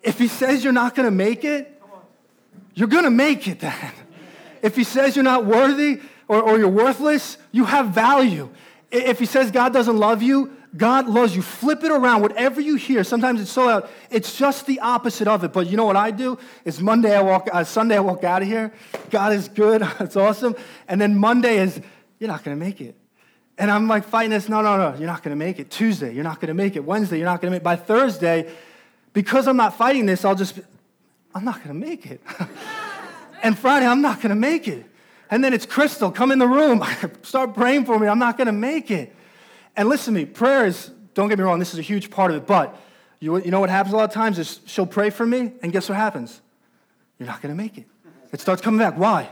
If 0.00 0.16
He 0.20 0.28
says 0.28 0.62
you're 0.62 0.72
not 0.72 0.94
going 0.94 1.06
to 1.06 1.10
make 1.10 1.44
it, 1.44 1.82
you're 2.74 2.88
going 2.88 3.04
to 3.04 3.10
make 3.10 3.48
it 3.48 3.58
then. 3.58 3.92
If 4.62 4.76
he 4.76 4.84
says 4.84 5.16
you're 5.16 5.24
not 5.24 5.44
worthy 5.44 6.00
or, 6.28 6.40
or 6.40 6.58
you're 6.58 6.68
worthless, 6.68 7.36
you 7.50 7.64
have 7.64 7.88
value. 7.88 8.48
If 8.90 9.18
he 9.18 9.26
says 9.26 9.50
God 9.50 9.72
doesn't 9.72 9.96
love 9.96 10.22
you, 10.22 10.56
God 10.76 11.06
loves 11.06 11.36
you. 11.36 11.42
Flip 11.42 11.84
it 11.84 11.90
around. 11.90 12.22
Whatever 12.22 12.60
you 12.60 12.76
hear, 12.76 13.04
sometimes 13.04 13.40
it's 13.40 13.50
so 13.50 13.68
out. 13.68 13.90
It's 14.10 14.38
just 14.38 14.66
the 14.66 14.80
opposite 14.80 15.28
of 15.28 15.44
it. 15.44 15.52
But 15.52 15.66
you 15.66 15.76
know 15.76 15.84
what 15.84 15.96
I 15.96 16.10
do? 16.10 16.38
Is 16.64 16.80
Monday 16.80 17.14
I 17.14 17.20
walk, 17.20 17.48
uh, 17.52 17.64
Sunday 17.64 17.96
I 17.96 18.00
walk 18.00 18.24
out 18.24 18.42
of 18.42 18.48
here. 18.48 18.72
God 19.10 19.32
is 19.32 19.48
good. 19.48 19.86
It's 20.00 20.16
awesome. 20.16 20.54
And 20.88 21.00
then 21.00 21.16
Monday 21.16 21.58
is, 21.58 21.80
you're 22.18 22.28
not 22.28 22.42
going 22.44 22.58
to 22.58 22.64
make 22.64 22.80
it. 22.80 22.96
And 23.58 23.70
I'm 23.70 23.86
like 23.86 24.04
fighting 24.04 24.30
this. 24.30 24.48
No, 24.48 24.62
no, 24.62 24.76
no. 24.76 24.96
You're 24.98 25.06
not 25.06 25.22
going 25.22 25.36
to 25.36 25.44
make 25.44 25.58
it. 25.58 25.70
Tuesday, 25.70 26.14
you're 26.14 26.24
not 26.24 26.40
going 26.40 26.48
to 26.48 26.54
make 26.54 26.76
it. 26.76 26.84
Wednesday, 26.84 27.18
you're 27.18 27.26
not 27.26 27.40
going 27.40 27.50
to 27.50 27.54
make 27.54 27.60
it. 27.60 27.64
By 27.64 27.76
Thursday, 27.76 28.50
because 29.12 29.46
I'm 29.46 29.58
not 29.58 29.76
fighting 29.76 30.06
this, 30.06 30.24
I'll 30.24 30.34
just, 30.34 30.58
I'm 31.34 31.44
not 31.44 31.56
going 31.62 31.68
to 31.68 31.86
make 31.86 32.06
it. 32.06 32.20
And 33.42 33.58
Friday, 33.58 33.86
I'm 33.86 34.00
not 34.00 34.20
going 34.22 34.30
to 34.30 34.36
make 34.36 34.68
it. 34.68 34.86
And 35.30 35.42
then 35.42 35.52
it's 35.52 35.66
Crystal, 35.66 36.10
come 36.10 36.30
in 36.30 36.38
the 36.38 36.46
room, 36.46 36.84
start 37.22 37.54
praying 37.54 37.86
for 37.86 37.98
me. 37.98 38.06
I'm 38.06 38.18
not 38.18 38.36
going 38.36 38.46
to 38.46 38.52
make 38.52 38.90
it. 38.90 39.14
And 39.76 39.88
listen 39.88 40.14
to 40.14 40.20
me, 40.20 40.26
prayer 40.26 40.66
is, 40.66 40.90
don't 41.14 41.28
get 41.28 41.38
me 41.38 41.44
wrong, 41.44 41.58
this 41.58 41.72
is 41.72 41.78
a 41.78 41.82
huge 41.82 42.10
part 42.10 42.30
of 42.30 42.36
it, 42.36 42.46
but 42.46 42.78
you, 43.18 43.38
you 43.38 43.50
know 43.50 43.60
what 43.60 43.70
happens 43.70 43.94
a 43.94 43.96
lot 43.96 44.04
of 44.04 44.12
times 44.12 44.38
is 44.38 44.60
she'll 44.66 44.86
pray 44.86 45.08
for 45.10 45.24
me, 45.24 45.52
and 45.62 45.72
guess 45.72 45.88
what 45.88 45.96
happens? 45.96 46.40
You're 47.18 47.28
not 47.28 47.40
going 47.40 47.56
to 47.56 47.60
make 47.60 47.78
it. 47.78 47.86
It 48.32 48.40
starts 48.40 48.60
coming 48.60 48.78
back. 48.78 48.98
Why? 48.98 49.30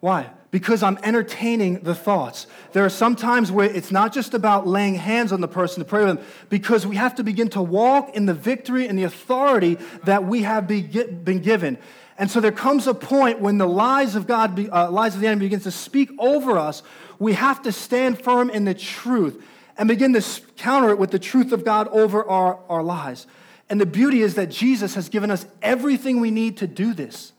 Why? 0.00 0.30
Because 0.50 0.82
I'm 0.82 0.98
entertaining 1.02 1.80
the 1.80 1.94
thoughts. 1.94 2.46
There 2.72 2.84
are 2.84 2.90
some 2.90 3.16
times 3.16 3.52
where 3.52 3.68
it's 3.68 3.90
not 3.90 4.14
just 4.14 4.32
about 4.34 4.66
laying 4.66 4.94
hands 4.94 5.32
on 5.32 5.40
the 5.40 5.48
person 5.48 5.82
to 5.82 5.88
pray 5.88 6.04
with 6.04 6.16
them, 6.16 6.26
because 6.48 6.86
we 6.86 6.96
have 6.96 7.16
to 7.16 7.24
begin 7.24 7.48
to 7.50 7.60
walk 7.60 8.14
in 8.14 8.26
the 8.26 8.34
victory 8.34 8.86
and 8.86 8.98
the 8.98 9.02
authority 9.04 9.78
that 10.04 10.24
we 10.24 10.42
have 10.42 10.66
been 10.66 11.40
given. 11.40 11.76
And 12.18 12.28
so 12.28 12.40
there 12.40 12.52
comes 12.52 12.88
a 12.88 12.94
point 12.94 13.40
when 13.40 13.58
the 13.58 13.68
lies 13.68 14.16
of 14.16 14.26
God, 14.26 14.68
uh, 14.72 14.90
lies 14.90 15.14
of 15.14 15.20
the 15.20 15.28
enemy 15.28 15.46
begins 15.46 15.62
to 15.62 15.70
speak 15.70 16.10
over 16.18 16.58
us. 16.58 16.82
We 17.20 17.34
have 17.34 17.62
to 17.62 17.72
stand 17.72 18.20
firm 18.20 18.50
in 18.50 18.64
the 18.64 18.74
truth 18.74 19.42
and 19.76 19.88
begin 19.88 20.12
to 20.14 20.40
counter 20.56 20.90
it 20.90 20.98
with 20.98 21.12
the 21.12 21.20
truth 21.20 21.52
of 21.52 21.64
God 21.64 21.86
over 21.88 22.28
our, 22.28 22.58
our 22.68 22.82
lives. 22.82 23.28
And 23.70 23.80
the 23.80 23.86
beauty 23.86 24.22
is 24.22 24.34
that 24.34 24.50
Jesus 24.50 24.94
has 24.94 25.08
given 25.08 25.30
us 25.30 25.46
everything 25.62 26.20
we 26.20 26.32
need 26.32 26.56
to 26.56 26.66
do 26.66 26.92
this. 26.92 27.32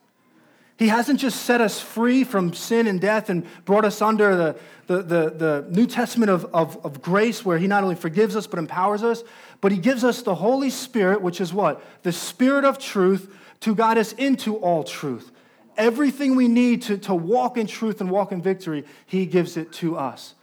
He 0.78 0.88
hasn't 0.88 1.20
just 1.20 1.42
set 1.42 1.60
us 1.60 1.82
free 1.82 2.24
from 2.24 2.54
sin 2.54 2.88
and 2.88 3.02
death 3.02 3.30
and 3.30 3.46
brought 3.66 3.84
us 3.84 4.02
under 4.02 4.34
the, 4.38 4.60
the, 4.88 5.02
the, 5.02 5.30
the, 5.30 5.66
New 5.70 5.86
Testament 5.86 6.32
of, 6.32 6.46
of, 6.54 6.86
of 6.86 7.02
grace, 7.02 7.44
where 7.44 7.58
He 7.58 7.68
not 7.68 7.84
only 7.84 7.96
forgives 7.96 8.38
us 8.38 8.48
but 8.48 8.60
empowers 8.60 9.04
us, 9.04 9.24
but 9.60 9.74
He 9.74 9.78
gives 9.78 10.06
us 10.06 10.22
the 10.22 10.36
Holy 10.36 10.70
Spirit, 10.70 11.22
which 11.22 11.42
is 11.42 11.54
what? 11.54 11.84
The 12.04 12.14
Spirit 12.14 12.64
of 12.64 12.80
truth 12.80 13.30
to 13.62 13.76
guide 13.76 13.98
us 13.98 14.14
into 14.14 14.56
all 14.58 14.84
truth. 14.84 15.32
Everything 15.78 16.36
we 16.36 16.48
need 16.48 16.82
to, 16.84 16.98
to 16.98 17.16
walk 17.16 17.58
in 17.58 17.68
truth 17.68 18.02
and 18.02 18.10
walk 18.10 18.32
in 18.32 18.42
victory, 18.42 18.86
He 19.06 19.26
gives 19.26 19.58
it 19.58 19.72
to 19.74 19.98
us. 19.98 20.36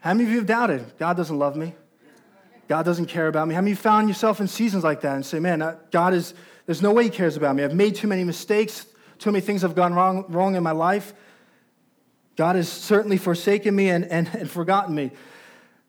How 0.00 0.14
many 0.14 0.24
of 0.24 0.30
you 0.30 0.38
have 0.38 0.46
doubted? 0.46 0.96
God 0.98 1.16
doesn't 1.16 1.38
love 1.38 1.56
me. 1.56 1.74
God 2.68 2.84
doesn't 2.84 3.06
care 3.06 3.26
about 3.26 3.48
me. 3.48 3.54
How 3.54 3.60
many 3.60 3.72
of 3.72 3.78
you 3.78 3.82
found 3.82 4.08
yourself 4.08 4.40
in 4.40 4.46
seasons 4.46 4.84
like 4.84 5.00
that 5.00 5.16
and 5.16 5.26
say, 5.26 5.40
man, 5.40 5.76
God 5.90 6.14
is, 6.14 6.34
there's 6.66 6.80
no 6.80 6.92
way 6.92 7.04
He 7.04 7.10
cares 7.10 7.36
about 7.36 7.56
me. 7.56 7.64
I've 7.64 7.74
made 7.74 7.96
too 7.96 8.06
many 8.06 8.22
mistakes. 8.22 8.86
Too 9.18 9.32
many 9.32 9.42
things 9.42 9.62
have 9.62 9.74
gone 9.74 9.92
wrong, 9.92 10.24
wrong 10.28 10.54
in 10.54 10.62
my 10.62 10.70
life. 10.70 11.12
God 12.36 12.56
has 12.56 12.68
certainly 12.68 13.18
forsaken 13.18 13.74
me 13.74 13.90
and, 13.90 14.04
and, 14.04 14.30
and 14.32 14.50
forgotten 14.50 14.94
me. 14.94 15.10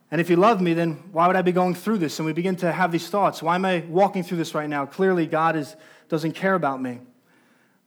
And 0.10 0.20
if 0.20 0.28
He 0.28 0.36
loved 0.36 0.60
me, 0.60 0.74
then 0.74 0.96
why 1.12 1.28
would 1.28 1.36
I 1.36 1.42
be 1.42 1.54
going 1.54 1.76
through 1.76 2.00
this? 2.00 2.20
And 2.20 2.26
we 2.26 2.34
begin 2.34 2.56
to 2.58 2.72
have 2.72 2.92
these 2.92 3.08
thoughts. 3.10 3.42
Why 3.42 3.56
am 3.56 3.64
I 3.64 3.86
walking 3.88 4.24
through 4.24 4.40
this 4.40 4.54
right 4.54 4.68
now? 4.68 4.86
Clearly, 4.86 5.28
God 5.28 5.56
is, 5.56 5.76
doesn't 6.12 6.34
care 6.34 6.56
about 6.56 6.82
me. 6.82 7.00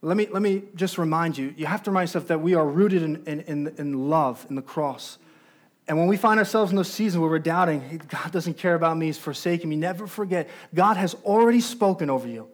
Let 0.01 0.17
me, 0.17 0.27
let 0.31 0.41
me 0.41 0.63
just 0.73 0.97
remind 0.97 1.37
you 1.37 1.53
you 1.55 1.67
have 1.67 1.83
to 1.83 1.91
remind 1.91 2.09
yourself 2.09 2.27
that 2.29 2.41
we 2.41 2.55
are 2.55 2.65
rooted 2.65 3.03
in, 3.03 3.23
in, 3.27 3.41
in, 3.41 3.67
in 3.77 4.09
love, 4.09 4.47
in 4.49 4.55
the 4.55 4.63
cross. 4.63 5.19
And 5.87 5.99
when 5.99 6.07
we 6.07 6.17
find 6.17 6.39
ourselves 6.39 6.71
in 6.71 6.75
those 6.75 6.91
seasons 6.91 7.21
where 7.21 7.29
we're 7.29 7.37
doubting, 7.37 8.01
God 8.07 8.31
doesn't 8.31 8.57
care 8.57 8.73
about 8.73 8.97
me, 8.97 9.05
He's 9.05 9.19
forsaken 9.19 9.69
me, 9.69 9.75
never 9.75 10.07
forget, 10.07 10.49
God 10.73 10.97
has 10.97 11.13
already 11.23 11.61
spoken 11.61 12.09
over 12.09 12.27
you. 12.27 12.47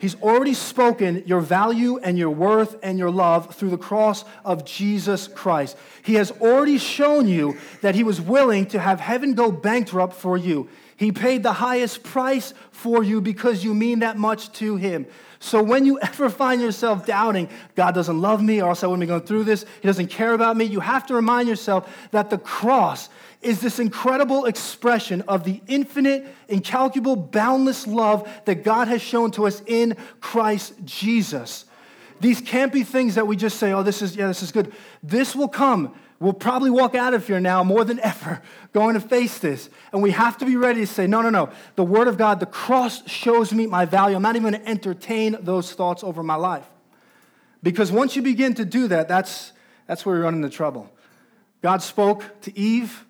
He's 0.00 0.20
already 0.20 0.54
spoken 0.54 1.22
your 1.24 1.40
value 1.40 1.98
and 1.98 2.18
your 2.18 2.30
worth 2.30 2.76
and 2.82 2.98
your 2.98 3.10
love 3.10 3.54
through 3.54 3.70
the 3.70 3.78
cross 3.78 4.24
of 4.44 4.64
Jesus 4.64 5.28
Christ. 5.28 5.76
He 6.02 6.14
has 6.14 6.32
already 6.32 6.78
shown 6.78 7.28
you 7.28 7.56
that 7.80 7.94
He 7.94 8.02
was 8.02 8.20
willing 8.20 8.66
to 8.66 8.80
have 8.80 8.98
heaven 8.98 9.34
go 9.34 9.52
bankrupt 9.52 10.14
for 10.14 10.36
you. 10.36 10.68
He 10.96 11.12
paid 11.12 11.42
the 11.42 11.52
highest 11.52 12.02
price 12.02 12.54
for 12.70 13.02
you 13.02 13.20
because 13.20 13.62
you 13.62 13.74
mean 13.74 14.00
that 14.00 14.16
much 14.16 14.50
to 14.52 14.76
Him. 14.76 15.06
So 15.38 15.62
when 15.62 15.84
you 15.84 16.00
ever 16.02 16.30
find 16.30 16.60
yourself 16.60 17.06
doubting, 17.06 17.48
God 17.74 17.94
doesn't 17.94 18.20
love 18.20 18.42
me, 18.42 18.62
or 18.62 18.70
else 18.70 18.82
I 18.82 18.86
wouldn't 18.86 19.02
be 19.02 19.06
going 19.06 19.22
through 19.22 19.44
this, 19.44 19.64
He 19.80 19.86
doesn't 19.86 20.08
care 20.08 20.32
about 20.32 20.56
me, 20.56 20.64
you 20.64 20.80
have 20.80 21.06
to 21.06 21.14
remind 21.14 21.48
yourself 21.48 22.08
that 22.10 22.30
the 22.30 22.38
cross 22.38 23.08
is 23.42 23.60
this 23.60 23.78
incredible 23.78 24.46
expression 24.46 25.22
of 25.28 25.44
the 25.44 25.60
infinite, 25.68 26.26
incalculable, 26.48 27.16
boundless 27.16 27.86
love 27.86 28.28
that 28.46 28.64
God 28.64 28.88
has 28.88 29.02
shown 29.02 29.30
to 29.32 29.46
us 29.46 29.62
in 29.66 29.96
Christ 30.20 30.74
Jesus. 30.84 31.66
These 32.20 32.40
can't 32.40 32.72
be 32.72 32.82
things 32.82 33.14
that 33.16 33.26
we 33.26 33.36
just 33.36 33.58
say, 33.58 33.72
oh, 33.72 33.82
this 33.82 34.00
is, 34.00 34.16
yeah, 34.16 34.26
this 34.26 34.42
is 34.42 34.50
good. 34.50 34.72
This 35.02 35.36
will 35.36 35.48
come. 35.48 35.94
We'll 36.18 36.32
probably 36.32 36.70
walk 36.70 36.94
out 36.94 37.12
of 37.12 37.26
here 37.26 37.40
now 37.40 37.62
more 37.62 37.84
than 37.84 38.00
ever 38.00 38.40
going 38.72 38.94
to 38.94 39.00
face 39.00 39.38
this. 39.38 39.68
And 39.92 40.02
we 40.02 40.12
have 40.12 40.38
to 40.38 40.46
be 40.46 40.56
ready 40.56 40.80
to 40.80 40.86
say, 40.86 41.06
no, 41.06 41.20
no, 41.20 41.28
no. 41.28 41.50
The 41.74 41.84
Word 41.84 42.08
of 42.08 42.16
God, 42.16 42.40
the 42.40 42.46
cross 42.46 43.06
shows 43.08 43.52
me 43.52 43.66
my 43.66 43.84
value. 43.84 44.16
I'm 44.16 44.22
not 44.22 44.34
even 44.34 44.50
going 44.50 44.62
to 44.62 44.68
entertain 44.68 45.36
those 45.40 45.72
thoughts 45.72 46.02
over 46.02 46.22
my 46.22 46.36
life. 46.36 46.66
Because 47.62 47.92
once 47.92 48.16
you 48.16 48.22
begin 48.22 48.54
to 48.54 48.64
do 48.64 48.88
that, 48.88 49.08
that's, 49.08 49.52
that's 49.86 50.06
where 50.06 50.16
we 50.16 50.22
run 50.22 50.34
into 50.34 50.48
trouble. 50.48 50.90
God 51.62 51.82
spoke 51.82 52.40
to 52.42 52.58
Eve 52.58 53.04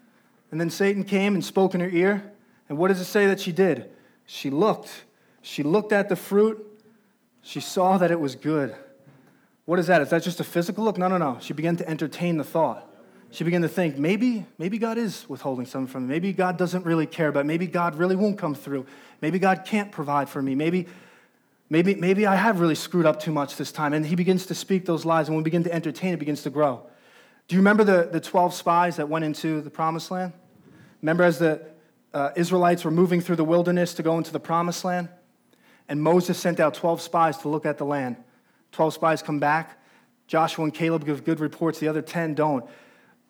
and 0.51 0.61
then 0.61 0.71
Satan 0.71 1.05
came 1.05 1.35
and 1.35 1.45
spoke 1.45 1.75
in 1.75 1.81
her 1.81 1.88
ear. 1.88 2.33
And 2.69 2.79
what 2.79 2.88
does 2.88 3.01
it 3.01 3.05
say 3.05 3.27
that 3.27 3.38
she 3.38 3.53
did? 3.53 3.90
She 4.25 4.51
looked. 4.51 5.05
She 5.42 5.62
looked 5.62 5.92
at 5.92 6.09
the 6.09 6.16
fruit. 6.16 6.64
She 7.42 7.61
saw 7.61 7.99
that 7.99 8.11
it 8.11 8.19
was 8.19 8.35
good. 8.35 8.75
What 9.66 9.79
is 9.79 9.87
that? 9.88 10.01
Is 10.01 10.11
that 10.11 10.23
just 10.23 10.40
a 10.40 10.45
physical 10.45 10.85
look? 10.85 10.99
No, 10.99 11.09
no, 11.09 11.19
no. 11.19 11.38
She 11.40 11.53
began 11.53 11.77
to 11.77 11.88
entertain 11.88 12.37
the 12.37 12.45
thought. 12.45 12.86
She 13.37 13.44
began 13.44 13.61
to 13.61 13.68
think, 13.68 13.99
maybe, 13.99 14.46
maybe 14.57 14.79
God 14.79 14.96
is 14.96 15.29
withholding 15.29 15.66
something 15.66 15.92
from 15.92 16.07
me. 16.07 16.14
Maybe 16.14 16.33
God 16.33 16.57
doesn't 16.57 16.87
really 16.87 17.05
care. 17.05 17.31
Me. 17.31 17.42
Maybe 17.42 17.66
God 17.66 17.96
really 17.96 18.16
won't 18.16 18.38
come 18.38 18.55
through. 18.55 18.87
Maybe 19.20 19.38
God 19.38 19.66
can't 19.66 19.92
provide 19.92 20.31
for 20.31 20.40
me. 20.40 20.55
Maybe, 20.55 20.87
maybe, 21.68 21.94
maybe 21.96 22.27
I 22.27 22.35
have 22.35 22.61
really 22.61 22.75
screwed 22.75 23.05
up 23.05 23.20
too 23.20 23.33
much 23.33 23.57
this 23.57 23.70
time. 23.70 23.92
And 23.92 24.07
he 24.07 24.14
begins 24.14 24.46
to 24.46 24.55
speak 24.55 24.87
those 24.87 25.05
lies, 25.05 25.29
and 25.29 25.37
when 25.37 25.42
we 25.42 25.44
begin 25.44 25.64
to 25.64 25.70
entertain, 25.75 26.14
it 26.14 26.16
begins 26.16 26.44
to 26.44 26.51
grow. 26.51 26.87
Do 27.46 27.57
you 27.57 27.61
remember 27.61 27.85
the, 27.85 28.09
the 28.11 28.20
12 28.20 28.55
spies 28.55 28.96
that 28.96 29.11
went 29.11 29.27
into 29.27 29.61
the 29.61 29.68
promised 29.68 30.11
land? 30.11 30.33
Remember, 31.03 31.22
as 31.22 31.38
the 31.38 31.61
uh, 32.14 32.31
Israelites 32.37 32.87
were 32.87 32.90
moving 32.90 33.20
through 33.20 33.37
the 33.37 33.44
wilderness 33.44 33.92
to 33.92 34.03
go 34.03 34.16
into 34.16 34.33
the 34.33 34.40
promised 34.40 34.83
land? 34.83 35.11
And 35.90 36.03
Moses 36.03 36.38
sent 36.38 36.59
out 36.59 36.72
12 36.72 37.03
spies 37.03 37.37
to 37.40 37.51
look 37.51 37.66
at 37.66 37.77
the 37.77 37.85
land. 37.85 38.16
12 38.72 38.94
spies 38.94 39.20
come 39.20 39.40
back. 39.40 39.79
Joshua 40.27 40.64
and 40.64 40.72
Caleb 40.72 41.05
give 41.05 41.22
good 41.22 41.38
reports, 41.38 41.79
the 41.81 41.88
other 41.88 42.01
10 42.01 42.33
don't. 42.33 42.64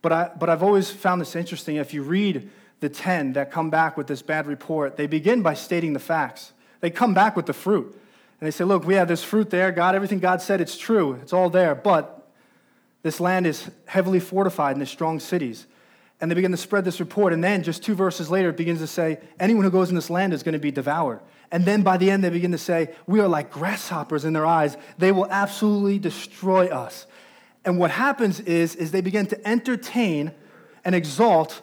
But, 0.02 0.12
I, 0.12 0.30
but 0.38 0.48
I've 0.48 0.62
always 0.62 0.90
found 0.90 1.20
this 1.20 1.34
interesting. 1.34 1.76
If 1.76 1.94
you 1.94 2.02
read 2.02 2.50
the 2.80 2.88
10 2.88 3.32
that 3.34 3.50
come 3.50 3.70
back 3.70 3.96
with 3.96 4.06
this 4.06 4.22
bad 4.22 4.46
report, 4.46 4.96
they 4.96 5.06
begin 5.06 5.42
by 5.42 5.54
stating 5.54 5.92
the 5.92 6.00
facts. 6.00 6.52
They 6.80 6.90
come 6.90 7.14
back 7.14 7.36
with 7.36 7.46
the 7.46 7.52
fruit. 7.52 7.98
And 8.40 8.46
they 8.46 8.50
say, 8.50 8.64
Look, 8.64 8.84
we 8.84 8.94
have 8.94 9.08
this 9.08 9.24
fruit 9.24 9.50
there. 9.50 9.72
God, 9.72 9.94
everything 9.94 10.18
God 10.18 10.42
said, 10.42 10.60
it's 10.60 10.76
true. 10.76 11.18
It's 11.22 11.32
all 11.32 11.48
there. 11.48 11.74
But 11.74 12.28
this 13.02 13.20
land 13.20 13.46
is 13.46 13.70
heavily 13.86 14.20
fortified 14.20 14.72
and 14.72 14.80
there's 14.80 14.90
strong 14.90 15.20
cities. 15.20 15.66
And 16.20 16.30
they 16.30 16.34
begin 16.34 16.50
to 16.50 16.56
spread 16.56 16.84
this 16.84 16.98
report. 16.98 17.32
And 17.32 17.44
then, 17.44 17.62
just 17.62 17.82
two 17.82 17.94
verses 17.94 18.30
later, 18.30 18.48
it 18.48 18.56
begins 18.56 18.80
to 18.80 18.86
say, 18.86 19.18
anyone 19.38 19.64
who 19.64 19.70
goes 19.70 19.90
in 19.90 19.94
this 19.94 20.08
land 20.08 20.32
is 20.32 20.42
going 20.42 20.54
to 20.54 20.58
be 20.58 20.70
devoured. 20.70 21.20
And 21.52 21.64
then 21.64 21.82
by 21.82 21.98
the 21.98 22.10
end, 22.10 22.24
they 22.24 22.30
begin 22.30 22.52
to 22.52 22.58
say, 22.58 22.94
we 23.06 23.20
are 23.20 23.28
like 23.28 23.50
grasshoppers 23.50 24.24
in 24.24 24.32
their 24.32 24.46
eyes. 24.46 24.76
They 24.98 25.12
will 25.12 25.26
absolutely 25.30 25.98
destroy 25.98 26.68
us. 26.68 27.06
And 27.66 27.80
what 27.80 27.90
happens 27.90 28.38
is, 28.40 28.76
is 28.76 28.92
they 28.92 29.00
begin 29.00 29.26
to 29.26 29.46
entertain 29.48 30.32
and 30.84 30.94
exalt 30.94 31.60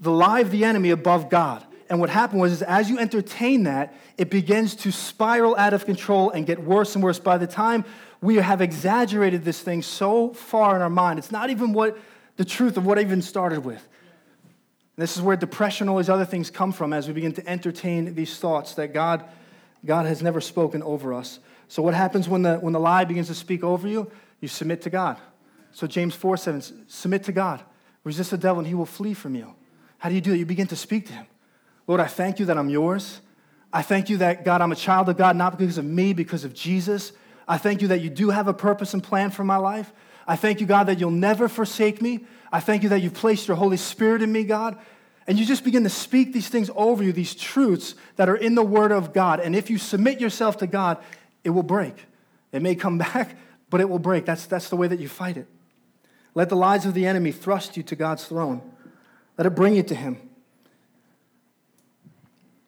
the 0.00 0.12
lie 0.12 0.40
of 0.40 0.52
the 0.52 0.64
enemy 0.64 0.90
above 0.90 1.28
God. 1.28 1.66
And 1.90 2.00
what 2.00 2.08
happened 2.08 2.40
was, 2.40 2.52
is 2.52 2.62
as 2.62 2.88
you 2.88 2.98
entertain 2.98 3.64
that, 3.64 3.94
it 4.16 4.30
begins 4.30 4.76
to 4.76 4.92
spiral 4.92 5.56
out 5.56 5.74
of 5.74 5.84
control 5.84 6.30
and 6.30 6.46
get 6.46 6.62
worse 6.62 6.94
and 6.94 7.02
worse. 7.02 7.18
By 7.18 7.36
the 7.36 7.48
time 7.48 7.84
we 8.20 8.36
have 8.36 8.60
exaggerated 8.60 9.44
this 9.44 9.60
thing 9.60 9.82
so 9.82 10.32
far 10.32 10.76
in 10.76 10.82
our 10.82 10.88
mind, 10.88 11.18
it's 11.18 11.32
not 11.32 11.50
even 11.50 11.72
what 11.72 11.98
the 12.36 12.44
truth 12.44 12.76
of 12.76 12.86
what 12.86 12.96
I 12.96 13.02
even 13.02 13.20
started 13.20 13.64
with. 13.64 13.86
And 14.96 15.02
this 15.02 15.16
is 15.16 15.22
where 15.22 15.36
depression, 15.36 15.88
all 15.88 15.98
these 15.98 16.08
other 16.08 16.24
things 16.24 16.48
come 16.48 16.70
from 16.70 16.92
as 16.92 17.08
we 17.08 17.12
begin 17.12 17.32
to 17.32 17.48
entertain 17.48 18.14
these 18.14 18.38
thoughts 18.38 18.74
that 18.74 18.94
God, 18.94 19.24
God 19.84 20.06
has 20.06 20.22
never 20.22 20.40
spoken 20.40 20.80
over 20.84 21.12
us. 21.12 21.40
So, 21.66 21.82
what 21.82 21.94
happens 21.94 22.28
when 22.28 22.42
the, 22.42 22.56
when 22.58 22.72
the 22.72 22.80
lie 22.80 23.04
begins 23.04 23.26
to 23.26 23.34
speak 23.34 23.64
over 23.64 23.88
you? 23.88 24.10
You 24.40 24.48
submit 24.48 24.82
to 24.82 24.90
God. 24.90 25.18
So, 25.72 25.86
James 25.86 26.14
4 26.14 26.36
7, 26.36 26.88
submit 26.88 27.24
to 27.24 27.32
God. 27.32 27.62
Resist 28.04 28.30
the 28.30 28.38
devil, 28.38 28.58
and 28.58 28.68
he 28.68 28.74
will 28.74 28.86
flee 28.86 29.14
from 29.14 29.34
you. 29.34 29.54
How 29.98 30.08
do 30.08 30.14
you 30.14 30.20
do 30.20 30.30
that? 30.30 30.38
You 30.38 30.46
begin 30.46 30.66
to 30.68 30.76
speak 30.76 31.06
to 31.06 31.12
him. 31.12 31.26
Lord, 31.86 32.00
I 32.00 32.06
thank 32.06 32.38
you 32.38 32.46
that 32.46 32.58
I'm 32.58 32.68
yours. 32.68 33.20
I 33.72 33.82
thank 33.82 34.08
you 34.08 34.18
that, 34.18 34.44
God, 34.44 34.60
I'm 34.60 34.72
a 34.72 34.76
child 34.76 35.08
of 35.08 35.16
God, 35.16 35.36
not 35.36 35.58
because 35.58 35.78
of 35.78 35.84
me, 35.84 36.12
because 36.12 36.44
of 36.44 36.54
Jesus. 36.54 37.12
I 37.48 37.58
thank 37.58 37.82
you 37.82 37.88
that 37.88 38.00
you 38.00 38.10
do 38.10 38.30
have 38.30 38.46
a 38.46 38.54
purpose 38.54 38.94
and 38.94 39.02
plan 39.02 39.30
for 39.30 39.42
my 39.42 39.56
life. 39.56 39.92
I 40.26 40.36
thank 40.36 40.60
you, 40.60 40.66
God, 40.66 40.84
that 40.84 41.00
you'll 41.00 41.10
never 41.10 41.48
forsake 41.48 42.00
me. 42.00 42.24
I 42.52 42.60
thank 42.60 42.82
you 42.82 42.90
that 42.90 43.02
you've 43.02 43.14
placed 43.14 43.48
your 43.48 43.56
Holy 43.56 43.76
Spirit 43.76 44.22
in 44.22 44.30
me, 44.30 44.44
God. 44.44 44.78
And 45.26 45.38
you 45.38 45.44
just 45.44 45.64
begin 45.64 45.82
to 45.84 45.90
speak 45.90 46.32
these 46.32 46.48
things 46.48 46.70
over 46.76 47.02
you, 47.02 47.12
these 47.12 47.34
truths 47.34 47.94
that 48.16 48.28
are 48.28 48.36
in 48.36 48.54
the 48.54 48.62
Word 48.62 48.92
of 48.92 49.12
God. 49.12 49.40
And 49.40 49.56
if 49.56 49.70
you 49.70 49.78
submit 49.78 50.20
yourself 50.20 50.58
to 50.58 50.66
God, 50.66 50.98
it 51.42 51.50
will 51.50 51.62
break. 51.62 51.94
It 52.52 52.62
may 52.62 52.74
come 52.74 52.98
back, 53.12 53.36
but 53.74 53.80
it 53.80 53.88
will 53.88 53.98
break. 53.98 54.24
That's, 54.24 54.46
that's 54.46 54.68
the 54.68 54.76
way 54.76 54.86
that 54.86 55.00
you 55.00 55.08
fight 55.08 55.36
it. 55.36 55.48
Let 56.36 56.48
the 56.48 56.54
lies 56.54 56.86
of 56.86 56.94
the 56.94 57.06
enemy 57.06 57.32
thrust 57.32 57.76
you 57.76 57.82
to 57.82 57.96
God's 57.96 58.24
throne, 58.24 58.62
let 59.36 59.48
it 59.48 59.50
bring 59.56 59.74
you 59.74 59.82
to 59.82 59.96
Him. 59.96 60.16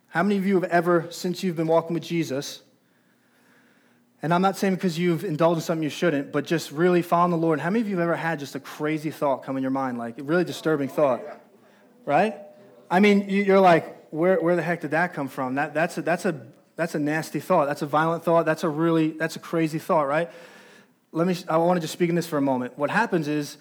How 0.09 0.25
many 0.25 0.37
of 0.37 0.45
you 0.45 0.55
have 0.55 0.65
ever, 0.65 1.07
since 1.11 1.45
you've 1.45 1.55
been 1.55 1.69
walking 1.69 1.95
with 1.95 2.03
Jesus, 2.03 2.63
and 4.21 4.35
I'm 4.35 4.43
not 4.43 4.57
saying 4.57 4.75
because 4.75 4.99
you've 4.99 5.23
indulged 5.23 5.59
in 5.59 5.63
something 5.63 5.85
you 5.85 5.91
shouldn't, 5.91 6.33
but 6.33 6.45
just 6.45 6.73
really 6.73 7.03
following 7.03 7.31
the 7.31 7.37
Lord. 7.37 7.61
How 7.61 7.71
many 7.71 7.83
of 7.83 7.89
you 7.89 7.99
have 7.99 8.03
ever 8.03 8.17
had 8.17 8.41
just 8.41 8.57
a 8.57 8.61
crazy 8.61 9.13
thought 9.13 9.45
come 9.45 9.57
in 9.57 9.63
your 9.63 9.71
mind, 9.71 9.99
like 9.99 10.19
a 10.19 10.25
really 10.25 10.43
disturbing 10.43 10.89
thought? 10.89 11.23
Right? 12.05 12.35
I 12.91 12.99
mean, 12.99 13.29
you're 13.29 13.61
like, 13.61 14.09
where, 14.11 14.41
where 14.41 14.57
the 14.57 14.63
heck 14.63 14.81
did 14.81 14.91
that 14.91 15.15
come 15.15 15.29
from? 15.29 15.55
That, 15.55 15.73
that's, 15.73 15.99
a, 15.99 16.03
that's, 16.03 16.25
a, 16.25 16.47
that's 16.75 16.97
a 16.97 16.99
nasty 16.99 17.39
thought. 17.39 17.67
That's 17.67 17.83
a 17.83 17.87
violent 17.87 18.25
thought. 18.25 18.45
That's 18.45 18.65
a 18.65 18.69
really, 18.69 19.13
that's 19.13 19.37
a 19.37 19.39
crazy 19.39 19.79
thought, 19.79 20.09
right? 20.09 20.33
Let 21.17 21.27
me, 21.27 21.35
I 21.49 21.57
want 21.57 21.79
to 21.79 21.81
just 21.81 21.95
speak 21.95 22.11
in 22.11 22.15
this 22.15 22.27
for 22.27 22.37
a 22.37 22.43
moment. 22.43 22.77
What 22.77 22.91
happens 22.91 23.27
is, 23.27 23.57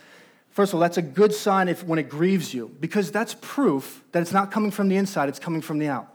first 0.49 0.71
of 0.71 0.75
all, 0.75 0.81
that's 0.81 0.97
a 0.97 1.01
good 1.01 1.33
sign 1.33 1.69
if, 1.69 1.85
when 1.85 1.97
it 1.97 2.09
grieves 2.09 2.53
you, 2.53 2.69
because 2.81 3.11
that's 3.11 3.33
proof 3.39 4.03
that 4.11 4.21
it's 4.21 4.33
not 4.33 4.51
coming 4.51 4.71
from 4.71 4.89
the 4.89 4.97
inside, 4.97 5.29
it's 5.29 5.39
coming 5.39 5.61
from 5.61 5.79
the 5.79 5.87
out. 5.87 6.13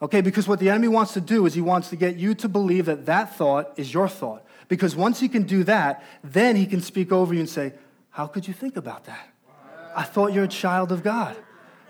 Okay, 0.00 0.22
because 0.22 0.48
what 0.48 0.60
the 0.60 0.70
enemy 0.70 0.88
wants 0.88 1.12
to 1.12 1.20
do 1.20 1.44
is 1.44 1.52
he 1.52 1.60
wants 1.60 1.90
to 1.90 1.96
get 1.96 2.16
you 2.16 2.34
to 2.36 2.48
believe 2.48 2.86
that 2.86 3.04
that 3.04 3.36
thought 3.36 3.74
is 3.76 3.92
your 3.92 4.08
thought. 4.08 4.46
Because 4.68 4.96
once 4.96 5.20
he 5.20 5.28
can 5.28 5.42
do 5.42 5.62
that, 5.64 6.02
then 6.24 6.56
he 6.56 6.64
can 6.64 6.80
speak 6.80 7.12
over 7.12 7.34
you 7.34 7.40
and 7.40 7.48
say, 7.50 7.74
How 8.08 8.26
could 8.26 8.48
you 8.48 8.54
think 8.54 8.78
about 8.78 9.04
that? 9.04 9.28
I 9.94 10.04
thought 10.04 10.32
you're 10.32 10.44
a 10.44 10.48
child 10.48 10.90
of 10.90 11.02
God. 11.02 11.36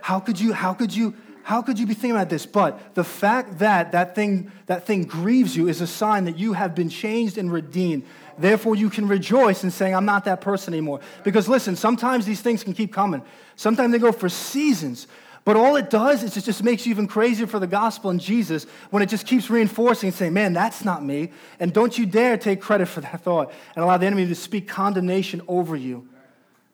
How 0.01 0.19
could 0.19 0.41
you, 0.41 0.55
how 0.55 0.75
could 0.75 0.93
you, 0.93 1.15
How 1.45 1.63
could 1.63 1.79
you 1.79 1.87
be 1.87 1.95
thinking 1.95 2.17
about 2.17 2.31
this? 2.31 2.47
But 2.47 2.97
the 2.97 3.05
fact 3.05 3.61
that 3.61 3.93
that 3.93 4.17
thing, 4.17 4.51
that 4.67 4.87
thing 4.87 5.05
grieves 5.05 5.57
you 5.57 5.69
is 5.69 5.81
a 5.81 5.87
sign 5.87 6.25
that 6.25 6.37
you 6.37 6.55
have 6.55 6.75
been 6.75 6.89
changed 6.89 7.39
and 7.39 7.53
redeemed. 7.53 8.03
Therefore, 8.39 8.75
you 8.75 8.91
can 8.91 9.09
rejoice 9.09 9.65
in 9.65 9.71
saying, 9.71 9.95
I'm 9.95 10.05
not 10.05 10.25
that 10.25 10.41
person 10.41 10.75
anymore. 10.75 11.01
Because 11.25 11.49
listen, 11.49 11.77
sometimes 11.77 12.27
these 12.27 12.41
things 12.41 12.65
can 12.65 12.73
keep 12.73 12.93
coming. 12.93 13.23
Sometimes 13.57 13.93
they 13.93 13.99
go 13.99 14.13
for 14.13 14.29
seasons. 14.29 15.07
But 15.45 15.57
all 15.57 15.77
it 15.77 15.91
does 15.91 16.23
is 16.23 16.37
it 16.37 16.45
just 16.45 16.63
makes 16.63 16.87
you 16.87 16.91
even 16.91 17.09
crazier 17.09 17.47
for 17.47 17.59
the 17.59 17.67
gospel 17.67 18.11
and 18.11 18.21
Jesus 18.21 18.65
when 18.91 19.03
it 19.03 19.09
just 19.09 19.27
keeps 19.27 19.51
reinforcing 19.51 20.09
and 20.09 20.17
saying, 20.17 20.33
man, 20.33 20.53
that's 20.53 20.85
not 20.85 21.05
me. 21.05 21.31
And 21.59 21.73
don't 21.73 21.97
you 21.99 22.07
dare 22.07 22.37
take 22.37 22.61
credit 22.61 22.87
for 22.87 23.01
that 23.01 23.23
thought 23.23 23.53
and 23.75 23.85
allow 23.85 23.97
the 23.97 24.07
enemy 24.07 24.27
to 24.27 24.35
speak 24.35 24.69
condemnation 24.69 25.43
over 25.49 25.75
you. 25.75 26.09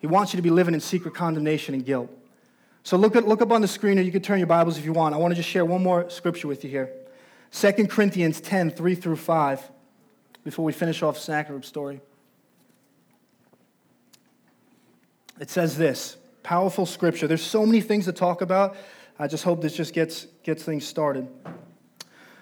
He 0.00 0.06
wants 0.06 0.32
you 0.32 0.36
to 0.36 0.42
be 0.42 0.50
living 0.50 0.74
in 0.74 0.80
secret 0.80 1.14
condemnation 1.14 1.74
and 1.74 1.84
guilt. 1.84 2.10
So 2.82 2.96
look, 2.96 3.16
at, 3.16 3.26
look 3.26 3.42
up 3.42 3.50
on 3.52 3.60
the 3.62 3.68
screen, 3.68 3.98
or 3.98 4.02
you 4.02 4.12
can 4.12 4.22
turn 4.22 4.38
your 4.38 4.46
Bibles 4.46 4.78
if 4.78 4.84
you 4.84 4.92
want. 4.92 5.14
I 5.14 5.18
want 5.18 5.32
to 5.32 5.36
just 5.36 5.48
share 5.48 5.64
one 5.64 5.82
more 5.82 6.08
scripture 6.10 6.48
with 6.48 6.62
you 6.62 6.70
here 6.70 6.92
2 7.52 7.86
Corinthians 7.86 8.40
10 8.40 8.70
3 8.70 8.94
through 8.94 9.16
5, 9.16 9.70
before 10.48 10.64
we 10.64 10.72
finish 10.72 11.02
off 11.02 11.18
Sennacherib's 11.18 11.68
story. 11.68 12.00
It 15.38 15.50
says 15.50 15.76
this 15.76 16.16
powerful 16.42 16.86
scripture. 16.86 17.26
There's 17.26 17.42
so 17.42 17.66
many 17.66 17.82
things 17.82 18.06
to 18.06 18.12
talk 18.12 18.40
about. 18.40 18.74
I 19.18 19.28
just 19.28 19.44
hope 19.44 19.60
this 19.60 19.76
just 19.76 19.92
gets, 19.92 20.26
gets 20.42 20.62
things 20.62 20.86
started. 20.86 21.28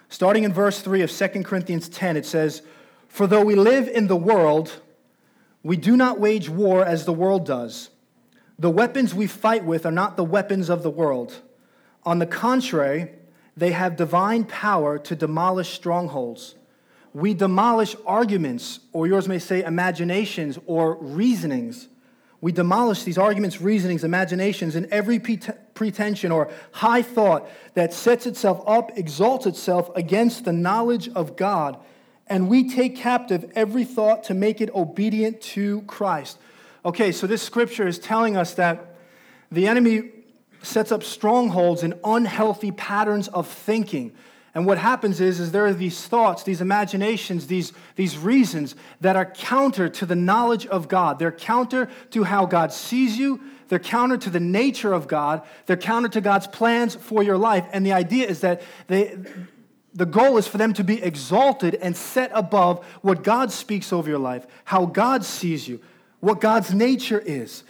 Starting 0.07 0.45
in 0.45 0.53
verse 0.53 0.79
3 0.79 1.01
of 1.01 1.11
2 1.11 1.43
Corinthians 1.43 1.89
10, 1.89 2.15
it 2.15 2.25
says, 2.25 2.61
For 3.09 3.27
though 3.27 3.43
we 3.43 3.55
live 3.55 3.89
in 3.89 4.07
the 4.07 4.15
world, 4.15 4.79
we 5.61 5.75
do 5.75 5.97
not 5.97 6.17
wage 6.17 6.47
war 6.47 6.85
as 6.85 7.03
the 7.03 7.11
world 7.11 7.45
does. 7.45 7.89
The 8.57 8.71
weapons 8.71 9.13
we 9.13 9.27
fight 9.27 9.65
with 9.65 9.85
are 9.85 9.91
not 9.91 10.15
the 10.15 10.23
weapons 10.23 10.69
of 10.69 10.81
the 10.81 10.89
world. 10.89 11.41
On 12.05 12.19
the 12.19 12.25
contrary, 12.25 13.11
they 13.57 13.73
have 13.73 13.97
divine 13.97 14.45
power 14.45 14.97
to 14.97 15.13
demolish 15.13 15.73
strongholds. 15.73 16.55
We 17.17 17.33
demolish 17.33 17.95
arguments, 18.05 18.79
or 18.93 19.07
yours 19.07 19.27
may 19.27 19.39
say 19.39 19.63
imaginations 19.63 20.59
or 20.67 20.97
reasonings. 21.01 21.87
We 22.41 22.51
demolish 22.51 23.05
these 23.05 23.17
arguments, 23.17 23.59
reasonings, 23.59 24.03
imaginations, 24.03 24.75
and 24.75 24.85
every 24.91 25.17
pretension 25.17 26.31
or 26.31 26.51
high 26.73 27.01
thought 27.01 27.49
that 27.73 27.91
sets 27.91 28.27
itself 28.27 28.61
up, 28.67 28.95
exalts 28.95 29.47
itself 29.47 29.89
against 29.95 30.45
the 30.45 30.53
knowledge 30.53 31.09
of 31.09 31.35
God. 31.35 31.79
And 32.27 32.49
we 32.49 32.69
take 32.69 32.95
captive 32.95 33.51
every 33.55 33.83
thought 33.83 34.25
to 34.25 34.35
make 34.35 34.61
it 34.61 34.69
obedient 34.75 35.41
to 35.41 35.81
Christ. 35.87 36.37
Okay, 36.85 37.11
so 37.11 37.25
this 37.25 37.41
scripture 37.41 37.87
is 37.87 37.97
telling 37.97 38.37
us 38.37 38.53
that 38.53 38.95
the 39.51 39.67
enemy 39.67 40.11
sets 40.61 40.91
up 40.91 41.01
strongholds 41.01 41.81
in 41.81 41.99
unhealthy 42.03 42.71
patterns 42.71 43.27
of 43.27 43.47
thinking. 43.47 44.15
And 44.53 44.65
what 44.65 44.77
happens 44.77 45.21
is, 45.21 45.39
is 45.39 45.51
there 45.51 45.65
are 45.65 45.73
these 45.73 46.07
thoughts, 46.07 46.43
these 46.43 46.61
imaginations, 46.61 47.47
these, 47.47 47.73
these 47.95 48.17
reasons 48.17 48.75
that 49.01 49.15
are 49.15 49.25
counter 49.25 49.87
to 49.89 50.05
the 50.05 50.15
knowledge 50.15 50.65
of 50.65 50.87
God. 50.87 51.19
They're 51.19 51.31
counter 51.31 51.89
to 52.11 52.23
how 52.23 52.45
God 52.45 52.73
sees 52.73 53.17
you. 53.17 53.39
They're 53.67 53.79
counter 53.79 54.17
to 54.17 54.29
the 54.29 54.39
nature 54.39 54.93
of 54.93 55.07
God. 55.07 55.43
They're 55.65 55.77
counter 55.77 56.09
to 56.09 56.21
God's 56.21 56.47
plans 56.47 56.95
for 56.95 57.21
your 57.21 57.37
life. 57.37 57.67
And 57.71 57.85
the 57.85 57.93
idea 57.93 58.27
is 58.27 58.41
that 58.41 58.61
they, 58.87 59.17
the 59.93 60.05
goal 60.05 60.37
is 60.37 60.47
for 60.47 60.57
them 60.57 60.73
to 60.73 60.83
be 60.83 61.01
exalted 61.03 61.75
and 61.75 61.95
set 61.95 62.31
above 62.33 62.85
what 63.01 63.23
God 63.23 63.51
speaks 63.51 63.91
over 63.91 64.09
your 64.09 64.19
life, 64.19 64.47
how 64.63 64.85
God 64.85 65.25
sees 65.25 65.67
you, 65.67 65.81
what 66.19 66.39
God's 66.39 66.73
nature 66.73 67.19
is. 67.19 67.63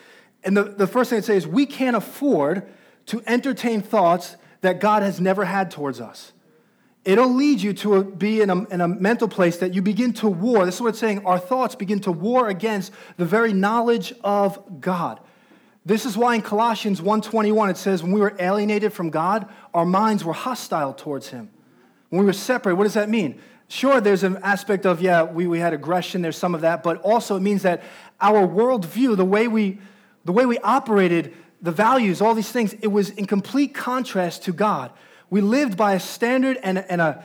And 0.43 0.55
the, 0.55 0.63
the 0.63 0.87
first 0.87 1.09
thing 1.09 1.17
I'd 1.17 1.25
say 1.25 1.37
is 1.37 1.47
we 1.47 1.65
can't 1.65 1.95
afford 1.95 2.67
to 3.07 3.23
entertain 3.25 3.81
thoughts 3.81 4.37
that 4.61 4.79
God 4.79 5.03
has 5.03 5.19
never 5.19 5.45
had 5.45 5.71
towards 5.71 5.99
us. 5.99 6.31
It'll 7.07 7.33
lead 7.33 7.61
you 7.61 7.71
to 7.71 7.95
a, 7.95 8.03
be 8.03 8.41
in 8.41 8.49
a, 8.49 8.65
in 8.65 8.81
a 8.81 8.87
mental 8.89 9.29
place 9.29 9.55
that 9.59 9.73
you 9.73 9.81
begin 9.81 10.11
to 10.15 10.27
war. 10.27 10.65
This 10.65 10.75
is 10.75 10.81
what 10.81 10.89
it's 10.89 10.99
saying. 10.99 11.25
Our 11.25 11.39
thoughts 11.39 11.73
begin 11.73 12.01
to 12.01 12.11
war 12.11 12.49
against 12.49 12.91
the 13.15 13.23
very 13.23 13.53
knowledge 13.53 14.13
of 14.25 14.81
God. 14.81 15.21
This 15.85 16.05
is 16.05 16.17
why 16.17 16.35
in 16.35 16.41
Colossians 16.41 16.99
1:21 16.99 17.69
it 17.69 17.77
says 17.77 18.03
when 18.03 18.11
we 18.11 18.19
were 18.19 18.35
alienated 18.39 18.91
from 18.91 19.09
God, 19.09 19.47
our 19.73 19.85
minds 19.85 20.25
were 20.25 20.33
hostile 20.33 20.93
towards 20.93 21.29
him. 21.29 21.49
When 22.09 22.19
we 22.19 22.25
were 22.25 22.33
separate, 22.33 22.75
what 22.75 22.83
does 22.83 22.95
that 22.95 23.07
mean? 23.07 23.39
Sure, 23.69 24.01
there's 24.01 24.23
an 24.23 24.37
aspect 24.43 24.85
of, 24.85 25.01
yeah, 25.01 25.23
we, 25.23 25.47
we 25.47 25.59
had 25.59 25.71
aggression, 25.71 26.21
there's 26.21 26.35
some 26.35 26.53
of 26.53 26.59
that, 26.59 26.83
but 26.83 26.97
also 27.03 27.37
it 27.37 27.41
means 27.41 27.61
that 27.61 27.83
our 28.19 28.45
worldview, 28.45 29.15
the 29.15 29.23
way 29.23 29.47
we, 29.47 29.79
the 30.25 30.33
way 30.33 30.45
we 30.45 30.57
operated, 30.59 31.33
the 31.61 31.71
values, 31.71 32.19
all 32.19 32.35
these 32.35 32.51
things, 32.51 32.73
it 32.81 32.87
was 32.87 33.11
in 33.11 33.25
complete 33.27 33.73
contrast 33.73 34.43
to 34.43 34.51
God. 34.51 34.91
We 35.29 35.41
lived 35.41 35.77
by 35.77 35.93
a 35.93 35.99
standard 35.99 36.57
and, 36.63 36.77
and, 36.77 37.01
a, 37.01 37.23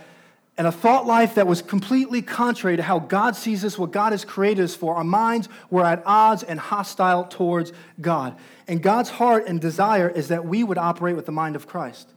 and 0.59 0.67
a 0.67 0.73
thought 0.73 1.07
life 1.07 1.37
that 1.37 1.47
was 1.47 1.63
completely 1.63 2.23
contrary 2.23 2.77
to 2.77 2.83
how 2.83 2.99
God 2.99 3.37
sees 3.37 3.65
us, 3.65 3.79
what 3.79 3.91
God 3.91 4.13
has 4.13 4.25
created 4.25 4.65
us 4.65 4.75
for. 4.75 4.97
Our 4.97 5.05
minds 5.05 5.49
were 5.71 5.85
at 5.85 6.03
odds 6.05 6.43
and 6.43 6.59
hostile 6.59 7.25
towards 7.25 7.73
God. 8.01 8.37
And 8.67 8.83
God's 8.83 9.11
heart 9.11 9.47
and 9.47 9.61
desire 9.61 10.09
is 10.09 10.29
that 10.29 10.45
we 10.45 10.65
would 10.65 10.79
operate 10.79 11.17
with 11.17 11.27
the 11.27 11.33
mind 11.33 11.57
of 11.57 11.67
Christ. 11.67 12.09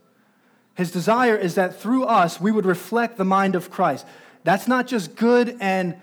His 0.74 0.90
desire 0.90 1.36
is 1.36 1.54
that 1.54 1.80
through 1.80 2.04
us, 2.04 2.40
we 2.40 2.52
would 2.52 2.66
reflect 2.66 3.16
the 3.16 3.24
mind 3.24 3.54
of 3.54 3.70
Christ. 3.70 4.06
That's 4.44 4.68
not 4.68 4.86
just 4.86 5.16
good 5.16 5.56
and 5.60 5.96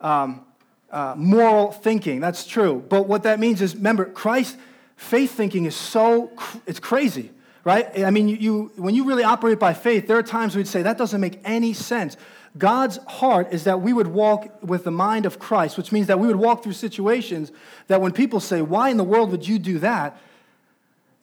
um, 0.00 0.46
uh, 0.90 1.14
moral 1.16 1.72
thinking. 1.72 2.20
That's 2.20 2.46
true. 2.46 2.84
But 2.88 3.08
what 3.08 3.24
that 3.24 3.40
means 3.40 3.60
is, 3.60 3.74
remember, 3.74 4.04
Christ, 4.04 4.56
faith 4.96 5.32
thinking 5.32 5.64
is 5.64 5.74
so, 5.74 6.30
it's 6.66 6.78
crazy, 6.78 7.32
right? 7.66 7.98
I 7.98 8.12
mean, 8.12 8.28
you, 8.28 8.36
you, 8.36 8.72
when 8.76 8.94
you 8.94 9.02
really 9.04 9.24
operate 9.24 9.58
by 9.58 9.74
faith, 9.74 10.06
there 10.06 10.16
are 10.16 10.22
times 10.22 10.54
we'd 10.54 10.68
say, 10.68 10.82
that 10.82 10.96
doesn't 10.96 11.20
make 11.20 11.40
any 11.42 11.72
sense. 11.72 12.16
God's 12.56 12.98
heart 13.08 13.52
is 13.52 13.64
that 13.64 13.80
we 13.80 13.92
would 13.92 14.06
walk 14.06 14.62
with 14.62 14.84
the 14.84 14.92
mind 14.92 15.26
of 15.26 15.40
Christ, 15.40 15.76
which 15.76 15.90
means 15.90 16.06
that 16.06 16.20
we 16.20 16.28
would 16.28 16.36
walk 16.36 16.62
through 16.62 16.74
situations 16.74 17.50
that 17.88 18.00
when 18.00 18.12
people 18.12 18.38
say, 18.38 18.62
Why 18.62 18.90
in 18.90 18.96
the 18.96 19.04
world 19.04 19.32
would 19.32 19.48
you 19.48 19.58
do 19.58 19.80
that? 19.80 20.16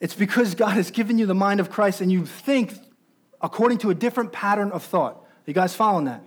It's 0.00 0.14
because 0.14 0.54
God 0.54 0.74
has 0.74 0.90
given 0.90 1.18
you 1.18 1.24
the 1.24 1.34
mind 1.34 1.60
of 1.60 1.70
Christ 1.70 2.02
and 2.02 2.12
you 2.12 2.26
think 2.26 2.74
according 3.40 3.78
to 3.78 3.88
a 3.88 3.94
different 3.94 4.30
pattern 4.30 4.70
of 4.70 4.82
thought. 4.82 5.24
You 5.46 5.54
guys 5.54 5.74
following 5.74 6.04
that? 6.04 6.22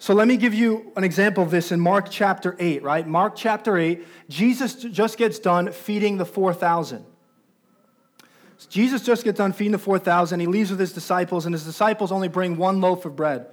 So 0.00 0.14
let 0.14 0.26
me 0.26 0.36
give 0.36 0.52
you 0.52 0.90
an 0.96 1.04
example 1.04 1.44
of 1.44 1.52
this 1.52 1.70
in 1.70 1.78
Mark 1.78 2.08
chapter 2.10 2.56
8, 2.58 2.82
right? 2.82 3.06
Mark 3.06 3.36
chapter 3.36 3.78
8, 3.78 4.04
Jesus 4.28 4.74
just 4.74 5.16
gets 5.16 5.38
done 5.38 5.70
feeding 5.70 6.16
the 6.16 6.26
4,000. 6.26 7.04
Jesus 8.66 9.02
just 9.02 9.24
gets 9.24 9.38
done 9.38 9.52
feeding 9.52 9.72
the 9.72 9.78
4,000. 9.78 10.40
He 10.40 10.46
leaves 10.46 10.70
with 10.70 10.80
his 10.80 10.92
disciples, 10.92 11.46
and 11.46 11.54
his 11.54 11.64
disciples 11.64 12.10
only 12.10 12.28
bring 12.28 12.56
one 12.56 12.80
loaf 12.80 13.04
of 13.04 13.14
bread. 13.14 13.46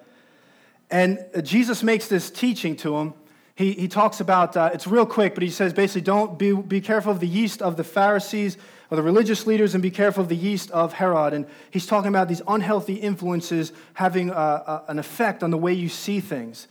And 0.90 1.24
uh, 1.36 1.42
Jesus 1.42 1.84
makes 1.84 2.08
this 2.08 2.30
teaching 2.32 2.76
to 2.78 2.92
them 2.92 3.14
he, 3.56 3.72
he 3.72 3.88
talks 3.88 4.20
about, 4.20 4.58
uh, 4.58 4.72
it's 4.74 4.86
real 4.86 5.06
quick, 5.06 5.34
but 5.34 5.42
he 5.42 5.50
says 5.50 5.72
basically, 5.72 6.02
don't 6.02 6.38
be, 6.38 6.54
be 6.54 6.82
careful 6.82 7.12
of 7.12 7.22
the 7.22 7.28
yeast 7.28 7.62
of 7.62 7.78
the 7.78 7.86
Pharisees 7.86 8.58
or 8.92 8.98
the 8.98 9.04
religious 9.04 9.48
leaders 9.48 9.74
and 9.74 9.82
be 9.82 9.92
careful 9.92 10.22
of 10.22 10.30
the 10.30 10.36
yeast 10.36 10.70
of 10.72 10.94
Herod. 10.94 11.34
And 11.34 11.46
he's 11.72 11.86
talking 11.86 12.10
about 12.10 12.28
these 12.28 12.42
unhealthy 12.50 12.96
influences 12.96 13.72
having 13.94 14.30
a, 14.30 14.34
a, 14.34 14.84
an 14.90 15.00
effect 15.00 15.42
on 15.42 15.52
the 15.52 15.58
way 15.58 15.72
you 15.72 15.88
see 15.88 16.20
things. 16.20 16.68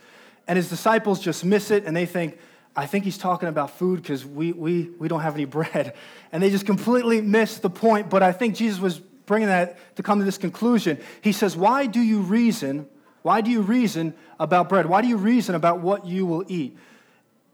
And 0.47 0.57
his 0.57 0.69
disciples 0.69 1.19
just 1.19 1.43
miss 1.43 1.71
it 1.71 1.85
and 1.85 1.97
they 1.97 2.05
think, 2.05 2.37
I 2.75 2.85
think 2.85 3.05
he's 3.05 3.17
talking 3.17 3.47
about 3.47 3.71
food 3.71 4.01
because 4.01 4.25
we, 4.25 4.51
we, 4.51 4.89
we 4.99 5.07
don't 5.07 5.21
have 5.21 5.35
any 5.35 5.45
bread. 5.45 5.93
And 6.31 6.43
they 6.43 6.49
just 6.49 6.65
completely 6.65 7.21
miss 7.21 7.59
the 7.59 7.69
point. 7.69 8.09
But 8.09 8.21
I 8.21 8.33
think 8.33 8.55
Jesus 8.55 8.81
was 8.81 8.99
bringing 8.99 9.47
that 9.47 9.95
to 9.95 10.03
come 10.03 10.19
to 10.19 10.25
this 10.25 10.37
conclusion. 10.37 10.99
He 11.21 11.31
says, 11.31 11.55
Why 11.55 11.85
do 11.85 12.01
you 12.01 12.19
reason 12.19 12.89
why 13.25 13.41
do 13.41 13.49
you 13.49 13.63
reason 13.63 14.13
about 14.39 14.69
bread? 14.69 14.85
Why 14.85 15.01
do 15.01 15.07
you 15.07 15.17
reason 15.17 15.55
about 15.55 15.79
what 15.79 16.05
you 16.05 16.27
will 16.27 16.43
eat? 16.47 16.77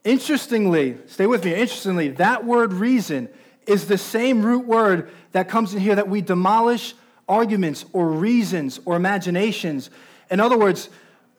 Interestingly, 0.03 0.97
stay 1.05 1.25
with 1.25 1.45
me, 1.45 1.53
interestingly, 1.53 2.09
that 2.09 2.43
word 2.43 2.73
reason 2.73 3.29
is 3.65 3.87
the 3.87 3.97
same 3.97 4.41
root 4.41 4.65
word 4.65 5.09
that 5.31 5.47
comes 5.47 5.73
in 5.73 5.79
here 5.79 5.95
that 5.95 6.09
we 6.09 6.19
demolish 6.19 6.93
arguments 7.29 7.85
or 7.93 8.09
reasons 8.09 8.81
or 8.83 8.97
imaginations. 8.97 9.89
In 10.29 10.41
other 10.41 10.57
words, 10.57 10.89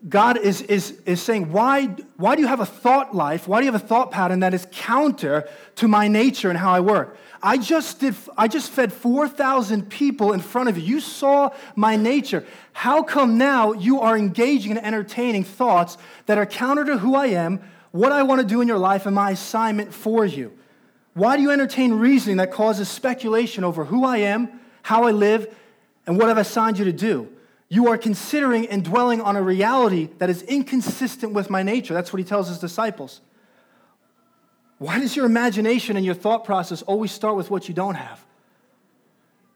God 0.08 0.36
is, 0.36 0.62
is, 0.62 0.98
is 1.06 1.22
saying, 1.22 1.52
why, 1.52 1.86
why 2.16 2.34
do 2.34 2.42
you 2.42 2.48
have 2.48 2.58
a 2.58 2.66
thought 2.66 3.14
life? 3.14 3.46
Why 3.46 3.60
do 3.60 3.66
you 3.66 3.72
have 3.72 3.80
a 3.80 3.86
thought 3.86 4.10
pattern 4.10 4.40
that 4.40 4.52
is 4.52 4.66
counter 4.72 5.48
to 5.76 5.86
my 5.86 6.08
nature 6.08 6.50
and 6.50 6.58
how 6.58 6.72
I 6.72 6.80
work? 6.80 7.16
I 7.40 7.56
just 7.56 8.00
did 8.00 8.14
I 8.36 8.46
just 8.46 8.70
fed 8.70 8.92
4,000 8.92 9.90
people 9.90 10.32
in 10.32 10.40
front 10.40 10.68
of 10.68 10.78
you. 10.78 10.94
You 10.94 11.00
saw 11.00 11.50
my 11.74 11.96
nature. 11.96 12.44
How 12.72 13.02
come 13.02 13.36
now 13.36 13.72
you 13.72 14.00
are 14.00 14.16
engaging 14.16 14.72
in 14.72 14.78
entertaining 14.78 15.44
thoughts 15.44 15.98
that 16.26 16.38
are 16.38 16.46
counter 16.46 16.84
to 16.84 16.98
who 16.98 17.14
I 17.14 17.26
am, 17.26 17.60
what 17.90 18.12
I 18.12 18.22
want 18.22 18.40
to 18.40 18.46
do 18.46 18.60
in 18.60 18.68
your 18.68 18.78
life, 18.78 19.06
and 19.06 19.14
my 19.14 19.32
assignment 19.32 19.92
for 19.92 20.24
you? 20.24 20.52
Why 21.14 21.36
do 21.36 21.42
you 21.42 21.50
entertain 21.50 21.92
reasoning 21.94 22.38
that 22.38 22.52
causes 22.52 22.88
speculation 22.88 23.64
over 23.64 23.84
who 23.84 24.04
I 24.04 24.18
am, 24.18 24.60
how 24.82 25.04
I 25.04 25.10
live, 25.10 25.54
and 26.06 26.18
what 26.18 26.28
I've 26.28 26.38
assigned 26.38 26.78
you 26.78 26.84
to 26.86 26.92
do? 26.92 27.28
You 27.72 27.88
are 27.88 27.96
considering 27.96 28.66
and 28.68 28.84
dwelling 28.84 29.22
on 29.22 29.34
a 29.34 29.40
reality 29.40 30.10
that 30.18 30.28
is 30.28 30.42
inconsistent 30.42 31.32
with 31.32 31.48
my 31.48 31.62
nature. 31.62 31.94
That's 31.94 32.12
what 32.12 32.18
he 32.18 32.24
tells 32.24 32.48
his 32.48 32.58
disciples. 32.58 33.22
Why 34.76 34.98
does 34.98 35.16
your 35.16 35.24
imagination 35.24 35.96
and 35.96 36.04
your 36.04 36.14
thought 36.14 36.44
process 36.44 36.82
always 36.82 37.12
start 37.12 37.34
with 37.34 37.50
what 37.50 37.68
you 37.68 37.74
don't 37.74 37.94
have? 37.94 38.22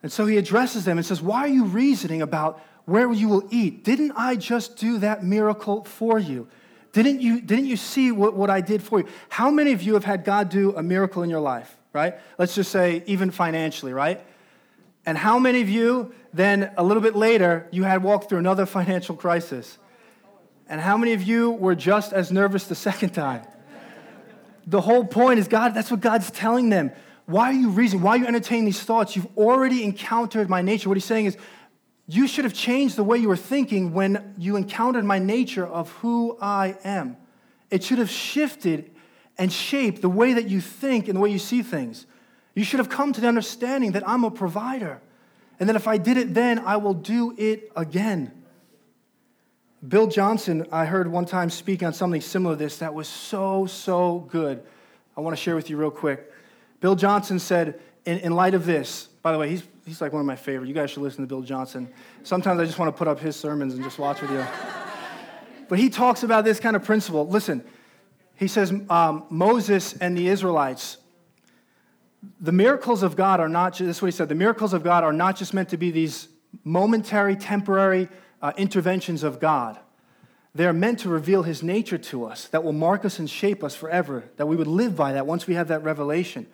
And 0.02 0.11
so 0.11 0.24
he 0.24 0.38
addresses 0.38 0.87
them 0.87 0.96
and 0.96 1.07
says, 1.07 1.20
Why 1.20 1.40
are 1.40 1.48
you 1.48 1.64
reasoning 1.64 2.22
about 2.22 2.59
where 2.87 3.12
you 3.12 3.29
will 3.29 3.46
eat? 3.50 3.85
Didn't 3.85 4.12
I 4.16 4.37
just 4.37 4.79
do 4.79 4.96
that 4.96 5.22
miracle 5.22 5.85
for 5.85 6.18
you? 6.18 6.48
Didn't 6.94 7.20
you, 7.20 7.42
didn't 7.42 7.66
you 7.66 7.76
see 7.76 8.12
what, 8.12 8.33
what 8.33 8.48
I 8.48 8.62
did 8.62 8.83
for 8.83 9.00
you? 9.00 9.07
How 9.29 9.50
many 9.50 9.72
of 9.72 9.83
you 9.83 9.92
have 9.92 10.05
had 10.05 10.24
God 10.24 10.48
do 10.48 10.74
a 10.74 10.83
miracle 10.83 11.22
in 11.22 11.29
your 11.29 11.40
life, 11.40 11.76
right? 11.92 12.14
Let's 12.38 12.55
just 12.55 12.72
say, 12.72 13.02
even 13.05 13.31
financially, 13.31 13.92
right? 13.92 14.24
And 15.07 15.16
how 15.16 15.38
many 15.38 15.62
of 15.62 15.69
you 15.69 16.12
then, 16.35 16.73
a 16.77 16.83
little 16.83 17.03
bit 17.03 17.14
later, 17.16 17.69
you 17.71 17.85
had 17.85 18.03
walked 18.03 18.29
through 18.29 18.38
another 18.38 18.66
financial 18.79 19.16
crisis? 19.16 19.79
And 20.69 20.81
how 20.81 20.97
many 20.97 21.12
of 21.12 21.23
you 21.23 21.53
were 21.53 21.77
just 21.77 22.12
as 22.12 22.33
nervous 22.33 22.66
the 22.66 22.75
second 22.88 23.11
time? 23.11 23.42
The 24.66 24.81
whole 24.81 25.05
point 25.05 25.38
is, 25.38 25.47
God, 25.47 25.75
that's 25.75 25.92
what 25.92 26.01
God's 26.01 26.31
telling 26.31 26.71
them. 26.71 26.90
Why 27.27 27.51
are 27.51 27.53
you 27.53 27.71
reasoning? 27.71 28.03
Why 28.03 28.12
are 28.12 28.16
you 28.19 28.27
entertaining 28.27 28.64
these 28.64 28.83
thoughts? 28.83 29.14
You've 29.14 29.29
already 29.37 29.85
encountered 29.85 30.51
my 30.51 30.61
nature. 30.61 30.88
What 30.88 30.97
he's 30.97 31.05
saying 31.05 31.27
is, 31.27 31.37
you 32.09 32.29
should 32.29 32.45
have 32.45 32.55
changed 32.55 32.97
the 32.97 33.05
way 33.05 33.19
you 33.19 33.29
were 33.29 33.37
thinking 33.37 33.92
when 33.92 34.35
you 34.38 34.57
encountered 34.57 35.05
my 35.05 35.19
nature 35.19 35.66
of 35.66 35.90
who 35.90 36.37
I 36.40 36.77
am. 36.85 37.16
It 37.71 37.83
should 37.83 37.99
have 37.99 38.11
shifted 38.11 38.92
and 39.38 39.53
shaped 39.53 40.03
the 40.03 40.09
way 40.09 40.35
that 40.35 40.49
you 40.49 40.61
think 40.61 41.09
and 41.09 41.16
the 41.16 41.21
way 41.21 41.31
you 41.31 41.38
see 41.38 41.62
things. 41.62 42.07
You 42.57 42.64
should 42.64 42.81
have 42.81 42.88
come 42.88 43.12
to 43.12 43.21
the 43.21 43.29
understanding 43.29 43.92
that 43.92 44.09
I'm 44.09 44.25
a 44.25 44.31
provider. 44.31 45.01
And 45.61 45.69
that 45.69 45.77
if 45.77 45.87
I 45.87 45.99
did 45.99 46.16
it 46.16 46.35
then, 46.35 46.59
I 46.59 46.79
will 46.79 46.95
do 46.95 47.35
it 47.38 47.71
again. 47.77 48.33
Bill 49.87 50.07
Johnson, 50.07 50.66
I 50.73 50.87
heard 50.87 51.07
one 51.07 51.27
time 51.27 51.51
speak 51.51 51.83
on 51.83 51.92
something 51.92 52.23
similar 52.23 52.57
to 52.57 52.59
this 52.59 52.79
that 52.79 52.95
was 52.95 53.09
so, 53.09 53.66
so 53.66 54.27
good. 54.31 54.62
I 55.16 55.21
want 55.21 55.37
to 55.37 55.40
share 55.40 55.55
with 55.55 55.69
you 55.69 55.77
real 55.77 55.90
quick. 55.90 56.33
Bill 56.81 56.97
Johnson 56.97 57.38
said, 57.38 57.79
in, 58.07 58.19
in 58.21 58.33
light 58.35 58.55
of 58.55 58.64
this, 58.64 59.09
by 59.23 59.33
the 59.33 59.38
way, 59.38 59.51
he's, 59.51 59.62
he's 59.85 60.01
like 60.01 60.12
one 60.12 60.21
of 60.21 60.27
my 60.27 60.37
favorite. 60.37 60.66
You 60.66 60.75
guys 60.75 60.90
should 60.90 61.03
listen 61.03 61.21
to 61.23 61.27
Bill 61.27 61.42
Johnson. 61.42 61.88
Sometimes 62.23 62.59
I 62.59 62.64
just 62.64 62.79
want 62.79 62.95
to 62.95 62.99
put 62.99 63.07
up 63.07 63.21
his 63.21 63.37
sermons 63.37 63.75
and 63.75 63.85
just 63.85 63.99
watch 63.99 64.23
with 64.23 64.31
you. 64.31 64.45
but 65.69 65.79
he 65.79 65.90
talks 65.90 66.23
about 66.23 66.45
this 66.45 66.59
kind 66.59 66.75
of 66.75 66.85
principle. 66.85 67.29
Listen, 67.29 67.62
he 68.35 68.49
says 68.49 68.73
um, 68.88 69.25
Moses 69.29 69.95
and 69.95 70.16
the 70.16 70.29
Israelites, 70.29 70.97
the 72.40 72.52
miracles 72.52 73.02
of 73.02 73.16
God 73.16 73.40
are 73.40 73.48
not, 73.48 73.72
just, 73.72 73.87
this 73.87 73.96
is 73.96 74.02
what 74.02 74.09
he 74.09 74.16
said, 74.16 74.29
the 74.29 74.35
miracles 74.35 74.72
of 74.72 74.83
God 74.83 75.05
are 75.05 75.12
not 75.12 75.37
just 75.37 75.55
meant 75.55 75.68
to 75.70 75.76
be 75.76 75.90
these 75.90 76.29
momentary, 76.64 77.37
temporary 77.37 78.09
uh, 78.42 78.52
interventions 78.57 79.22
of 79.22 79.40
God. 79.40 79.79
They're 80.55 80.72
meant 80.72 81.00
to 81.00 81.09
reveal 81.09 81.42
his 81.42 81.62
nature 81.62 81.98
to 81.98 82.24
us 82.24 82.48
that 82.48 82.64
will 82.64 82.72
mark 82.72 83.05
us 83.05 83.18
and 83.18 83.29
shape 83.29 83.62
us 83.62 83.74
forever, 83.74 84.24
that 84.37 84.46
we 84.46 84.57
would 84.57 84.66
live 84.66 84.96
by 84.96 85.12
that 85.12 85.26
once 85.26 85.46
we 85.46 85.55
have 85.55 85.68
that 85.68 85.83
revelation. 85.83 86.46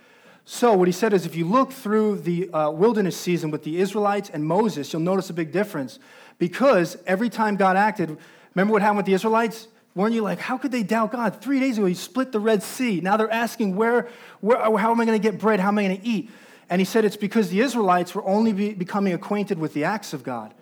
So, 0.44 0.74
what 0.74 0.88
he 0.88 0.92
said 0.92 1.12
is 1.12 1.24
if 1.24 1.36
you 1.36 1.46
look 1.46 1.70
through 1.70 2.18
the 2.18 2.50
uh, 2.50 2.70
wilderness 2.70 3.16
season 3.16 3.52
with 3.52 3.62
the 3.62 3.78
Israelites 3.78 4.28
and 4.28 4.44
Moses, 4.44 4.92
you'll 4.92 5.02
notice 5.02 5.30
a 5.30 5.32
big 5.34 5.52
difference. 5.52 6.00
Because 6.38 6.96
every 7.06 7.28
time 7.28 7.54
God 7.54 7.76
acted, 7.76 8.18
remember 8.54 8.72
what 8.72 8.82
happened 8.82 8.96
with 8.98 9.06
the 9.06 9.14
Israelites? 9.14 9.68
Weren't 9.94 10.14
you 10.14 10.22
like, 10.22 10.38
how 10.38 10.56
could 10.56 10.72
they 10.72 10.82
doubt 10.82 11.12
God? 11.12 11.42
Three 11.42 11.60
days 11.60 11.76
ago, 11.76 11.86
he 11.86 11.94
split 11.94 12.32
the 12.32 12.40
Red 12.40 12.62
Sea. 12.62 13.00
Now 13.00 13.16
they're 13.16 13.30
asking, 13.30 13.76
where, 13.76 14.08
where 14.40 14.58
how 14.78 14.90
am 14.90 15.00
I 15.00 15.04
going 15.04 15.20
to 15.20 15.22
get 15.22 15.38
bread? 15.38 15.60
How 15.60 15.68
am 15.68 15.78
I 15.78 15.84
going 15.84 16.00
to 16.00 16.06
eat? 16.06 16.30
And 16.70 16.80
he 16.80 16.86
said 16.86 17.04
it's 17.04 17.16
because 17.16 17.50
the 17.50 17.60
Israelites 17.60 18.14
were 18.14 18.24
only 18.24 18.54
be 18.54 18.72
becoming 18.72 19.12
acquainted 19.12 19.58
with 19.58 19.74
the 19.74 19.84
acts 19.84 20.14
of 20.14 20.22
God. 20.22 20.54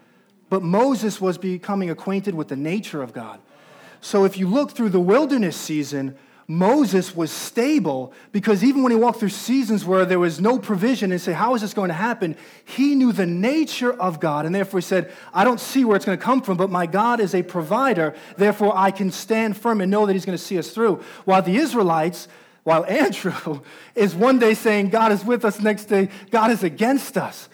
But 0.48 0.62
Moses 0.62 1.20
was 1.20 1.38
becoming 1.38 1.90
acquainted 1.90 2.34
with 2.34 2.48
the 2.48 2.56
nature 2.56 3.02
of 3.02 3.12
God. 3.12 3.38
So 4.00 4.24
if 4.24 4.36
you 4.36 4.48
look 4.48 4.72
through 4.72 4.88
the 4.88 5.00
wilderness 5.00 5.56
season, 5.56 6.16
Moses 6.50 7.14
was 7.14 7.30
stable 7.30 8.12
because 8.32 8.64
even 8.64 8.82
when 8.82 8.90
he 8.90 8.98
walked 8.98 9.20
through 9.20 9.28
seasons 9.28 9.84
where 9.84 10.04
there 10.04 10.18
was 10.18 10.40
no 10.40 10.58
provision 10.58 11.12
and 11.12 11.20
say, 11.20 11.32
How 11.32 11.54
is 11.54 11.60
this 11.60 11.72
going 11.72 11.90
to 11.90 11.94
happen? 11.94 12.36
He 12.64 12.96
knew 12.96 13.12
the 13.12 13.24
nature 13.24 13.92
of 13.92 14.18
God 14.18 14.46
and 14.46 14.52
therefore 14.52 14.80
he 14.80 14.84
said, 14.84 15.12
I 15.32 15.44
don't 15.44 15.60
see 15.60 15.84
where 15.84 15.94
it's 15.94 16.04
going 16.04 16.18
to 16.18 16.24
come 16.24 16.42
from, 16.42 16.56
but 16.56 16.68
my 16.68 16.86
God 16.86 17.20
is 17.20 17.36
a 17.36 17.44
provider. 17.44 18.16
Therefore, 18.36 18.76
I 18.76 18.90
can 18.90 19.12
stand 19.12 19.58
firm 19.58 19.80
and 19.80 19.92
know 19.92 20.06
that 20.06 20.12
he's 20.12 20.24
going 20.24 20.36
to 20.36 20.42
see 20.42 20.58
us 20.58 20.72
through. 20.72 21.04
While 21.24 21.40
the 21.40 21.54
Israelites, 21.54 22.26
while 22.64 22.84
Andrew 22.88 23.60
is 23.94 24.16
one 24.16 24.40
day 24.40 24.54
saying, 24.54 24.88
God 24.88 25.12
is 25.12 25.24
with 25.24 25.44
us, 25.44 25.60
next 25.60 25.84
day, 25.84 26.08
God 26.32 26.50
is 26.50 26.64
against 26.64 27.16
us. 27.16 27.48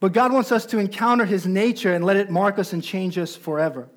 But 0.00 0.12
God 0.12 0.32
wants 0.32 0.50
us 0.50 0.66
to 0.66 0.78
encounter 0.78 1.26
his 1.26 1.46
nature 1.46 1.94
and 1.94 2.04
let 2.04 2.16
it 2.16 2.28
mark 2.28 2.58
us 2.58 2.72
and 2.72 2.82
change 2.82 3.18
us 3.18 3.36
forever. 3.36 3.88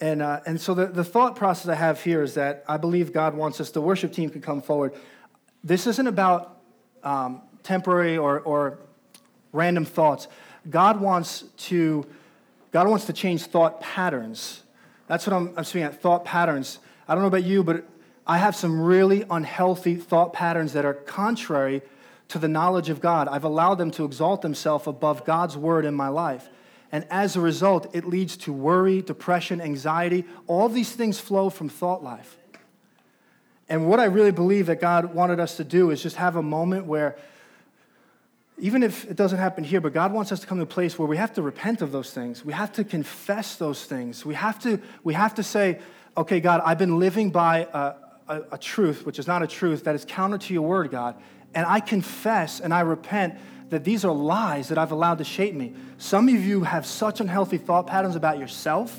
And, 0.00 0.22
uh, 0.22 0.40
and 0.46 0.60
so 0.60 0.74
the, 0.74 0.86
the 0.86 1.04
thought 1.04 1.34
process 1.34 1.68
I 1.68 1.74
have 1.74 2.02
here 2.02 2.22
is 2.22 2.34
that 2.34 2.64
I 2.68 2.76
believe 2.76 3.12
God 3.12 3.34
wants 3.34 3.60
us, 3.60 3.70
the 3.70 3.80
worship 3.80 4.12
team 4.12 4.30
can 4.30 4.40
come 4.40 4.62
forward. 4.62 4.94
This 5.64 5.86
isn't 5.86 6.06
about 6.06 6.60
um, 7.02 7.42
temporary 7.62 8.16
or, 8.16 8.40
or 8.40 8.78
random 9.52 9.84
thoughts. 9.84 10.28
God 10.70 11.00
wants 11.00 11.44
to, 11.56 12.06
God 12.70 12.88
wants 12.88 13.06
to 13.06 13.12
change 13.12 13.44
thought 13.46 13.80
patterns. 13.80 14.62
That's 15.08 15.26
what 15.26 15.34
I'm, 15.34 15.52
I'm 15.56 15.64
speaking 15.64 15.84
at, 15.84 16.00
thought 16.00 16.24
patterns. 16.24 16.78
I 17.08 17.14
don't 17.14 17.22
know 17.22 17.28
about 17.28 17.44
you, 17.44 17.64
but 17.64 17.84
I 18.26 18.38
have 18.38 18.54
some 18.54 18.80
really 18.80 19.24
unhealthy 19.30 19.96
thought 19.96 20.32
patterns 20.32 20.74
that 20.74 20.84
are 20.84 20.94
contrary 20.94 21.82
to 22.28 22.38
the 22.38 22.48
knowledge 22.48 22.90
of 22.90 23.00
God. 23.00 23.26
I've 23.26 23.44
allowed 23.44 23.76
them 23.76 23.90
to 23.92 24.04
exalt 24.04 24.42
themselves 24.42 24.86
above 24.86 25.24
God's 25.24 25.56
word 25.56 25.84
in 25.86 25.94
my 25.94 26.08
life. 26.08 26.48
And 26.90 27.06
as 27.10 27.36
a 27.36 27.40
result, 27.40 27.94
it 27.94 28.06
leads 28.06 28.36
to 28.38 28.52
worry, 28.52 29.02
depression, 29.02 29.60
anxiety. 29.60 30.24
All 30.46 30.68
these 30.68 30.92
things 30.92 31.20
flow 31.20 31.50
from 31.50 31.68
thought 31.68 32.02
life. 32.02 32.38
And 33.68 33.86
what 33.86 34.00
I 34.00 34.04
really 34.04 34.30
believe 34.30 34.66
that 34.66 34.80
God 34.80 35.14
wanted 35.14 35.40
us 35.40 35.56
to 35.58 35.64
do 35.64 35.90
is 35.90 36.02
just 36.02 36.16
have 36.16 36.36
a 36.36 36.42
moment 36.42 36.86
where, 36.86 37.16
even 38.56 38.82
if 38.82 39.04
it 39.04 39.16
doesn't 39.16 39.38
happen 39.38 39.62
here, 39.62 39.80
but 39.80 39.92
God 39.92 40.12
wants 40.12 40.32
us 40.32 40.40
to 40.40 40.46
come 40.46 40.56
to 40.56 40.64
a 40.64 40.66
place 40.66 40.98
where 40.98 41.06
we 41.06 41.18
have 41.18 41.34
to 41.34 41.42
repent 41.42 41.82
of 41.82 41.92
those 41.92 42.10
things. 42.10 42.44
We 42.44 42.54
have 42.54 42.72
to 42.72 42.84
confess 42.84 43.56
those 43.56 43.84
things. 43.84 44.24
We 44.24 44.34
have 44.34 44.58
to, 44.60 44.80
we 45.04 45.12
have 45.12 45.34
to 45.34 45.42
say, 45.42 45.80
okay, 46.16 46.40
God, 46.40 46.62
I've 46.64 46.78
been 46.78 46.98
living 46.98 47.30
by 47.30 47.68
a, 47.72 47.94
a, 48.28 48.42
a 48.52 48.58
truth, 48.58 49.04
which 49.04 49.18
is 49.18 49.26
not 49.26 49.42
a 49.42 49.46
truth, 49.46 49.84
that 49.84 49.94
is 49.94 50.06
counter 50.06 50.38
to 50.38 50.54
your 50.54 50.62
word, 50.62 50.90
God. 50.90 51.16
And 51.54 51.66
I 51.66 51.80
confess 51.80 52.60
and 52.60 52.72
I 52.72 52.80
repent 52.80 53.34
that 53.70 53.84
these 53.84 54.04
are 54.04 54.12
lies 54.12 54.68
that 54.68 54.78
I've 54.78 54.92
allowed 54.92 55.18
to 55.18 55.24
shape 55.24 55.54
me. 55.54 55.74
Some 55.98 56.28
of 56.28 56.44
you 56.44 56.62
have 56.62 56.86
such 56.86 57.20
unhealthy 57.20 57.58
thought 57.58 57.86
patterns 57.86 58.16
about 58.16 58.38
yourself. 58.38 58.98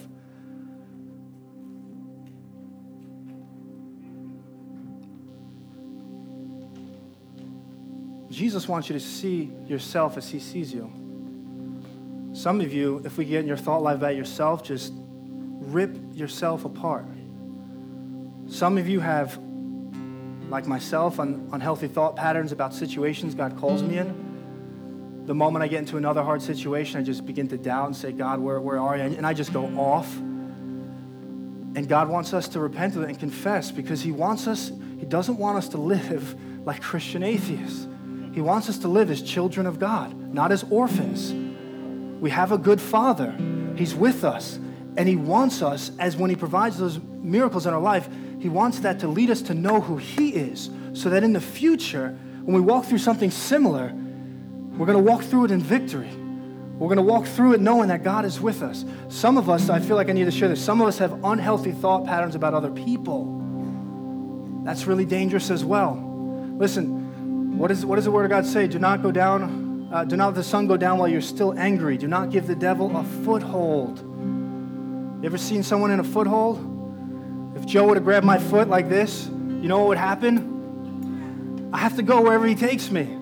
Jesus 8.29 8.67
wants 8.67 8.89
you 8.89 8.93
to 8.93 8.99
see 8.99 9.51
yourself 9.67 10.15
as 10.15 10.29
he 10.29 10.39
sees 10.39 10.71
you. 10.71 10.91
Some 12.31 12.61
of 12.61 12.71
you, 12.71 13.01
if 13.03 13.17
we 13.17 13.25
get 13.25 13.41
in 13.41 13.47
your 13.47 13.57
thought 13.57 13.81
life 13.81 13.97
about 13.97 14.15
yourself, 14.15 14.63
just 14.63 14.93
rip 14.95 15.97
yourself 16.13 16.63
apart. 16.63 17.05
Some 18.47 18.77
of 18.77 18.87
you 18.87 18.99
have 18.99 19.37
like 20.49 20.65
myself, 20.65 21.19
on 21.19 21.49
unhealthy 21.53 21.87
thought 21.87 22.15
patterns 22.15 22.51
about 22.51 22.73
situations 22.73 23.35
God 23.35 23.57
calls 23.57 23.83
me 23.83 23.97
in. 23.97 24.28
The 25.29 25.35
moment 25.35 25.61
I 25.61 25.67
get 25.67 25.77
into 25.77 25.97
another 25.97 26.23
hard 26.23 26.41
situation, 26.41 26.99
I 26.99 27.03
just 27.03 27.23
begin 27.23 27.47
to 27.49 27.57
doubt 27.59 27.85
and 27.85 27.95
say, 27.95 28.11
God, 28.11 28.39
where, 28.39 28.59
where 28.59 28.79
are 28.79 28.97
you? 28.97 29.03
And 29.03 29.27
I 29.27 29.35
just 29.35 29.53
go 29.53 29.67
off. 29.77 30.11
And 30.17 31.87
God 31.87 32.09
wants 32.09 32.33
us 32.33 32.47
to 32.47 32.59
repent 32.59 32.95
of 32.95 33.03
it 33.03 33.09
and 33.09 33.19
confess 33.19 33.69
because 33.69 34.01
He 34.01 34.11
wants 34.11 34.47
us, 34.47 34.71
He 34.97 35.05
doesn't 35.05 35.37
want 35.37 35.59
us 35.59 35.69
to 35.69 35.77
live 35.77 36.33
like 36.65 36.81
Christian 36.81 37.21
atheists. 37.21 37.87
He 38.33 38.41
wants 38.41 38.69
us 38.69 38.79
to 38.79 38.87
live 38.87 39.11
as 39.11 39.21
children 39.21 39.67
of 39.67 39.77
God, 39.77 40.17
not 40.33 40.51
as 40.51 40.63
orphans. 40.71 41.31
We 42.19 42.31
have 42.31 42.51
a 42.51 42.57
good 42.57 42.81
Father, 42.81 43.31
He's 43.75 43.93
with 43.93 44.23
us, 44.23 44.55
and 44.97 45.07
He 45.07 45.15
wants 45.15 45.61
us, 45.61 45.91
as 45.99 46.17
when 46.17 46.31
He 46.31 46.35
provides 46.35 46.79
those 46.79 46.99
miracles 47.21 47.67
in 47.67 47.73
our 47.75 47.79
life, 47.79 48.09
he 48.39 48.49
wants 48.49 48.79
that 48.79 48.99
to 49.01 49.07
lead 49.07 49.29
us 49.29 49.43
to 49.43 49.53
know 49.53 49.79
who 49.79 49.97
He 49.97 50.29
is, 50.29 50.71
so 50.93 51.11
that 51.11 51.23
in 51.23 51.33
the 51.33 51.39
future, 51.39 52.17
when 52.45 52.55
we 52.55 52.61
walk 52.61 52.85
through 52.85 52.97
something 52.97 53.29
similar, 53.29 53.93
we're 54.77 54.85
going 54.85 54.97
to 54.97 55.03
walk 55.03 55.23
through 55.23 55.45
it 55.45 55.51
in 55.51 55.59
victory. 55.59 56.09
We're 56.79 56.87
going 56.87 56.97
to 56.97 57.03
walk 57.03 57.25
through 57.25 57.53
it 57.53 57.61
knowing 57.61 57.89
that 57.89 58.03
God 58.03 58.23
is 58.23 58.39
with 58.39 58.61
us. 58.61 58.85
Some 59.09 59.37
of 59.37 59.49
us, 59.49 59.69
I 59.69 59.79
feel 59.79 59.97
like 59.97 60.07
I 60.07 60.13
need 60.13 60.25
to 60.25 60.31
share 60.31 60.47
this, 60.47 60.63
some 60.63 60.79
of 60.81 60.87
us 60.87 60.97
have 60.99 61.25
unhealthy 61.25 61.73
thought 61.73 62.05
patterns 62.05 62.35
about 62.35 62.53
other 62.53 62.71
people. 62.71 64.61
That's 64.63 64.85
really 64.87 65.05
dangerous 65.05 65.51
as 65.51 65.65
well. 65.65 65.95
Listen, 66.57 67.57
what, 67.57 67.71
is, 67.71 67.85
what 67.85 67.97
does 67.97 68.05
the 68.05 68.11
Word 68.11 68.23
of 68.23 68.29
God 68.29 68.45
say? 68.45 68.67
Do 68.67 68.79
not 68.79 69.01
go 69.01 69.11
down, 69.11 69.89
uh, 69.91 70.05
do 70.05 70.15
not 70.15 70.27
let 70.27 70.35
the 70.35 70.43
sun 70.43 70.67
go 70.67 70.77
down 70.77 70.97
while 70.99 71.09
you're 71.09 71.19
still 71.19 71.57
angry. 71.59 71.97
Do 71.97 72.07
not 72.07 72.29
give 72.29 72.47
the 72.47 72.55
devil 72.55 72.95
a 72.95 73.03
foothold. 73.25 73.99
You 73.99 75.25
ever 75.25 75.37
seen 75.37 75.63
someone 75.63 75.91
in 75.91 75.99
a 75.99 76.03
foothold? 76.03 77.57
If 77.57 77.65
Joe 77.65 77.87
would 77.87 77.97
have 77.97 78.05
grabbed 78.05 78.25
my 78.25 78.37
foot 78.37 78.69
like 78.69 78.87
this, 78.87 79.25
you 79.27 79.67
know 79.67 79.79
what 79.79 79.89
would 79.89 79.97
happen? 79.97 81.69
I 81.73 81.77
have 81.79 81.97
to 81.97 82.03
go 82.03 82.21
wherever 82.21 82.45
he 82.45 82.55
takes 82.55 82.89
me. 82.89 83.17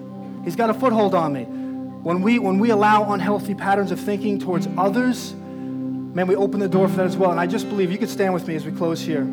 He's 0.48 0.56
got 0.56 0.70
a 0.70 0.74
foothold 0.74 1.14
on 1.14 1.34
me. 1.34 1.44
When 1.44 2.22
we, 2.22 2.40
when 2.40 2.58
we 2.58 2.70
allow 2.70 3.12
unhealthy 3.12 3.54
patterns 3.54 3.92
of 3.92 4.00
thinking 4.00 4.40
towards 4.40 4.66
others, 4.78 5.34
man, 5.34 6.26
we 6.26 6.38
open 6.38 6.62
the 6.62 6.70
door 6.70 6.88
for 6.88 6.96
that 6.96 7.06
as 7.06 7.18
well. 7.18 7.32
And 7.32 7.38
I 7.38 7.48
just 7.48 7.68
believe 7.68 7.92
you 7.92 7.98
could 7.98 8.08
stand 8.10 8.34
with 8.34 8.48
me 8.48 8.56
as 8.56 8.66
we 8.66 8.72
close 8.72 9.02
here. 9.02 9.24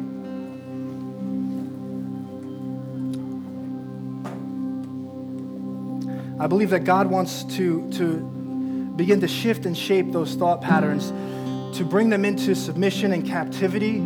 I 6.40 6.48
believe 6.48 6.70
that 6.70 6.82
God 6.82 7.08
wants 7.08 7.44
to, 7.44 7.88
to 7.92 8.92
begin 8.96 9.20
to 9.20 9.28
shift 9.28 9.66
and 9.66 9.78
shape 9.78 10.10
those 10.10 10.34
thought 10.34 10.62
patterns, 10.62 11.10
to 11.78 11.84
bring 11.84 12.08
them 12.08 12.24
into 12.24 12.56
submission 12.56 13.12
and 13.12 13.24
captivity, 13.24 14.04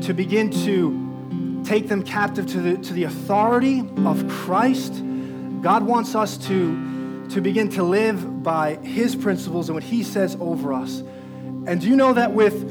to 0.00 0.12
begin 0.12 0.50
to 0.64 1.62
take 1.64 1.86
them 1.86 2.02
captive 2.02 2.48
to 2.48 2.60
the, 2.60 2.78
to 2.78 2.92
the 2.94 3.04
authority 3.04 3.88
of 3.98 4.28
Christ. 4.28 5.04
God 5.62 5.84
wants 5.84 6.16
us 6.16 6.36
to, 6.48 7.28
to 7.28 7.40
begin 7.40 7.68
to 7.70 7.84
live 7.84 8.42
by 8.42 8.74
His 8.76 9.14
principles 9.14 9.68
and 9.68 9.74
what 9.74 9.84
He 9.84 10.02
says 10.02 10.36
over 10.40 10.72
us. 10.72 10.98
And 11.66 11.80
do 11.80 11.88
you 11.88 11.94
know 11.94 12.12
that 12.14 12.32
with 12.32 12.68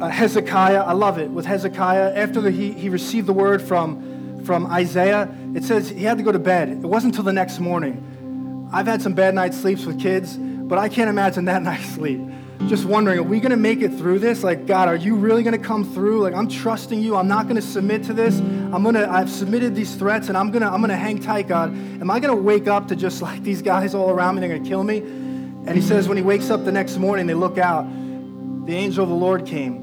uh, 0.00 0.08
Hezekiah, 0.08 0.82
I 0.82 0.92
love 0.92 1.18
it, 1.18 1.30
with 1.30 1.44
Hezekiah, 1.44 2.14
after 2.14 2.40
the, 2.40 2.52
he, 2.52 2.72
he 2.72 2.88
received 2.88 3.26
the 3.26 3.32
word 3.32 3.60
from, 3.60 4.44
from 4.44 4.66
Isaiah, 4.66 5.34
it 5.56 5.64
says 5.64 5.88
he 5.88 6.04
had 6.04 6.18
to 6.18 6.22
go 6.22 6.30
to 6.30 6.38
bed. 6.38 6.68
It 6.68 6.78
wasn't 6.78 7.14
until 7.14 7.24
the 7.24 7.32
next 7.32 7.58
morning. 7.58 8.68
I've 8.72 8.86
had 8.86 9.02
some 9.02 9.14
bad 9.14 9.34
night 9.34 9.52
sleeps 9.52 9.84
with 9.84 10.00
kids, 10.00 10.36
but 10.36 10.78
I 10.78 10.88
can't 10.88 11.10
imagine 11.10 11.46
that 11.46 11.62
night's 11.64 11.88
sleep. 11.88 12.20
Just 12.66 12.84
wondering, 12.84 13.18
are 13.18 13.22
we 13.22 13.40
going 13.40 13.50
to 13.50 13.56
make 13.56 13.80
it 13.80 13.94
through 13.94 14.18
this? 14.18 14.42
Like, 14.42 14.66
God, 14.66 14.88
are 14.88 14.96
you 14.96 15.14
really 15.14 15.42
going 15.42 15.58
to 15.58 15.64
come 15.64 15.84
through? 15.94 16.20
Like, 16.20 16.34
I'm 16.34 16.48
trusting 16.48 17.00
you. 17.00 17.16
I'm 17.16 17.28
not 17.28 17.44
going 17.44 17.56
to 17.56 17.62
submit 17.62 18.04
to 18.04 18.12
this. 18.12 18.38
I'm 18.38 18.82
going 18.82 18.96
to, 18.96 19.08
I've 19.08 19.30
submitted 19.30 19.74
these 19.74 19.94
threats 19.94 20.28
and 20.28 20.36
I'm 20.36 20.50
going 20.50 20.62
to, 20.62 20.68
I'm 20.68 20.80
going 20.80 20.90
to 20.90 20.96
hang 20.96 21.20
tight, 21.20 21.46
God. 21.46 21.70
Am 21.70 22.10
I 22.10 22.20
going 22.20 22.36
to 22.36 22.42
wake 22.42 22.66
up 22.66 22.88
to 22.88 22.96
just 22.96 23.22
like 23.22 23.42
these 23.42 23.62
guys 23.62 23.94
all 23.94 24.10
around 24.10 24.34
me? 24.34 24.40
They're 24.40 24.50
going 24.50 24.64
to 24.64 24.68
kill 24.68 24.84
me. 24.84 24.98
And 24.98 25.70
he 25.70 25.80
says, 25.80 26.08
when 26.08 26.16
he 26.16 26.22
wakes 26.22 26.50
up 26.50 26.64
the 26.64 26.72
next 26.72 26.96
morning, 26.96 27.26
they 27.26 27.34
look 27.34 27.58
out. 27.58 27.86
The 28.66 28.74
angel 28.74 29.04
of 29.04 29.08
the 29.08 29.14
Lord 29.14 29.46
came, 29.46 29.76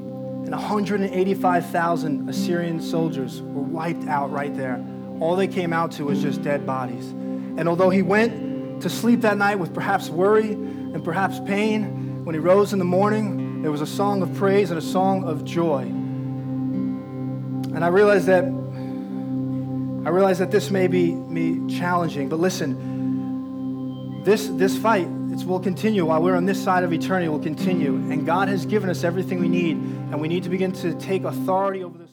and 0.44 0.50
185,000 0.50 2.28
Assyrian 2.28 2.80
soldiers 2.80 3.42
were 3.42 3.62
wiped 3.62 4.06
out 4.06 4.30
right 4.30 4.56
there. 4.56 4.84
All 5.18 5.34
they 5.34 5.48
came 5.48 5.72
out 5.72 5.92
to 5.92 6.04
was 6.04 6.22
just 6.22 6.42
dead 6.42 6.66
bodies. 6.66 7.10
And 7.10 7.68
although 7.68 7.90
he 7.90 8.02
went 8.02 8.82
to 8.82 8.88
sleep 8.88 9.22
that 9.22 9.38
night 9.38 9.56
with 9.56 9.74
perhaps 9.74 10.08
worry 10.08 10.52
and 10.52 11.02
perhaps 11.02 11.40
pain, 11.40 12.05
when 12.26 12.34
he 12.34 12.40
rose 12.40 12.72
in 12.72 12.80
the 12.80 12.84
morning, 12.84 13.62
there 13.62 13.70
was 13.70 13.80
a 13.80 13.86
song 13.86 14.20
of 14.20 14.34
praise 14.34 14.72
and 14.72 14.78
a 14.78 14.82
song 14.82 15.22
of 15.22 15.44
joy. 15.44 15.82
And 15.82 17.84
I 17.84 17.86
realized 17.86 18.26
that 18.26 18.42
I 18.42 20.10
realize 20.10 20.40
that 20.40 20.50
this 20.50 20.72
may 20.72 20.88
be 20.88 21.14
me 21.14 21.72
challenging, 21.72 22.28
but 22.28 22.40
listen, 22.40 24.24
this 24.24 24.48
this 24.54 24.76
fight 24.76 25.06
it 25.06 25.46
will 25.46 25.60
continue 25.60 26.04
while 26.04 26.20
we're 26.20 26.34
on 26.34 26.46
this 26.46 26.60
side 26.60 26.82
of 26.82 26.92
eternity 26.92 27.28
will 27.28 27.38
continue, 27.38 27.94
and 27.94 28.26
God 28.26 28.48
has 28.48 28.66
given 28.66 28.90
us 28.90 29.04
everything 29.04 29.38
we 29.38 29.48
need, 29.48 29.76
and 29.76 30.20
we 30.20 30.26
need 30.26 30.42
to 30.42 30.48
begin 30.48 30.72
to 30.72 30.94
take 30.94 31.22
authority 31.22 31.84
over 31.84 31.96
this. 31.96 32.10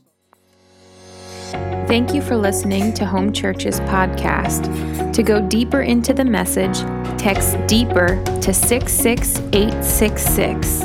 Thank 1.87 2.13
you 2.13 2.21
for 2.21 2.35
listening 2.35 2.93
to 2.93 3.05
Home 3.05 3.33
Church's 3.33 3.79
podcast. 3.81 5.11
To 5.13 5.23
go 5.23 5.41
deeper 5.41 5.81
into 5.81 6.13
the 6.13 6.25
message, 6.25 6.83
text 7.17 7.57
deeper 7.67 8.21
to 8.41 8.53
66866. 8.53 10.81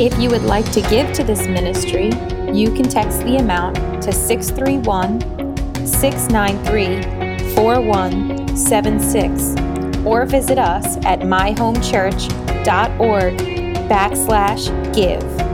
If 0.00 0.18
you 0.18 0.30
would 0.30 0.42
like 0.42 0.70
to 0.72 0.80
give 0.82 1.12
to 1.12 1.24
this 1.24 1.46
ministry, 1.46 2.10
you 2.52 2.72
can 2.72 2.88
text 2.88 3.20
the 3.20 3.36
amount 3.36 3.76
to 4.02 4.12
631 4.12 5.20
693 5.86 7.54
4176 7.54 10.06
or 10.06 10.26
visit 10.26 10.58
us 10.58 10.96
at 11.04 11.20
myhomechurch.org 11.20 13.36
backslash 13.88 14.94
give. 14.94 15.49